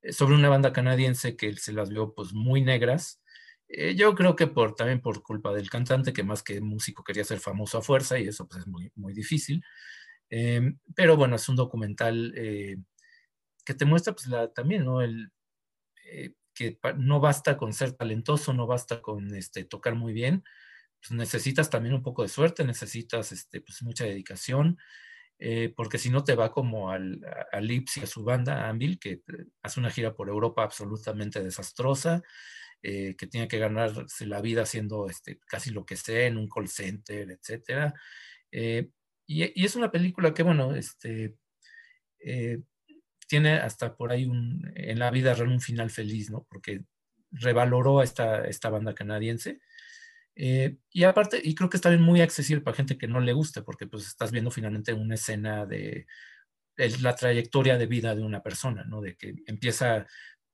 [0.00, 3.20] eh, sobre una banda canadiense que se las vio pues muy negras.
[3.68, 7.22] Eh, yo creo que por, también por culpa del cantante, que más que músico quería
[7.22, 9.62] ser famoso a fuerza y eso pues es muy, muy difícil.
[10.30, 15.02] Em, pero bueno, es un documental que te muestra pues la, también, ¿no?
[15.02, 15.30] El,
[16.54, 20.44] que no basta con ser talentoso, no basta con este, tocar muy bien,
[21.02, 24.78] pues necesitas también un poco de suerte, necesitas este, pues mucha dedicación,
[25.38, 29.00] eh, porque si no te va como al, a Lips y a su banda, Anvil,
[29.00, 29.22] que eh,
[29.62, 32.22] hace una gira por Europa absolutamente desastrosa,
[32.82, 36.48] eh, que tiene que ganarse la vida haciendo este, casi lo que sea en un
[36.48, 37.92] call center, etc.
[39.26, 41.36] y, y, es una película que, bueno, este,
[43.28, 46.46] tiene hasta por ahí un, en la vida real un final feliz, ¿no?
[46.48, 46.84] Porque
[47.32, 49.60] revaloró a esta, esta banda canadiense.
[50.34, 53.32] Eh, y aparte, y creo que está bien muy accesible para gente que no le
[53.32, 56.06] guste, porque pues estás viendo finalmente una escena de,
[57.00, 59.00] la trayectoria de vida de una persona, ¿no?
[59.00, 60.06] De que empieza,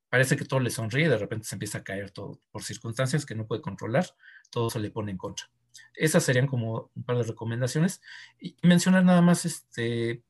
[0.08, 3.34] parece que todo le sonríe, de repente se empieza a caer todo por circunstancias que
[3.34, 4.06] no puede controlar,
[4.50, 5.46] todo se le pone en contra.
[5.94, 8.00] Esas serían como un par de recomendaciones.
[8.40, 10.22] Y mencionar nada más este,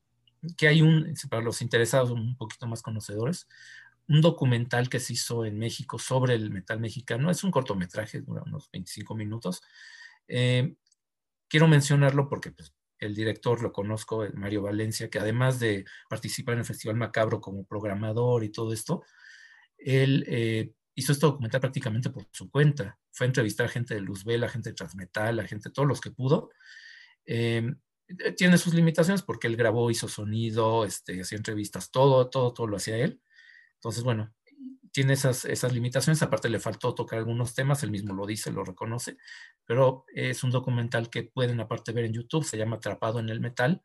[0.57, 3.49] que hay un, para los interesados un poquito más conocedores,
[4.09, 7.31] un documental que se hizo en México sobre el metal mexicano.
[7.31, 9.61] Es un cortometraje, dura unos 25 minutos.
[10.27, 10.75] Eh,
[11.49, 16.61] quiero mencionarlo porque pues, el director lo conozco, Mario Valencia, que además de participar en
[16.61, 19.03] el Festival Macabro como programador y todo esto,
[19.77, 22.99] él eh, hizo este documental prácticamente por su cuenta.
[23.11, 26.01] Fue a entrevistar a gente de Luzbel, a gente de Transmetal, a gente, todos los
[26.01, 26.51] que pudo.
[27.27, 27.75] Eh,
[28.37, 32.79] tiene sus limitaciones porque él grabó, hizo sonido, este, hacía entrevistas, todo, todo, todo lo
[32.79, 33.21] hacía él.
[33.79, 34.33] Entonces, bueno,
[34.93, 36.23] tiene esas, esas limitaciones.
[36.23, 39.17] Aparte, le faltó tocar algunos temas, él mismo lo dice, lo reconoce,
[39.65, 43.41] pero es un documental que pueden aparte ver en YouTube, se llama Atrapado en el
[43.41, 43.83] Metal.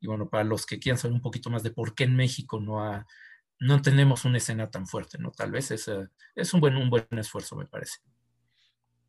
[0.00, 2.60] Y bueno, para los que quieran saber un poquito más de por qué en México
[2.60, 3.06] no, ha,
[3.58, 5.30] no tenemos una escena tan fuerte, ¿no?
[5.30, 5.90] Tal vez es,
[6.34, 7.98] es un, buen, un buen esfuerzo, me parece.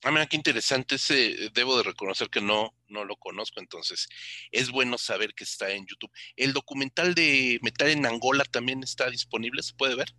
[0.04, 0.96] Ah, mira, qué interesante.
[0.96, 4.08] Ese debo de reconocer que no, no lo conozco, entonces
[4.52, 6.12] es bueno saber que está en YouTube.
[6.36, 9.62] ¿El documental de Metal en Angola también está disponible?
[9.62, 10.10] ¿Se puede ver?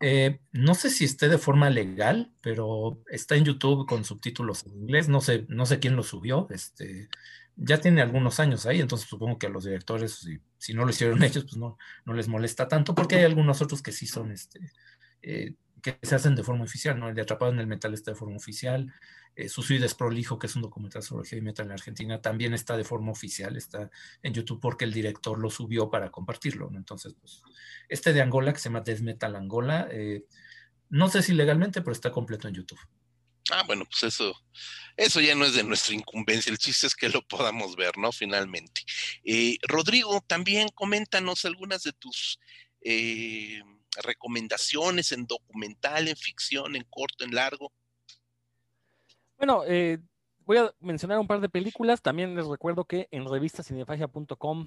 [0.00, 4.74] Eh, no sé si esté de forma legal, pero está en YouTube con subtítulos en
[4.74, 5.08] inglés.
[5.08, 6.46] No sé, no sé quién lo subió.
[6.50, 7.08] Este,
[7.56, 10.90] ya tiene algunos años ahí, entonces supongo que a los directores, si, si no lo
[10.90, 14.32] hicieron ellos, pues no, no les molesta tanto, porque hay algunos otros que sí son
[14.32, 14.60] este,
[15.22, 15.54] eh,
[15.84, 17.10] que se hacen de forma oficial, ¿no?
[17.10, 18.90] El de Atrapado en el Metal está de forma oficial.
[19.36, 22.78] Eh, Sucio y Desprolijo, que es un documental sobre heavy metal en Argentina, también está
[22.78, 23.90] de forma oficial, está
[24.22, 26.78] en YouTube porque el director lo subió para compartirlo, ¿no?
[26.78, 27.42] Entonces, pues,
[27.90, 30.24] este de Angola, que se llama Death Metal Angola, eh,
[30.88, 32.80] no sé si legalmente, pero está completo en YouTube.
[33.50, 34.34] Ah, bueno, pues eso,
[34.96, 36.50] eso ya no es de nuestra incumbencia.
[36.50, 38.10] El chiste es que lo podamos ver, ¿no?
[38.10, 38.80] Finalmente.
[39.22, 42.38] Eh, Rodrigo, también coméntanos algunas de tus
[42.80, 43.60] eh,
[44.02, 47.72] recomendaciones en documental, en ficción, en corto, en largo?
[49.36, 49.98] Bueno, eh,
[50.44, 52.02] voy a mencionar un par de películas.
[52.02, 54.66] También les recuerdo que en revistasinefagia.com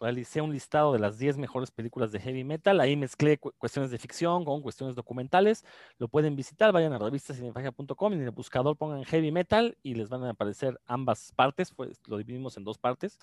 [0.00, 2.80] realicé un listado de las 10 mejores películas de heavy metal.
[2.80, 5.64] Ahí mezclé cuestiones de ficción con cuestiones documentales.
[5.98, 10.08] Lo pueden visitar, vayan a revistasinefagia.com y en el buscador pongan heavy metal y les
[10.08, 13.18] van a aparecer ambas partes, pues lo dividimos en dos partes.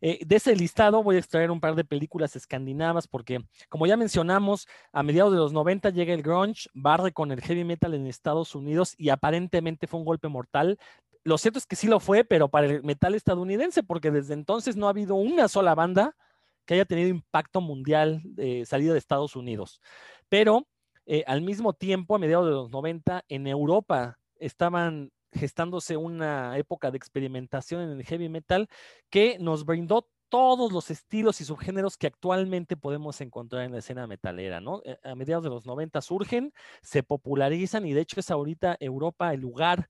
[0.00, 3.96] Eh, de ese listado voy a extraer un par de películas escandinavas porque, como ya
[3.96, 8.06] mencionamos, a mediados de los 90 llega el grunge, barre con el heavy metal en
[8.06, 10.78] Estados Unidos y aparentemente fue un golpe mortal
[11.26, 14.76] lo cierto es que sí lo fue, pero para el metal estadounidense, porque desde entonces
[14.76, 16.16] no ha habido una sola banda
[16.64, 19.80] que haya tenido impacto mundial de salida de Estados Unidos.
[20.28, 20.68] Pero
[21.04, 26.92] eh, al mismo tiempo, a mediados de los 90, en Europa estaban gestándose una época
[26.92, 28.68] de experimentación en el heavy metal
[29.10, 34.06] que nos brindó todos los estilos y subgéneros que actualmente podemos encontrar en la escena
[34.06, 34.80] metalera, ¿no?
[34.84, 36.52] Eh, a mediados de los 90 surgen,
[36.82, 39.88] se popularizan y de hecho es ahorita Europa el lugar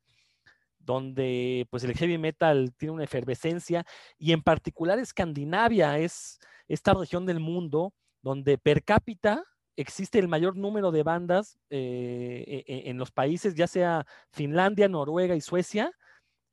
[0.87, 3.84] donde pues el heavy metal tiene una efervescencia
[4.16, 9.45] y en particular Escandinavia es esta región del mundo donde per cápita
[9.76, 14.89] existe el mayor número de bandas eh, e, e, en los países, ya sea Finlandia,
[14.89, 15.93] Noruega y Suecia.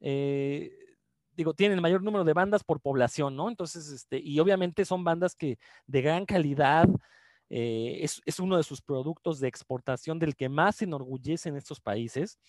[0.02, 0.72] Eh,
[1.32, 3.50] digo, tienen el mayor número de bandas por población, ¿no?
[3.50, 5.58] Entonces, este, y obviamente son bandas que
[5.88, 6.88] de gran calidad,
[7.50, 11.56] eh, es, es, uno de sus productos de exportación del que más se enorgullece en
[11.56, 12.40] estos países.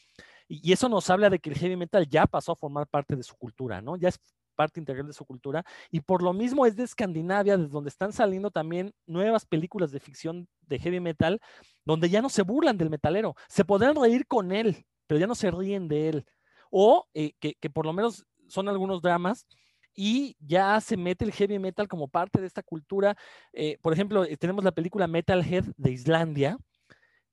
[0.49, 3.23] Y, eso nos habla de que el heavy metal ya pasó a formar parte de
[3.23, 3.97] su cultura, ¿no?
[3.97, 4.21] Ya es
[4.55, 5.65] parte integral de su cultura.
[5.91, 10.01] Y por lo mismo es de Escandinavia, desde donde están saliendo también nuevas películas de
[10.01, 11.41] ficción de heavy metal,
[11.85, 13.35] donde ya no se burlan del metalero.
[13.49, 16.27] Se podrán reír con él, pero ya no se ríen de él.
[16.71, 19.47] O eh, que, que por lo menos son algunos dramas
[19.95, 23.17] y ya se mete el heavy metal como parte de esta cultura.
[23.53, 26.59] Eh, por ejemplo, eh, tenemos la película Metalhead de Islandia,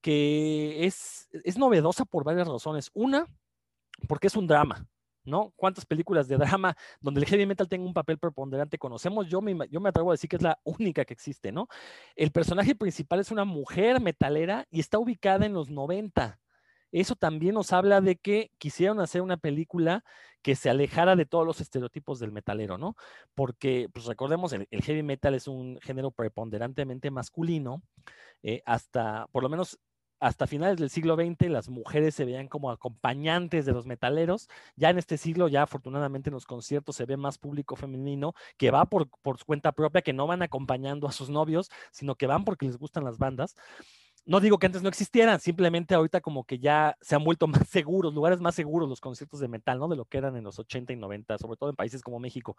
[0.02, 2.90] que es, es novedosa por varias razones.
[2.94, 3.28] Una,
[4.08, 4.88] porque es un drama.
[5.24, 5.54] ¿no?
[5.56, 9.28] ¿Cuántas películas de drama donde el heavy metal tenga un papel preponderante conocemos?
[9.28, 11.68] Yo me, yo me atrevo a decir que es la única que existe, ¿no?
[12.16, 16.40] El personaje principal es una mujer metalera y está ubicada en los 90.
[16.92, 20.04] Eso también nos habla de que quisieron hacer una película
[20.42, 22.96] que se alejara de todos los estereotipos del metalero, ¿no?
[23.34, 27.82] Porque, pues recordemos, el, heavy metal es un género preponderantemente masculino,
[28.44, 29.80] eh, hasta, por lo menos
[30.22, 34.48] hasta finales del siglo XX las mujeres se veían como acompañantes de los metaleros.
[34.76, 38.70] Ya en este siglo, ya afortunadamente en los conciertos se ve más público femenino que
[38.70, 42.46] va por, por cuenta propia, que no van acompañando a sus novios, sino que van
[42.46, 43.56] porque les gustan las bandas.
[44.24, 47.68] No digo que antes no existieran, simplemente ahorita como que ya se han vuelto más
[47.68, 49.88] seguros, lugares más seguros los conciertos de metal, ¿no?
[49.88, 52.56] De lo que eran en los 80 y 90, sobre todo en países como México.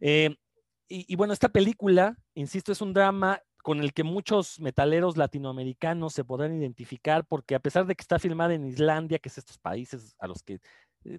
[0.00, 0.34] Eh,
[0.88, 6.12] y, y, bueno, esta película, insisto, es un drama con el que muchos metaleros latinoamericanos
[6.12, 9.58] se podrán identificar, porque a pesar de que está filmada en Islandia, que es estos
[9.58, 10.60] países a los que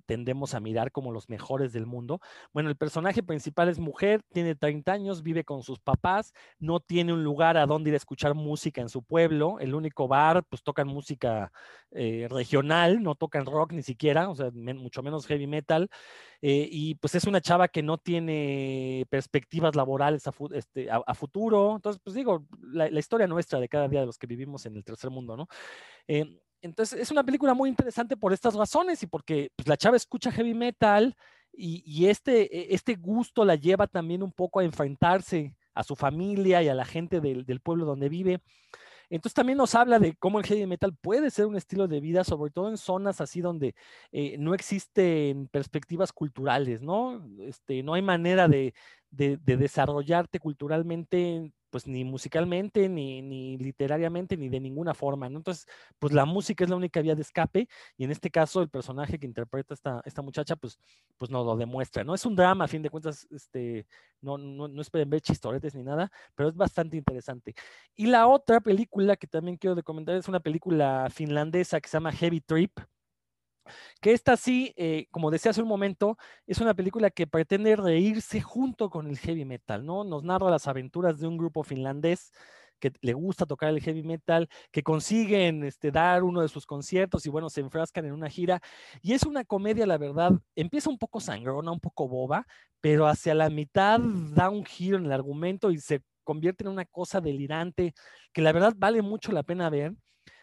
[0.06, 2.20] tendemos a mirar como los mejores del mundo.
[2.54, 7.14] Bueno, el personaje principal es mujer, tiene 30 años, vive con sus papás, no tiene
[7.14, 10.64] un lugar a donde ir a escuchar música en su pueblo, el único bar, pues
[10.64, 11.52] tocan música
[11.92, 15.90] eh, regional, no tocan rock ni siquiera, o sea, mucho menos heavy metal,
[16.42, 22.02] eh, y pues es una chava que no tiene perspectivas laborales a, este, futuro, entonces,
[22.04, 25.10] pues digo, la, historia nuestra de cada día de los que vivimos en el tercer
[25.10, 25.48] mundo, ¿no?
[26.08, 29.98] Eh, entonces es una película muy interesante por estas razones y porque pues, la chava
[29.98, 31.16] escucha heavy metal
[31.54, 36.62] y, este, e, este gusto la lleva también un poco a enfrentarse a su familia
[36.62, 38.42] y a la gente del, pueblo donde vive.
[39.10, 42.24] Entonces también nos habla de cómo el heavy metal puede ser un estilo de vida,
[42.24, 43.74] sobre todo en zonas así donde
[44.12, 47.26] eh, no existen perspectivas culturales, ¿no?
[47.40, 48.74] Este, no hay manera de
[49.10, 55.38] desarrollarte culturalmente pues ni musicalmente, ni, ni, literariamente, ni de ninguna forma, ¿no?
[55.38, 55.66] Entonces,
[56.00, 59.20] pues la música es la única vía de escape y en este caso el personaje
[59.20, 60.80] que interpreta esta, esta muchacha, pues,
[61.18, 62.14] pues nos lo demuestra, ¿no?
[62.16, 63.86] Es un drama, a fin de cuentas, este,
[64.22, 67.54] no, no, no esperen ver chistoretes ni nada, pero es bastante interesante.
[67.96, 72.12] Y la otra película que también quiero recomendar es una película finlandesa que se llama
[72.12, 72.72] Heavy Trip,
[74.02, 78.42] que esta sí, eh, como decía hace un momento, es una película que pretende reírse
[78.42, 80.04] junto con el heavy metal, ¿no?
[80.04, 82.32] Nos narra las aventuras de un grupo finlandés
[82.80, 87.26] que le gusta tocar el heavy metal, que consiguen este, dar uno de sus conciertos
[87.26, 88.62] y bueno, se enfrascan en una gira.
[89.02, 92.46] Y es una comedia, la verdad, empieza un poco sangrona, un poco boba,
[92.82, 96.86] pero hacia la mitad da un giro en el argumento y se convierte en una
[96.86, 97.94] cosa delirante
[98.34, 99.94] que la verdad vale mucho la pena ver.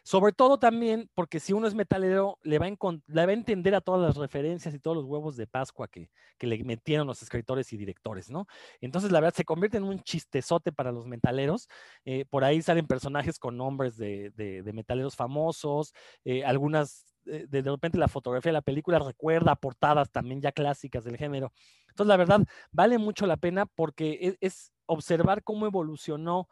[0.04, 4.16] Sobre todo también porque si uno es metalero, le va, a entender a todas las
[4.16, 8.46] referencias y todos los huevos de Pascua que, le metieron los escritores y directores, ¿no?
[8.82, 11.68] Entonces, la verdad, se convierte en un chistezote para los metaleros.
[12.04, 15.94] Eh, por ahí salen personajes con nombres de, metaleros famosos,
[16.26, 21.04] eh, algunas de, de, repente la fotografía de la película recuerda portadas también ya clásicas
[21.04, 21.50] del género.
[21.88, 22.40] Entonces, la verdad,
[22.72, 26.48] vale mucho la pena porque es, es observar cómo evolucionó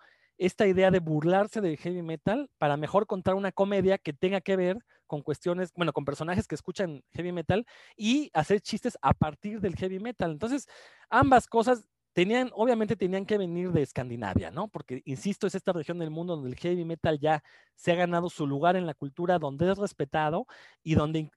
[0.46, 4.56] esta idea de burlarse del heavy metal para mejor contar una comedia que tenga que
[4.56, 7.64] ver con cuestiones, bueno, con personajes que escuchan heavy metal
[7.96, 10.32] y hacer chistes a partir del heavy metal.
[10.32, 10.66] Entonces,
[11.10, 14.68] ambas cosas tenían, obviamente tenían que venir de Escandinavia, ¿no?
[14.68, 17.42] Porque, insisto, es esta región del mundo donde el heavy metal ya
[17.76, 20.46] se ha ganado su lugar en la cultura, donde es respetado
[20.82, 21.30] y donde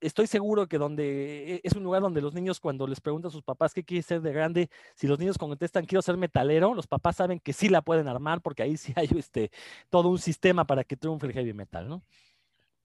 [0.00, 3.32] estoy seguro que donde e, es un lugar donde los niños cuando les preguntan a
[3.32, 6.86] sus papás qué quiere ser de grande, si los niños contestan quiero ser metalero, los
[6.86, 9.50] papás saben que sí la pueden armar porque ahí sí hay este
[9.90, 12.02] todo un sistema para que triunfe el heavy metal, ¿no?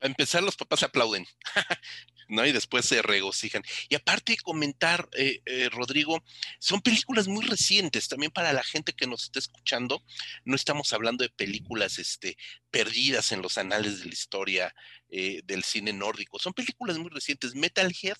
[0.01, 1.26] A empezar los papás aplauden.
[2.28, 2.45] ¿no?
[2.45, 3.63] Y después se regocijan.
[3.89, 6.24] Y aparte de comentar, eh, eh, Rodrigo,
[6.59, 10.03] son películas muy recientes, también para la gente que nos está escuchando,
[10.45, 12.38] no estamos hablando de películas este,
[12.71, 14.76] perdidas en los anales de la historia
[15.09, 17.55] eh, del cine nórdico, son películas muy recientes.
[17.55, 18.17] Metalhead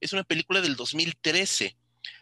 [0.00, 1.76] es una película del 2013.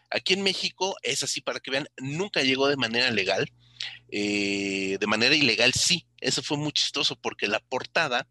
[0.09, 3.51] Aquí en México es así para que vean, nunca llegó de manera legal,
[4.09, 8.27] de manera ilegal sí, eso fue muy chistoso porque la portada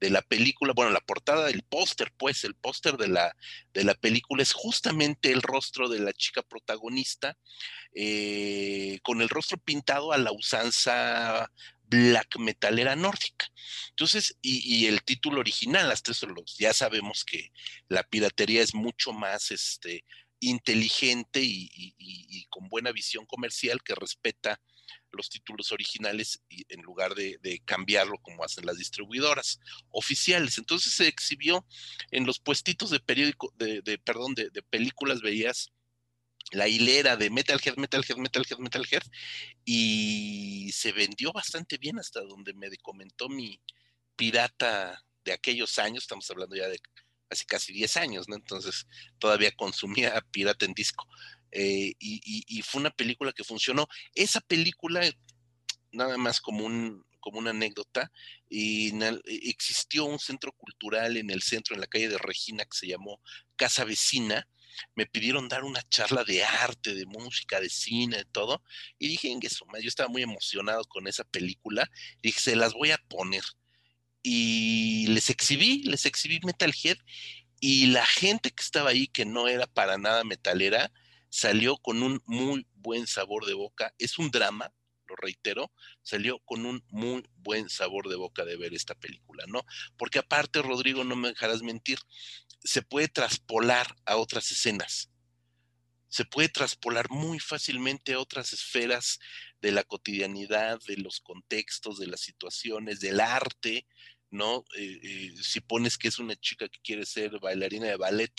[0.00, 3.34] de la película, bueno, la portada del póster, pues, el póster de la,
[3.72, 7.36] de la película es justamente el rostro de la chica protagonista,
[7.94, 11.50] eh, con el rostro pintado a la usanza
[11.88, 13.46] black metalera nórdica.
[13.90, 17.52] Entonces, y, el título original, las tres los, ya sabemos que
[17.88, 20.04] la piratería es mucho más este,
[20.40, 24.60] inteligente y, con buena visión comercial que respeta
[25.12, 30.58] los títulos originales en lugar de, cambiarlo como hacen las distribuidoras oficiales.
[30.58, 31.66] Entonces se exhibió
[32.10, 35.72] en los puestitos de periódico, de, perdón, de, películas, veías
[36.52, 39.02] la hilera de Metalhead, Metalhead, Metalhead, Metalhead,
[39.64, 43.60] y se vendió bastante bien hasta donde me comentó mi
[44.14, 46.80] pirata de aquellos años, estamos hablando ya de
[47.30, 48.36] hace casi 10 años, ¿no?
[48.36, 48.86] Entonces
[49.18, 51.06] todavía consumía pirata en disco.
[51.52, 53.86] Eh, y, fue una película que funcionó.
[54.14, 55.02] Esa película,
[55.92, 58.10] nada más como, un, como una anécdota,
[58.48, 58.92] y
[59.48, 63.20] existió un centro cultural en el centro, en la calle de Regina, que se llamó
[63.56, 64.48] Casa Vecina.
[64.94, 68.62] Me pidieron dar una charla de arte, de música, de cine, de todo.
[68.98, 71.90] Y dije, en eso, yo estaba muy emocionado con esa película.
[72.18, 73.42] Y dije, se las voy a poner.
[74.22, 76.98] Y les exhibí, les exhibí Metalhead.
[77.58, 80.92] Y la gente que estaba ahí, que no era para nada metalera,
[81.36, 83.92] salió con un muy buen sabor de boca.
[83.98, 84.72] Es un drama,
[85.06, 85.70] lo reitero,
[86.02, 89.62] salió con un muy buen sabor de boca de ver esta película, ¿no?
[89.98, 91.98] Porque aparte, Rodrigo, no me dejarás mentir,
[92.64, 95.10] se puede traspolar a otras escenas.
[96.08, 99.18] Se puede traspolar muy fácilmente a otras esferas
[99.60, 103.86] de la cotidianidad, de los contextos, de las situaciones, del arte,
[104.30, 104.64] ¿no?
[104.78, 108.32] Eh, eh, si pones que es una chica que quiere ser bailarina de ballet,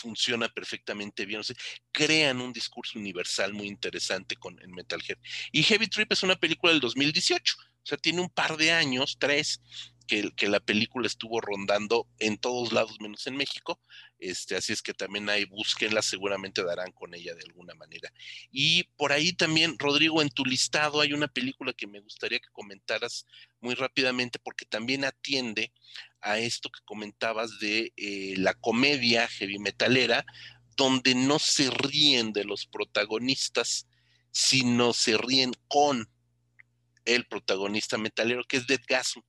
[0.00, 1.40] funciona perfectamente bien.
[1.40, 1.56] O sea,
[1.92, 5.18] crean un discurso universal muy interesante con en Metalhead.
[5.52, 7.56] Y Heavy Trip es una película del 2018.
[7.82, 9.60] O sea, tiene un par de años, tres,
[10.36, 13.80] que, la película estuvo rondando en todos lados menos en México.
[14.18, 18.12] Este, así es que también ahí búsquenla, seguramente darán con ella de alguna manera.
[18.50, 22.50] Y por ahí también, Rodrigo, en tu listado hay una película que me gustaría que
[22.52, 23.26] comentaras
[23.60, 25.72] muy rápidamente porque también atiende
[26.20, 30.24] a esto que comentabas de eh, la comedia heavy metalera,
[30.76, 33.86] donde no se ríen de los protagonistas,
[34.32, 36.08] sino se ríen con
[37.14, 39.20] el protagonista metalero, que es Dead Gasm.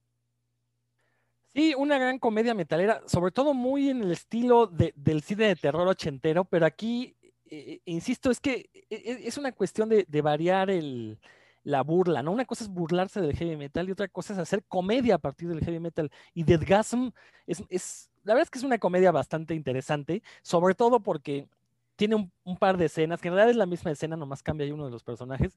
[1.53, 5.88] Sí, una gran comedia metalera, sobre todo muy en el estilo del cine de terror
[5.88, 7.17] ochentero, pero aquí,
[7.49, 11.19] eh, insisto, es que e, e, es una cuestión de, variar el,
[11.63, 12.32] la burla, ¿no?
[12.32, 15.49] Una cosa es burlarse del heavy metal y otra cosa es hacer comedia a partir
[15.49, 16.09] del heavy metal.
[16.34, 17.11] Y Deadgasm
[17.45, 21.47] es, es la verdad es que es una comedia bastante interesante, sobre todo porque
[21.95, 24.86] tiene un, par de escenas, que en realidad es la misma escena, nomás cambia uno
[24.86, 25.55] de los personajes,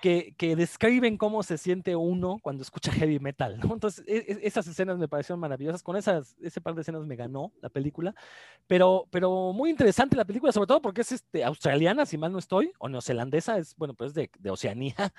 [0.00, 3.74] que, describen cómo se siente uno cuando escucha heavy metal, ¿no?
[3.74, 5.82] Entonces, e, e, esas escenas me parecieron maravillosas.
[5.82, 8.14] Con esas, ese par de escenas me ganó la película.
[8.66, 12.38] Pero, pero muy interesante la película, sobre todo porque es este, australiana, si mal no
[12.38, 14.94] estoy, o neozelandesa, es, bueno, pues de, de Oceanía.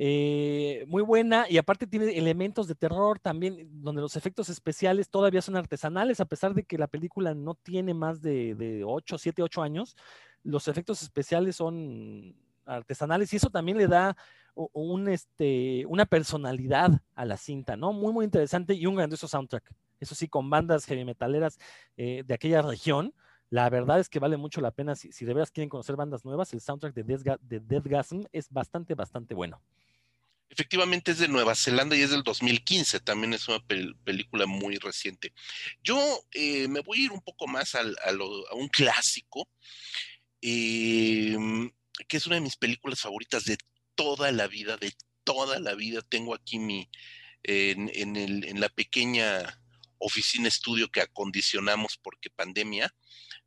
[0.00, 5.42] Eh, muy buena y aparte tiene elementos de terror también, donde los efectos especiales todavía
[5.42, 9.42] son artesanales, a pesar de que la película no tiene más de, de 8, 7,
[9.42, 9.96] 8 años.
[10.44, 12.36] Los efectos especiales son
[12.68, 14.16] artesanales y eso también le da
[14.54, 17.92] un, este, una personalidad a la cinta, ¿no?
[17.92, 19.72] Muy, muy interesante y un grandioso soundtrack.
[20.00, 21.58] Eso sí, con bandas heavy metaleras
[21.96, 23.14] eh, de aquella región,
[23.50, 26.52] la verdad es que vale mucho la pena, si, de veras quieren conocer bandas nuevas,
[26.52, 29.62] el soundtrack de, Death, de Deathgasm es bastante, bastante bueno.
[30.50, 33.62] Efectivamente es de Nueva Zelanda y es del 2015, también es una
[34.04, 35.32] película muy reciente.
[35.82, 35.98] Yo
[36.32, 39.46] eh, me voy a ir un poco más a, a un clásico.
[40.40, 41.36] Eh,
[42.06, 43.58] que es una de mis películas favoritas de
[43.94, 44.92] toda la vida, de
[45.24, 46.02] toda la vida.
[46.02, 46.88] Tengo aquí mi,
[47.42, 49.60] en, el, en la pequeña
[49.98, 52.94] oficina estudio que acondicionamos porque pandemia,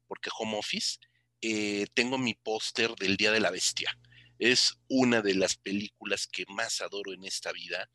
[0.08, 1.00] porque home office,
[1.42, 3.98] eh, tengo mi póster del Día de la Bestia.
[4.42, 7.88] Es una de las películas que más adoro en esta vida.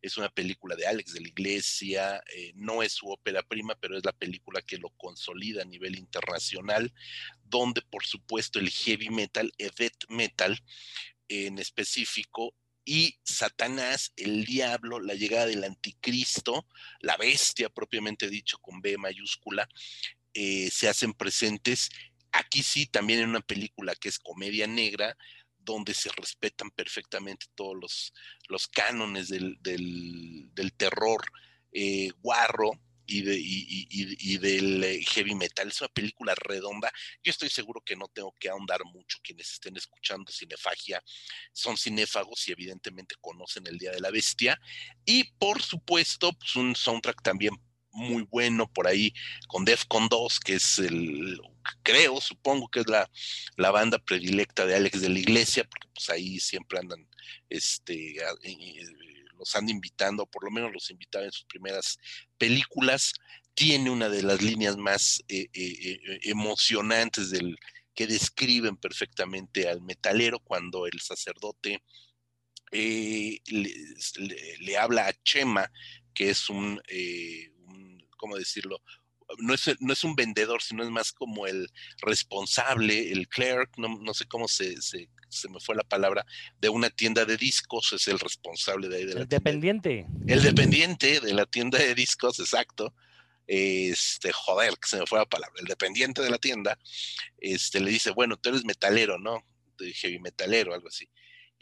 [0.00, 3.96] Es una película de Alex de la Iglesia, eh, no es su ópera prima, pero
[3.96, 6.92] es la película que lo consolida a nivel internacional,
[7.44, 10.58] donde por supuesto el heavy metal, el death metal
[11.28, 12.52] en específico,
[12.84, 16.66] y Satanás, el diablo, la llegada del anticristo,
[16.98, 19.68] la bestia propiamente dicho con B mayúscula,
[20.34, 21.90] eh, se hacen presentes.
[22.32, 25.16] Aquí sí, también en una película que es comedia negra,
[25.64, 28.14] donde se respetan perfectamente todos los,
[28.48, 31.22] los cánones del, del, terror
[31.72, 32.72] eh, guarro
[33.06, 35.68] y, de, y, del eh, heavy metal.
[35.68, 36.90] Es una película redonda.
[37.22, 39.18] Yo estoy seguro que no tengo que ahondar mucho.
[39.22, 41.02] Quienes estén escuchando Cinefagia
[41.52, 44.60] son cinéfagos y evidentemente conocen el Día de la Bestia.
[45.04, 47.54] Y por supuesto, pues un soundtrack también
[47.92, 49.12] muy bueno por ahí
[49.48, 51.40] con Defcon 2, que es el,
[51.82, 53.10] creo, supongo que es la,
[53.56, 57.06] la, banda predilecta de Alex de la Iglesia, porque pues ahí siempre andan,
[57.48, 58.16] este,
[59.38, 61.98] los anda invitando, por lo menos los invitaba en sus primeras
[62.38, 63.14] películas.
[63.54, 67.58] Tiene una de las líneas más eh, eh, eh, emocionantes del
[67.94, 71.82] que describen perfectamente al metalero cuando el sacerdote
[72.70, 73.42] le,
[74.78, 75.70] habla a Chema,
[76.14, 76.80] que es un,
[78.22, 78.80] ¿cómo decirlo?
[79.38, 81.68] No es, no es, un vendedor, sino es más como el
[82.02, 85.08] responsable, el clerk, no, sé cómo se, se,
[85.48, 86.24] me fue la palabra,
[86.60, 90.06] de una tienda de discos, es el responsable de ahí de la El dependiente.
[90.28, 92.94] El dependiente de la tienda de discos, exacto.
[93.46, 96.78] Este, joder, que se me fue la palabra, el dependiente de la tienda,
[97.38, 99.44] este, le dice, bueno, tú eres metalero, ¿no?
[99.78, 101.08] Heavy metalero, algo así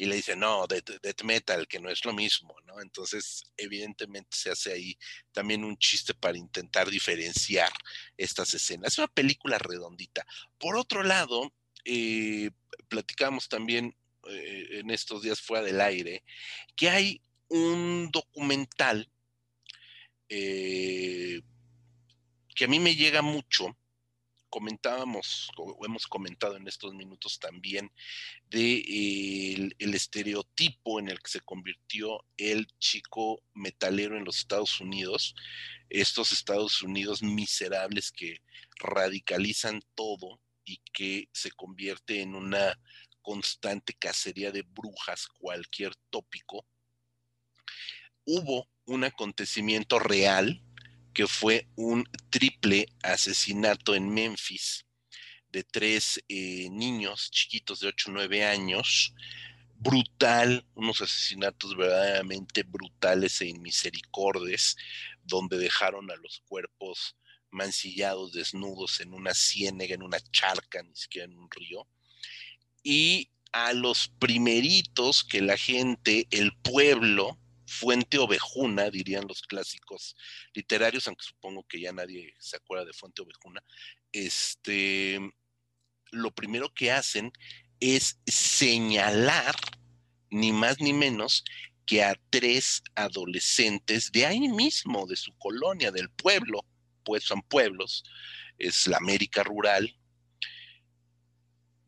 [0.00, 2.80] y le dice, no, death, metal, que no es lo mismo, ¿no?
[2.80, 4.96] Entonces, evidentemente se hace ahí
[5.30, 7.70] también un chiste para intentar diferenciar
[8.16, 8.94] estas escenas.
[8.94, 10.24] Es una película redondita.
[10.56, 11.52] Por otro lado,
[11.84, 12.50] eh,
[12.88, 13.94] platicamos también
[14.30, 16.24] eh, en estos días fuera del aire,
[16.74, 19.06] que hay un documental
[20.30, 21.42] eh,
[22.54, 23.76] que a mí me llega mucho,
[24.50, 27.90] comentábamos, o hemos comentado en estos minutos también,
[28.50, 35.34] de estereotipo en el que se convirtió el chico metalero en los Estados Unidos,
[35.88, 38.42] estos Estados Unidos miserables que
[38.76, 42.78] radicalizan todo y que se convierte en una
[43.22, 46.66] constante cacería de brujas, cualquier tópico.
[48.24, 50.62] Hubo un acontecimiento real
[51.12, 54.86] que fue un triple asesinato en Memphis
[55.50, 59.14] de tres eh, niños chiquitos de 8 o 9 años.
[59.74, 64.76] Brutal, unos asesinatos verdaderamente brutales e inmisericordes,
[65.24, 67.16] donde dejaron a los cuerpos
[67.50, 71.88] mancillados, desnudos en una ciénega, en una charca, ni siquiera en un río.
[72.82, 77.38] Y a los primeritos que la gente, el pueblo,
[77.70, 80.16] Fuente Ovejuna, dirían los clásicos
[80.52, 83.62] literarios, aunque supongo que ya nadie se acuerda de Fuente Ovejuna,
[84.10, 85.20] este,
[86.10, 87.30] lo primero que hacen
[87.78, 89.54] es señalar,
[90.30, 91.44] ni más ni menos,
[91.86, 96.66] que a tres adolescentes de ahí mismo, de su colonia, del pueblo,
[97.04, 98.02] pues son pueblos,
[98.58, 99.96] es la América rural,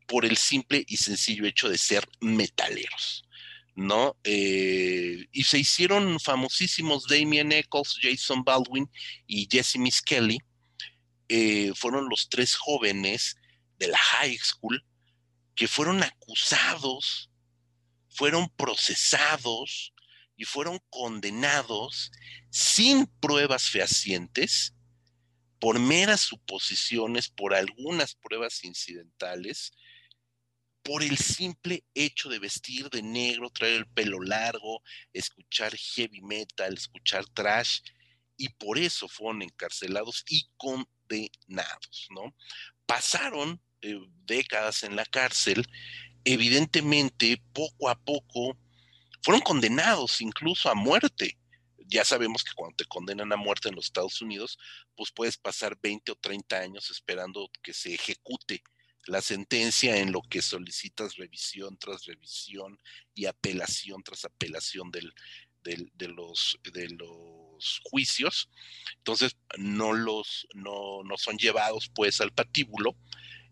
[0.06, 3.24] por el simple y sencillo hecho de ser metaleros.
[3.74, 4.16] ¿No?
[4.24, 8.90] Eh, y se hicieron famosísimos Damien Eccles, Jason Baldwin
[9.26, 10.38] y Jesse Miss Kelly.
[11.28, 13.36] Eh, fueron los tres jóvenes
[13.78, 14.84] de la high school
[15.54, 17.30] que fueron acusados,
[18.08, 19.92] fueron procesados
[20.36, 22.10] y fueron condenados
[22.50, 24.74] sin pruebas fehacientes,
[25.58, 29.72] por meras suposiciones, por algunas pruebas incidentales,
[30.82, 34.82] por el simple hecho de vestir de negro, traer el pelo largo,
[35.12, 37.80] escuchar heavy metal, escuchar trash,
[38.36, 42.34] y por eso fueron encarcelados y condenados, ¿no?
[42.86, 45.64] Pasaron eh, décadas en la cárcel,
[46.24, 48.58] evidentemente poco a poco
[49.22, 51.38] fueron condenados incluso a muerte.
[51.86, 54.58] Ya sabemos que cuando te condenan a muerte en los Estados Unidos,
[54.96, 58.62] pues puedes pasar 20 o 30 años esperando que se ejecute
[59.06, 62.78] la sentencia en lo que solicitas revisión tras revisión
[63.14, 65.02] y apelación tras apelación de,
[66.08, 68.48] los, de los juicios.
[68.98, 72.96] Entonces, no, los, no, no son llevados pues al patíbulo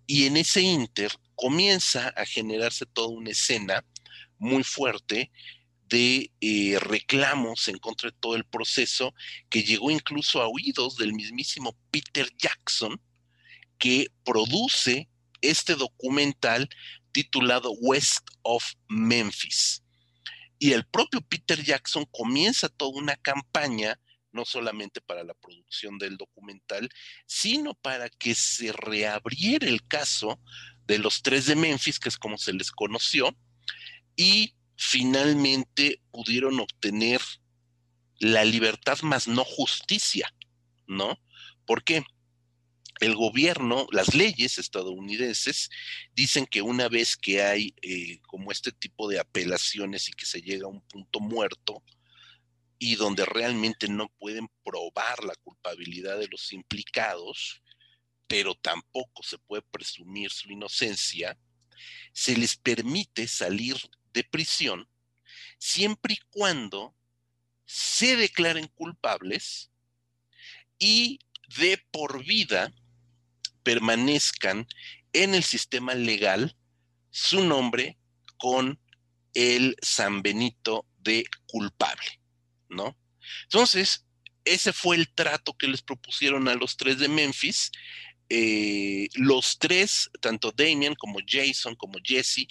[0.06, 3.84] y en ese inter comienza a generarse toda una escena
[4.38, 5.30] muy fuerte
[5.90, 9.14] de eh, reclamos en contra de todo el proceso
[9.48, 13.00] que llegó incluso a oídos del mismísimo Peter Jackson,
[13.78, 15.08] que produce
[15.40, 16.68] este documental
[17.12, 19.82] titulado West of Memphis.
[20.58, 23.98] Y el propio Peter Jackson comienza toda una campaña,
[24.32, 26.88] no solamente para la producción del documental,
[27.26, 30.40] sino para que se reabriera el caso
[30.86, 33.34] de los tres de Memphis, que es como se les conoció,
[34.16, 37.20] y finalmente pudieron obtener
[38.18, 40.32] la libertad más no justicia,
[40.86, 41.18] ¿no?
[41.64, 42.04] ¿Por qué?
[43.00, 45.70] El gobierno, las leyes estadounidenses
[46.12, 50.42] dicen que una vez que hay eh, como este tipo de apelaciones y que se
[50.42, 51.82] llega a un punto muerto
[52.78, 57.62] y donde realmente no pueden probar la culpabilidad de los implicados,
[58.26, 61.38] pero tampoco se puede presumir su inocencia,
[62.12, 63.76] se les permite salir
[64.12, 64.88] de prisión
[65.58, 66.94] siempre y cuando
[67.64, 69.70] se declaren culpables
[70.78, 71.20] y
[71.58, 72.72] de por vida
[73.70, 74.66] permanezcan
[75.12, 76.56] en el sistema legal
[77.10, 77.98] su nombre
[78.36, 78.80] con
[79.32, 82.20] el San Benito de culpable,
[82.68, 82.98] ¿no?
[83.44, 84.06] Entonces,
[84.44, 87.70] ese fue el trato que les propusieron a los tres de Memphis.
[88.28, 92.48] Eh, los tres, tanto Damien como Jason como Jesse,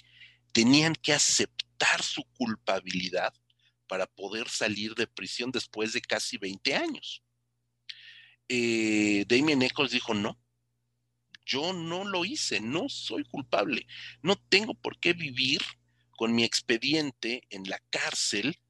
[0.52, 3.34] tenían que aceptar su culpabilidad
[3.86, 7.22] para poder salir de prisión después de casi 20 años.
[8.48, 10.40] Eh, Damien Eccles dijo, no,
[11.50, 13.86] yo no lo hice, no soy culpable,
[14.22, 15.60] no tengo por qué vivir
[16.16, 18.60] con mi expediente en la cárcel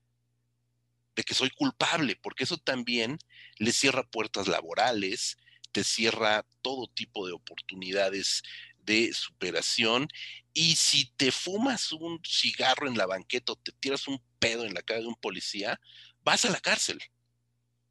[1.15, 3.19] de que soy culpable, porque eso también
[3.59, 5.37] le cierra puertas laborales,
[5.73, 8.43] te cierra todo tipo de oportunidades
[8.79, 10.09] de superación.
[10.55, 14.73] Y si te fumas un cigarro en la banqueta o te tiras un pedo en
[14.73, 15.79] la cara de un policía,
[16.23, 16.99] vas a la cárcel.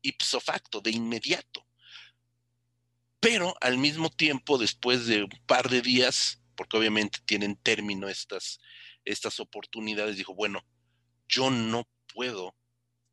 [0.01, 1.68] Ipso facto, de inmediato.
[3.19, 8.59] Pero al mismo tiempo, después de un par de días, porque obviamente tienen término estas,
[9.05, 10.65] estas oportunidades, dijo, bueno,
[11.27, 12.55] yo no puedo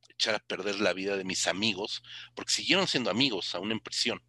[0.09, 2.03] echar a perder la vida de mis amigos,
[2.35, 4.23] porque siguieron siendo amigos aún en prisión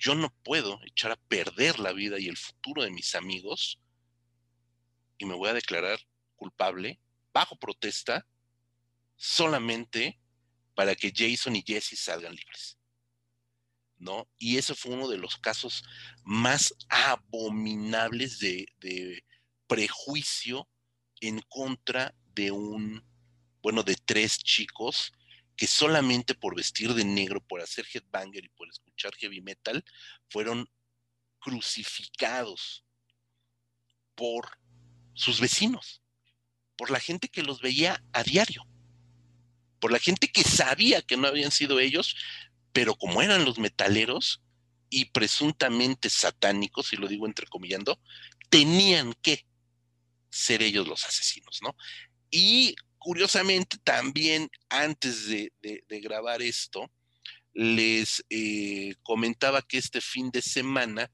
[0.00, 3.78] yo no puedo echar a perder la vida y el futuro de mis amigos
[5.18, 6.00] y me voy a declarar
[6.36, 6.98] culpable
[7.34, 8.26] bajo protesta
[9.16, 10.18] solamente
[10.74, 12.78] para que Jason y Jesse salgan libres.
[14.38, 15.84] Y ese fue uno de los casos
[16.24, 19.24] más abominables de, de
[19.66, 20.68] prejuicio
[21.20, 23.04] en contra de un,
[23.62, 25.12] bueno, de tres chicos
[25.56, 29.84] que solamente por vestir de negro, por hacer headbanger y por escuchar heavy metal,
[30.30, 30.66] fueron
[31.38, 32.84] crucificados
[34.14, 34.58] por
[35.14, 36.02] sus vecinos,
[36.76, 38.66] por la gente que los veía a diario,
[39.78, 42.16] por la gente que sabía que no habían sido ellos,
[42.72, 44.42] pero como eran los metaleros
[44.88, 48.00] y presuntamente satánicos, y lo digo entrecomillando,
[48.48, 49.46] tenían que
[50.30, 51.76] ser ellos los asesinos, ¿no?
[52.30, 55.52] Y curiosamente, también antes de,
[55.88, 56.90] grabar esto,
[57.52, 61.10] les eh, comentaba que este fin de semana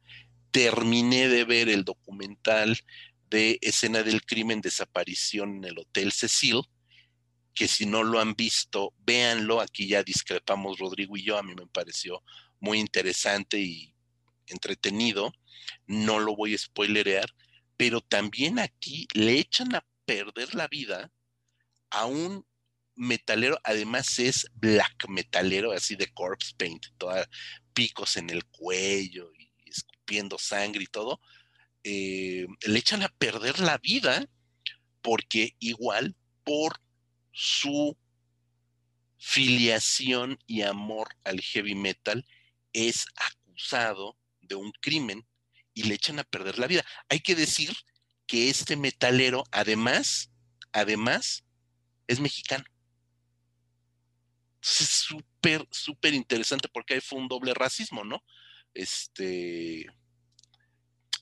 [0.51, 2.78] terminé de ver el documental
[3.31, 6.62] de escena del crimen, desaparición en el Hotel Cecil,
[7.57, 11.55] que si no lo han visto, véanlo, aquí ya discrepamos Rodrigo y yo, a mí
[11.55, 12.23] me pareció
[12.61, 13.95] muy interesante y
[14.47, 15.33] entretenido,
[15.87, 17.35] no lo voy a spoilerear,
[17.78, 21.11] pero también aquí le echan a perder la vida
[21.91, 22.47] a un
[22.95, 27.27] metalero, además es black metalero, así de corpse paint, toda,
[27.73, 31.20] picos en el cuello y escupiendo sangre y todo,
[31.85, 34.28] eh, le echan a perder la vida
[35.01, 36.15] porque igual
[36.45, 36.81] por
[37.39, 37.99] su
[39.19, 42.25] filiación y amor al heavy metal
[42.73, 45.27] es acusado de un crimen
[45.75, 46.83] y le echan a perder la vida.
[47.11, 47.77] Hay que decir
[48.27, 50.31] que este metalero además,
[50.73, 51.45] además,
[52.07, 52.65] es mexicano.
[54.63, 58.25] es súper, súper interesante porque ahí fue un doble racismo, ¿no?
[58.73, 59.85] Este,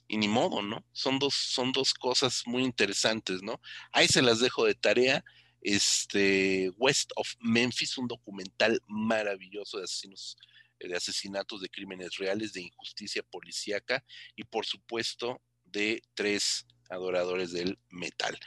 [0.07, 0.87] y ni modo, ¿no?
[0.93, 3.61] Son dos, son dos cosas muy interesantes, ¿no?
[3.91, 5.25] Ahí se las dejo de tarea.
[5.65, 10.37] Este, West of Memphis, un documental maravilloso de asesinos,
[10.79, 14.05] de asesinatos, de crímenes reales, de injusticia policíaca
[14.37, 18.39] y por supuesto de tres adoradores del metal.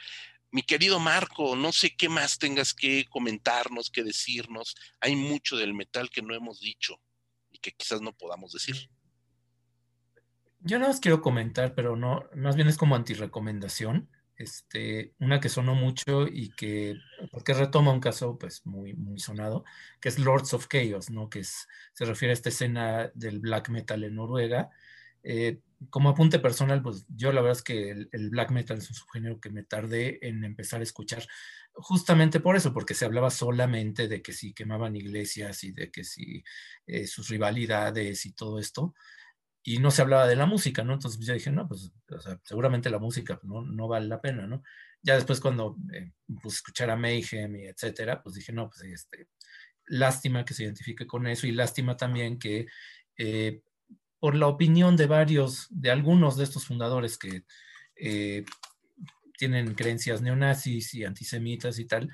[0.50, 4.74] Mi querido Marco, no sé qué más tengas que comentarnos, que decirnos.
[5.00, 6.98] Hay mucho del metal que no hemos dicho
[7.50, 8.88] y que quizás no podamos decir.
[10.60, 14.10] Yo no os quiero comentar, pero no, más bien es como antirecomendación.
[14.38, 16.96] Este, una que sonó mucho y que,
[17.32, 19.64] porque retoma un caso pues muy, muy sonado,
[20.00, 21.28] que es Lords of Chaos, ¿no?
[21.28, 24.70] Que se refiere a esta escena del black metal en Noruega.
[25.24, 25.60] Eh,
[25.90, 29.40] como apunte personal, pues yo la verdad es que el, black metal es un subgénero
[29.40, 31.26] que me tardé en empezar a escuchar,
[31.72, 36.04] justamente por eso, porque se hablaba solamente de que si quemaban iglesias y de que
[36.04, 36.44] si
[36.86, 38.94] eh, sus rivalidades y todo esto.
[39.68, 40.94] Y no se hablaba de la música, ¿no?
[40.94, 41.92] Entonces yo dije, no, pues
[42.42, 44.62] seguramente la música no, no vale la pena, ¿no?
[45.02, 49.28] Ya después cuando eh, pues, escuchar a Mayhem y etcétera, pues dije, no, pues este,
[49.84, 52.66] lástima que se identifique con eso y lástima también que
[53.18, 53.60] eh,
[54.18, 57.44] por la opinión de varios, de algunos de estos fundadores que
[57.96, 58.46] eh,
[59.36, 62.08] tienen creencias neonazis y antisemitas y tal,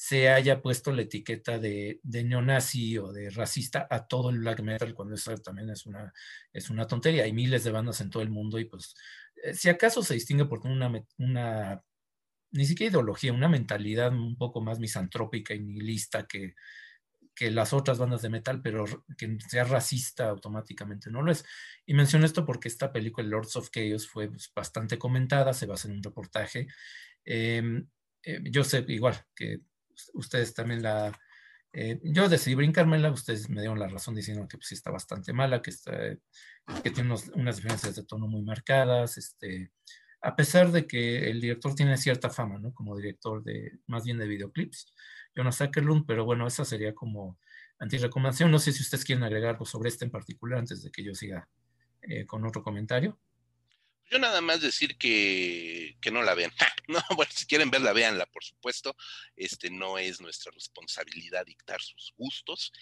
[0.00, 4.94] se haya puesto la etiqueta de, neonazi o de racista a todo el black metal,
[4.94, 6.12] cuando eso también es una,
[6.52, 7.24] es una tontería.
[7.24, 8.94] Hay miles de bandas en todo el mundo y pues
[9.42, 11.82] eh, si acaso se distingue por una, una,
[12.52, 16.54] ni siquiera ideología, una mentalidad un poco más misantrópica y nihilista que,
[17.34, 18.84] que las otras bandas de metal, pero
[19.16, 21.44] que sea racista automáticamente no lo es.
[21.86, 25.88] Y menciono esto porque esta película, Lords of Chaos, fue pues, bastante comentada, se basa
[25.88, 26.68] en un reportaje.
[27.24, 27.88] Em,
[28.22, 29.62] eh, yo sé, igual, que
[30.14, 31.18] ustedes también la...
[31.72, 35.32] Eh, yo decidí brincármela, ustedes me dieron la razón diciendo que pues, sí está bastante
[35.32, 35.92] mala, que, está,
[36.82, 39.70] que tiene unas diferencias de tono muy marcadas, este,
[40.22, 42.72] a pesar de que el director tiene cierta fama, ¿no?
[42.72, 44.94] Como director de, más bien de videoclips,
[45.36, 47.38] Jonas Ackerlund, pero bueno, esa sería como
[47.78, 48.50] antirecomendación.
[48.50, 51.14] No sé si ustedes quieren agregar algo sobre este en particular antes de que yo
[51.14, 51.48] siga
[52.02, 53.18] eh, con otro comentario.
[54.10, 56.52] Yo nada más decir que, que no la vean.
[56.88, 58.96] No, bueno, si quieren verla, véanla, por supuesto.
[59.36, 62.72] Este no es nuestra responsabilidad dictar sus gustos.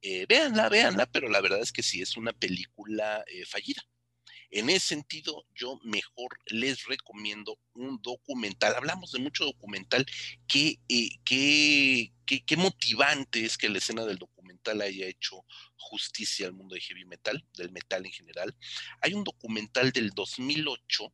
[0.00, 3.82] Eh, véanla, véanla, pero la verdad es que sí es una película eh, fallida.
[4.56, 8.74] En ese sentido, yo mejor les recomiendo un documental.
[8.74, 10.06] Hablamos de mucho documental.
[10.48, 15.44] Qué, eh, qué, qué motivante es que la escena del documental haya hecho
[15.76, 18.56] justicia al mundo de heavy metal, del metal en general.
[19.02, 21.12] Hay un documental del 2008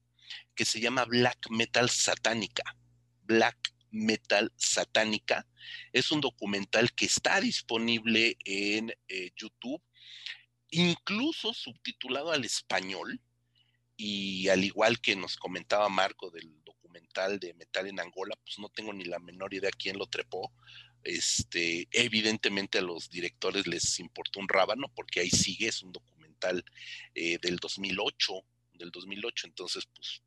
[0.54, 2.76] que se llama Black Metal Satánica.
[3.22, 5.48] Black Metal Satánica.
[5.92, 9.82] Es un documental que está disponible en eh, YouTube,
[10.70, 13.20] incluso subtitulado al español.
[13.96, 18.68] Y al igual que nos comentaba Marco del documental de Metal en Angola, pues no
[18.68, 20.52] tengo ni la menor idea quién lo trepó.
[21.04, 26.64] Este, evidentemente a los directores les importó un rábano porque ahí sigue, es un documental
[27.14, 28.32] eh, del 2008,
[28.74, 30.22] del 2008, entonces pues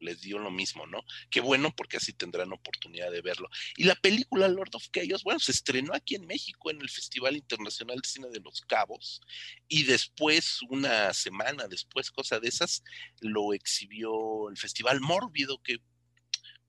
[0.00, 1.02] les dio lo mismo, ¿no?
[1.30, 3.48] Qué bueno porque así tendrán oportunidad de verlo.
[3.76, 7.36] Y la película Lord of Chaos, bueno, se estrenó aquí en México en el Festival
[7.36, 9.20] Internacional de Cine de Los Cabos
[9.68, 12.82] y después, una semana después, cosa de esas,
[13.20, 15.78] lo exhibió el Festival Mórbido que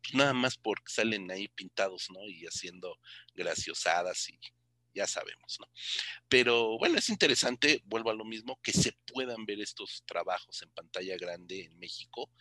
[0.02, 2.28] pues, nada más porque salen ahí pintados, ¿no?
[2.28, 3.00] Y haciendo
[3.34, 4.40] graciosadas y
[4.94, 5.68] ya sabemos, ¿no?
[6.30, 10.70] Pero bueno, es interesante, vuelvo a lo mismo, que se puedan ver estos trabajos en
[10.70, 12.32] pantalla grande en México,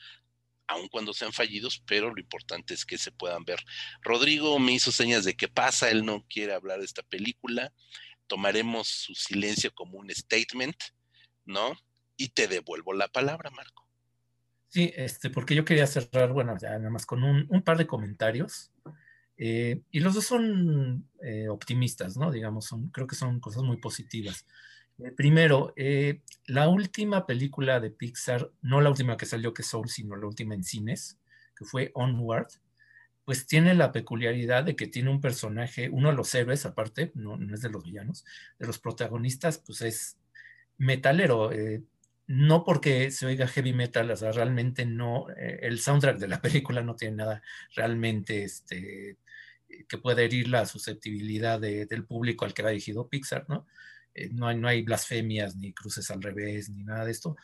[0.67, 3.61] aun cuando sean fallidos, pero lo importante es que se puedan ver.
[4.03, 7.73] Rodrigo me hizo señas de que pasa, él no quiere hablar de esta película,
[8.27, 10.77] tomaremos su silencio como un statement,
[11.45, 11.77] ¿no?
[12.17, 13.87] Y te devuelvo la palabra, Marco.
[14.69, 18.73] Sí, este, porque yo quería cerrar, bueno, ya nada más con un, par de comentarios.
[19.37, 22.31] Eh, y los dos son eh, optimistas, ¿no?
[22.33, 24.47] Digamos, son, creo que son cosas muy positivas.
[24.99, 25.75] Eh, primero,
[26.47, 30.27] la última película de Pixar, no la última que salió que es Soul, sino la
[30.27, 31.19] última en cines,
[31.57, 32.49] que fue Onward,
[33.25, 37.37] pues tiene la peculiaridad de que tiene un personaje, uno de los héroes aparte, no,
[37.37, 38.25] no es de los villanos,
[38.59, 40.19] de los protagonistas, pues es
[40.77, 41.51] metalero
[42.27, 46.41] no porque se oiga heavy metal, o sea, realmente no, eh, el soundtrack de la
[46.43, 47.43] película no tiene nada
[47.75, 49.19] realmente este,
[49.89, 53.67] que pueda herir la susceptibilidad del público al que va dirigido Pixar, ¿no?
[54.15, 57.37] Eh, no, hay, no hay blasfemias ni cruces al revés ni nada de esto,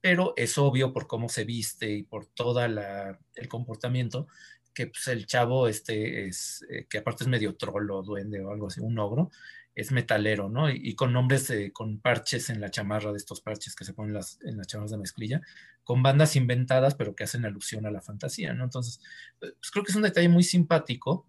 [0.00, 4.28] pero es obvio por cómo se viste y por todo el comportamiento
[4.74, 8.68] que pues, el chavo este es, eh, que aparte es medio trolo, duende o algo
[8.68, 9.30] así, un ogro,
[9.74, 10.70] es metalero, ¿no?
[10.70, 14.38] Y, con nombres, con parches en la chamarra de estos parches que se ponen las,
[14.42, 15.40] en las chamarras de mezclilla,
[15.84, 18.64] con bandas inventadas, pero que hacen alusión a la fantasía, ¿no?
[18.64, 19.00] Entonces,
[19.38, 21.26] pues creo que es un detalle muy simpático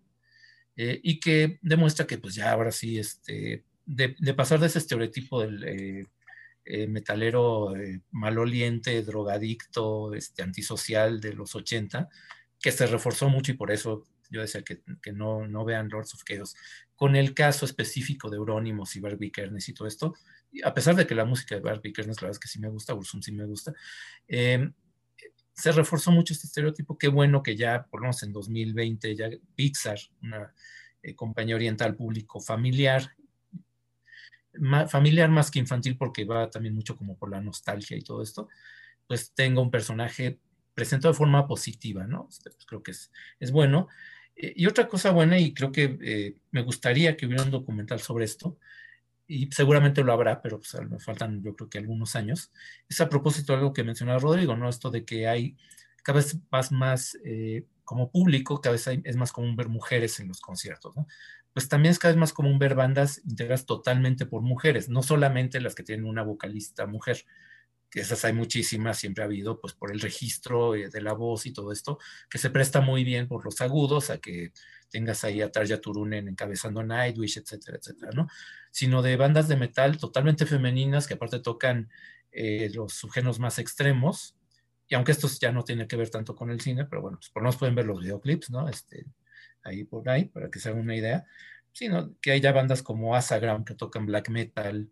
[0.76, 5.42] eh, y que demuestra que, pues ya ahora sí, este, de, pasar de ese estereotipo
[5.42, 6.06] del eh,
[6.66, 7.74] eh, metalero
[8.12, 12.08] maloliente, drogadicto, este, antisocial de los 80,
[12.62, 16.24] que se reforzó mucho y por eso yo decía que, no, no, vean Lords of
[16.24, 16.56] Chaos,
[16.96, 20.14] con el caso específico de Eurónimos y Barbie Kernes y todo esto,
[20.64, 22.70] a pesar de que la música de Barbie Kernes, la verdad es que sí me
[22.70, 23.74] gusta, Ursum sí me gusta,
[24.28, 24.72] em,
[25.52, 29.30] se reforzó mucho este estereotipo, qué bueno que ya, por lo menos en 2020, ya
[29.56, 30.54] Pixar, una
[31.02, 33.16] eh, compañía oriental público familiar,
[34.88, 38.48] familiar más que infantil porque va también mucho como por la nostalgia y todo esto,
[39.08, 40.40] pues tenga un personaje
[40.74, 42.28] presentado de forma positiva, ¿no?
[42.30, 43.88] Este, pues, creo que es, es bueno.
[44.36, 48.00] Eh, y otra cosa buena, y creo que eh, me gustaría que hubiera un documental
[48.00, 48.58] sobre esto,
[49.28, 52.52] y seguramente lo habrá, pero pues, me faltan yo creo que algunos años.
[52.90, 54.70] Es a propósito de algo que mencionaba Rodrigo, ¿no?
[54.70, 55.56] Esto de que hay
[56.04, 60.30] cada vez más, más eh, como público, cada vez es más común ver mujeres en
[60.30, 61.08] los conciertos, ¿no?
[61.54, 65.60] Pues también es cada vez más común ver bandas integradas totalmente por mujeres, no solamente
[65.60, 67.26] las que tienen una vocalista mujer,
[67.90, 71.46] que esas hay muchísimas, siempre ha habido, pues por el registro eh, de la voz
[71.46, 71.98] y todo esto,
[72.30, 74.52] que se presta muy bien por los agudos a que
[74.90, 78.28] tengas ahí a Tarja Turunen encabezando Nightwish, etcétera, etcétera, ¿no?
[78.72, 81.90] Sino de bandas de metal totalmente femeninas que aparte tocan
[82.32, 84.36] eh, los subgéneros más extremos,
[84.88, 87.30] y aunque estos ya no tienen que ver tanto con el cine, pero bueno, pues
[87.30, 88.68] por lo menos pueden ver los videoclips, ¿no?
[88.68, 89.06] Este,
[89.64, 91.26] ahí por ahí, para que se hagan una idea.
[91.74, 94.90] Sino que hay ya bandas como Asagram que tocan black metal,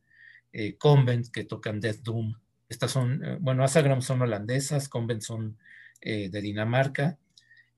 [0.54, 2.36] eh, Convent que tocan death doom,
[2.70, 5.58] estas son, eh, bueno, Asagram son holandesas, Convent son
[6.02, 7.18] eh, de Dinamarca.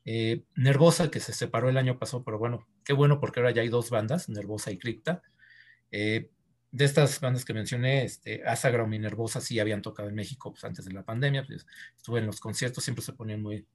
[0.06, 3.62] Eh, Nervosa, que se separó el año pasado, pero bueno, qué bueno porque ahora ya
[3.62, 5.22] hay dos bandas, Nervosa y Cripta.
[5.92, 10.64] de estas bandas que mencioné, este, Asagram y Nervosa sí habían tocado en México pues,
[10.64, 11.46] antes de la pandemia.
[11.46, 11.66] Pues,
[11.98, 13.68] estuve en los conciertos, siempre se ponían muy,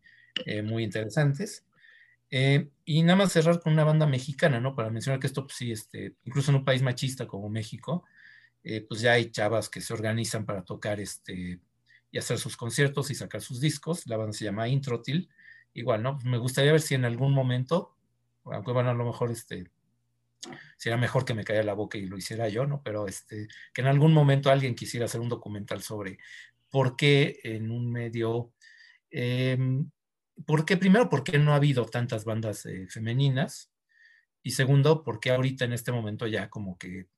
[0.64, 1.64] muy interesantes.
[2.84, 4.74] Y nada más cerrar con una banda mexicana, ¿no?
[4.74, 8.04] Para mencionar que esto, pues sí, este, incluso en un país machista como México,
[8.64, 11.60] eh, pues ya hay chavas que se organizan para tocar este
[12.10, 14.06] y hacer sus conciertos y sacar sus discos.
[14.06, 15.28] La banda se llama Introtil.
[15.74, 16.18] Igual, ¿no?
[16.24, 17.96] me gustaría ver si en algún momento,
[18.44, 19.70] aunque bueno, a lo mejor este
[20.76, 22.82] sería mejor que me caiga la boca y lo hiciera yo, ¿no?
[22.82, 26.18] Pero este, que en algún momento alguien quisiera hacer un documental sobre
[26.70, 28.52] por qué en un medio,
[29.10, 29.90] em,
[30.46, 33.70] por qué, primero, por qué no ha habido tantas bandas eh, femeninas,
[34.42, 37.08] y segundo, por qué ahorita en este momento ya como que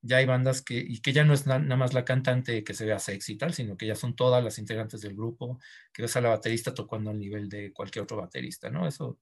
[0.00, 2.84] ya hay bandas que, y que ya no es nada más la cantante que se
[2.84, 5.60] vea sexy y tal, sino que ya son todas las integrantes del grupo,
[5.92, 8.86] que ves a la baterista tocando al nivel de cualquier otro baterista, ¿no?
[8.86, 9.18] Eso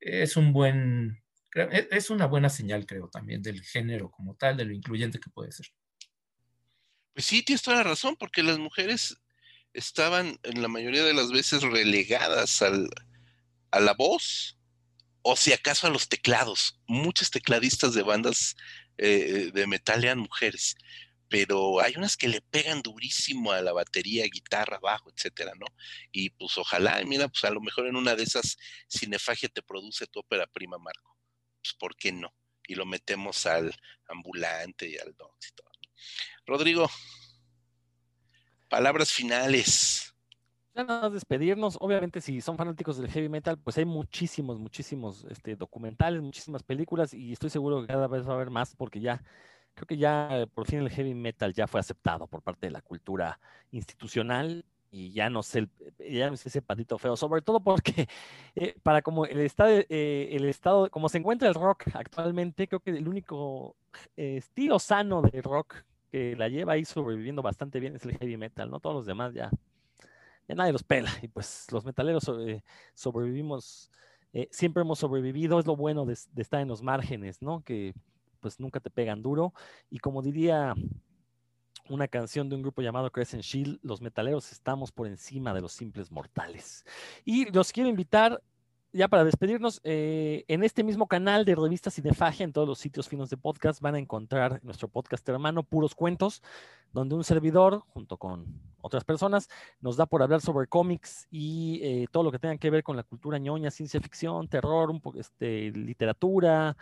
[0.00, 1.22] es un buen,
[1.54, 5.52] es una buena señal, creo, también del género como tal, de lo incluyente que puede
[5.52, 5.66] ser.
[7.14, 9.18] Pues sí, tienes toda la razón, porque las mujeres
[9.72, 12.88] estaban en la mayoría de las veces relegadas al,
[13.70, 14.58] a la voz,
[15.22, 16.80] o si acaso a los teclados.
[16.86, 18.56] Muchas tecladistas de bandas
[18.96, 20.76] eh, de metal eran mujeres,
[21.28, 25.66] pero hay unas que le pegan durísimo a la batería, guitarra, bajo, etcétera, ¿no?
[26.10, 28.56] Y pues ojalá, mira, pues a lo mejor en una de esas
[28.90, 31.16] Cinefagia te produce tu ópera prima, Marco.
[31.62, 32.34] Pues ¿por qué no?
[32.66, 33.74] Y lo metemos al
[34.08, 35.68] ambulante y al docs y todo.
[36.46, 36.90] Rodrigo,
[38.68, 40.14] palabras finales.
[40.74, 41.76] Nada despedirnos.
[41.80, 47.12] Obviamente, si son fanáticos del heavy metal, pues hay muchísimos, muchísimos este, documentales, muchísimas películas,
[47.12, 49.22] y estoy seguro que cada vez va a haber más, porque ya,
[49.74, 52.70] creo que ya eh, por fin el heavy metal ya fue aceptado por parte de
[52.70, 53.40] la cultura
[53.72, 55.68] institucional y ya no sé,
[55.98, 58.08] ya no sé ese patito feo, sobre todo porque
[58.54, 62.80] eh, para como el estado, eh, el estado, como se encuentra el rock actualmente, creo
[62.80, 63.76] que el único
[64.16, 65.74] estilo sano de rock
[66.10, 68.80] que la lleva ahí sobreviviendo bastante bien es el heavy metal, ¿no?
[68.80, 69.50] Todos los demás ya
[70.48, 71.10] ya nadie los pela.
[71.22, 72.28] Y pues los metaleros
[72.94, 73.90] sobrevivimos,
[74.32, 77.62] eh, siempre hemos sobrevivido, es lo bueno de, estar en los márgenes, ¿no?
[77.62, 77.94] Que
[78.40, 79.52] pues nunca te pegan duro.
[79.90, 80.74] Y como diría
[81.88, 85.72] una canción de un grupo llamado Crescent Shield, los metaleros estamos por encima de los
[85.72, 86.84] simples mortales.
[87.24, 88.42] Y los quiero invitar
[88.92, 93.08] ya para despedirnos, eh, en este mismo canal de revistas Cinefagia, en todos los sitios
[93.08, 96.42] finos de podcast, van a encontrar nuestro podcast hermano, Puros Cuentos,
[96.92, 98.46] donde un servidor, junto con
[98.80, 99.48] otras personas,
[99.80, 102.96] nos da por hablar sobre cómics y eh, todo lo que tenga que ver con
[102.96, 106.76] la cultura ñoña, ciencia ficción, terror, un poco, este, literatura.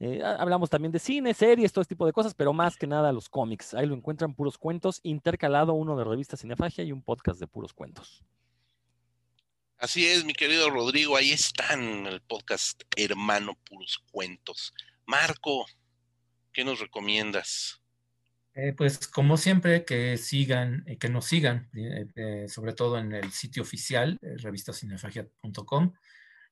[0.00, 3.12] Eh, hablamos también de cine, series, todo este tipo de cosas, pero más que nada
[3.12, 3.72] los cómics.
[3.74, 7.72] Ahí lo encuentran puros cuentos, intercalado uno de revista Cinefagia y un podcast de puros
[7.72, 8.24] cuentos.
[9.82, 14.72] Así es, mi querido Rodrigo, ahí están el podcast Hermano Puros Cuentos.
[15.06, 15.66] Marco,
[16.52, 17.82] ¿qué nos recomiendas?
[18.54, 23.32] Eh, pues como siempre, que sigan, eh, que nos sigan, eh, sobre todo en el
[23.32, 25.92] sitio oficial, revistacinefagia.com.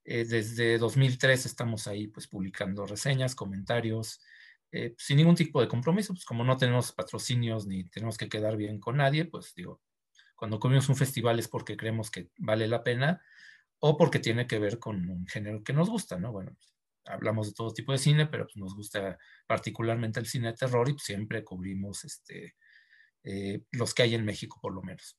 [0.05, 4.20] desde 2003 estamos ahí pues publicando reseñas, comentarios,
[4.98, 8.81] sin ningún tipo de compromiso, pues como no tenemos patrocinios ni tenemos que quedar bien
[8.81, 9.81] con nadie, pues digo,
[10.41, 13.21] cuando comemos un festival es porque creemos que vale la pena
[13.79, 16.33] o porque tiene que ver con un género que nos gusta, ¿no?
[16.33, 16.57] Bueno,
[17.05, 20.89] hablamos de todo tipo de cine, pero pues, nos gusta particularmente el cine de terror
[20.89, 22.57] y pues, siempre cubrimos este,
[23.23, 25.19] eh, los que hay en México por lo menos.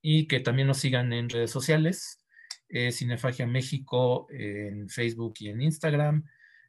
[0.00, 2.24] Y que también nos sigan en redes sociales,
[2.70, 6.24] eh, Cinefagia México en Facebook y en Instagram,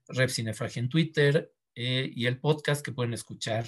[0.09, 3.67] Rep Cinefagia en Twitter eh, y el podcast que pueden escuchar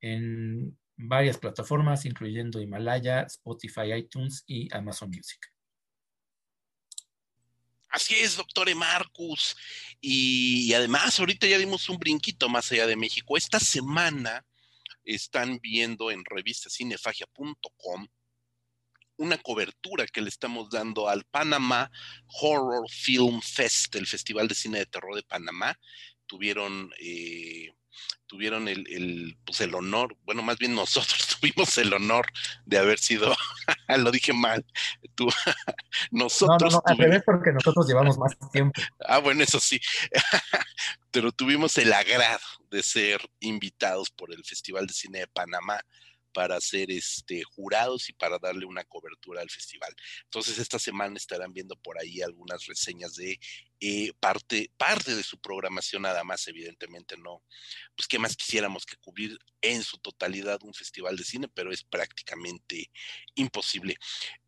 [0.00, 5.40] en varias plataformas, incluyendo Himalaya, Spotify, iTunes y Amazon Music.
[7.88, 9.56] Así es, doctor Marcus.
[10.00, 13.36] Y, además, ahorita ya dimos un brinquito más allá de México.
[13.36, 14.44] Esta semana
[15.04, 18.08] están viendo en revistacinefagia.com
[19.16, 21.90] una cobertura que le estamos dando al Panama
[22.40, 25.76] Horror Film Fest, el Festival de Cine de Terror de Panamá.
[26.26, 27.72] Tuvieron eh,
[28.26, 32.26] tuvieron el, pues el honor, bueno, más bien nosotros tuvimos el honor
[32.66, 33.34] de haber sido,
[33.98, 34.64] lo dije mal,
[35.14, 35.28] tú,
[36.10, 36.72] nosotros.
[36.72, 38.80] No, no, no, al revés porque nosotros llevamos más tiempo.
[39.00, 39.80] Ah, bueno, eso sí,
[41.10, 45.80] pero tuvimos el agrado de ser invitados por el Festival de Cine de Panamá
[46.32, 49.94] para ser este, jurados y para darle una cobertura al festival.
[50.24, 53.38] Entonces, esta semana estarán viendo por ahí algunas reseñas de
[53.80, 57.44] eh, parte, parte de su programación nada más, evidentemente no,
[57.94, 61.84] pues qué más quisiéramos que cubrir en su totalidad un festival de cine, pero es
[61.84, 62.90] prácticamente
[63.36, 63.96] imposible.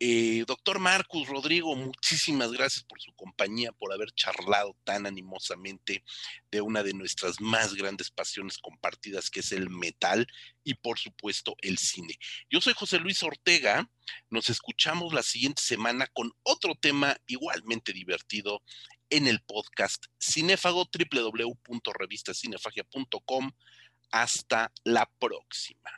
[0.00, 6.02] Eh, doctor Marcus Rodrigo, muchísimas gracias por su compañía, por haber charlado tan animosamente
[6.50, 10.26] de una de nuestras más grandes pasiones compartidas, que es el metal
[10.64, 12.18] y por supuesto el cine.
[12.50, 13.88] Yo soy José Luis Ortega,
[14.28, 18.60] nos escuchamos la siguiente semana con otro tema igualmente divertido
[19.10, 23.52] en el podcast cinéfago www.revistacinefagia.com.
[24.12, 25.90] Hasta la próxima.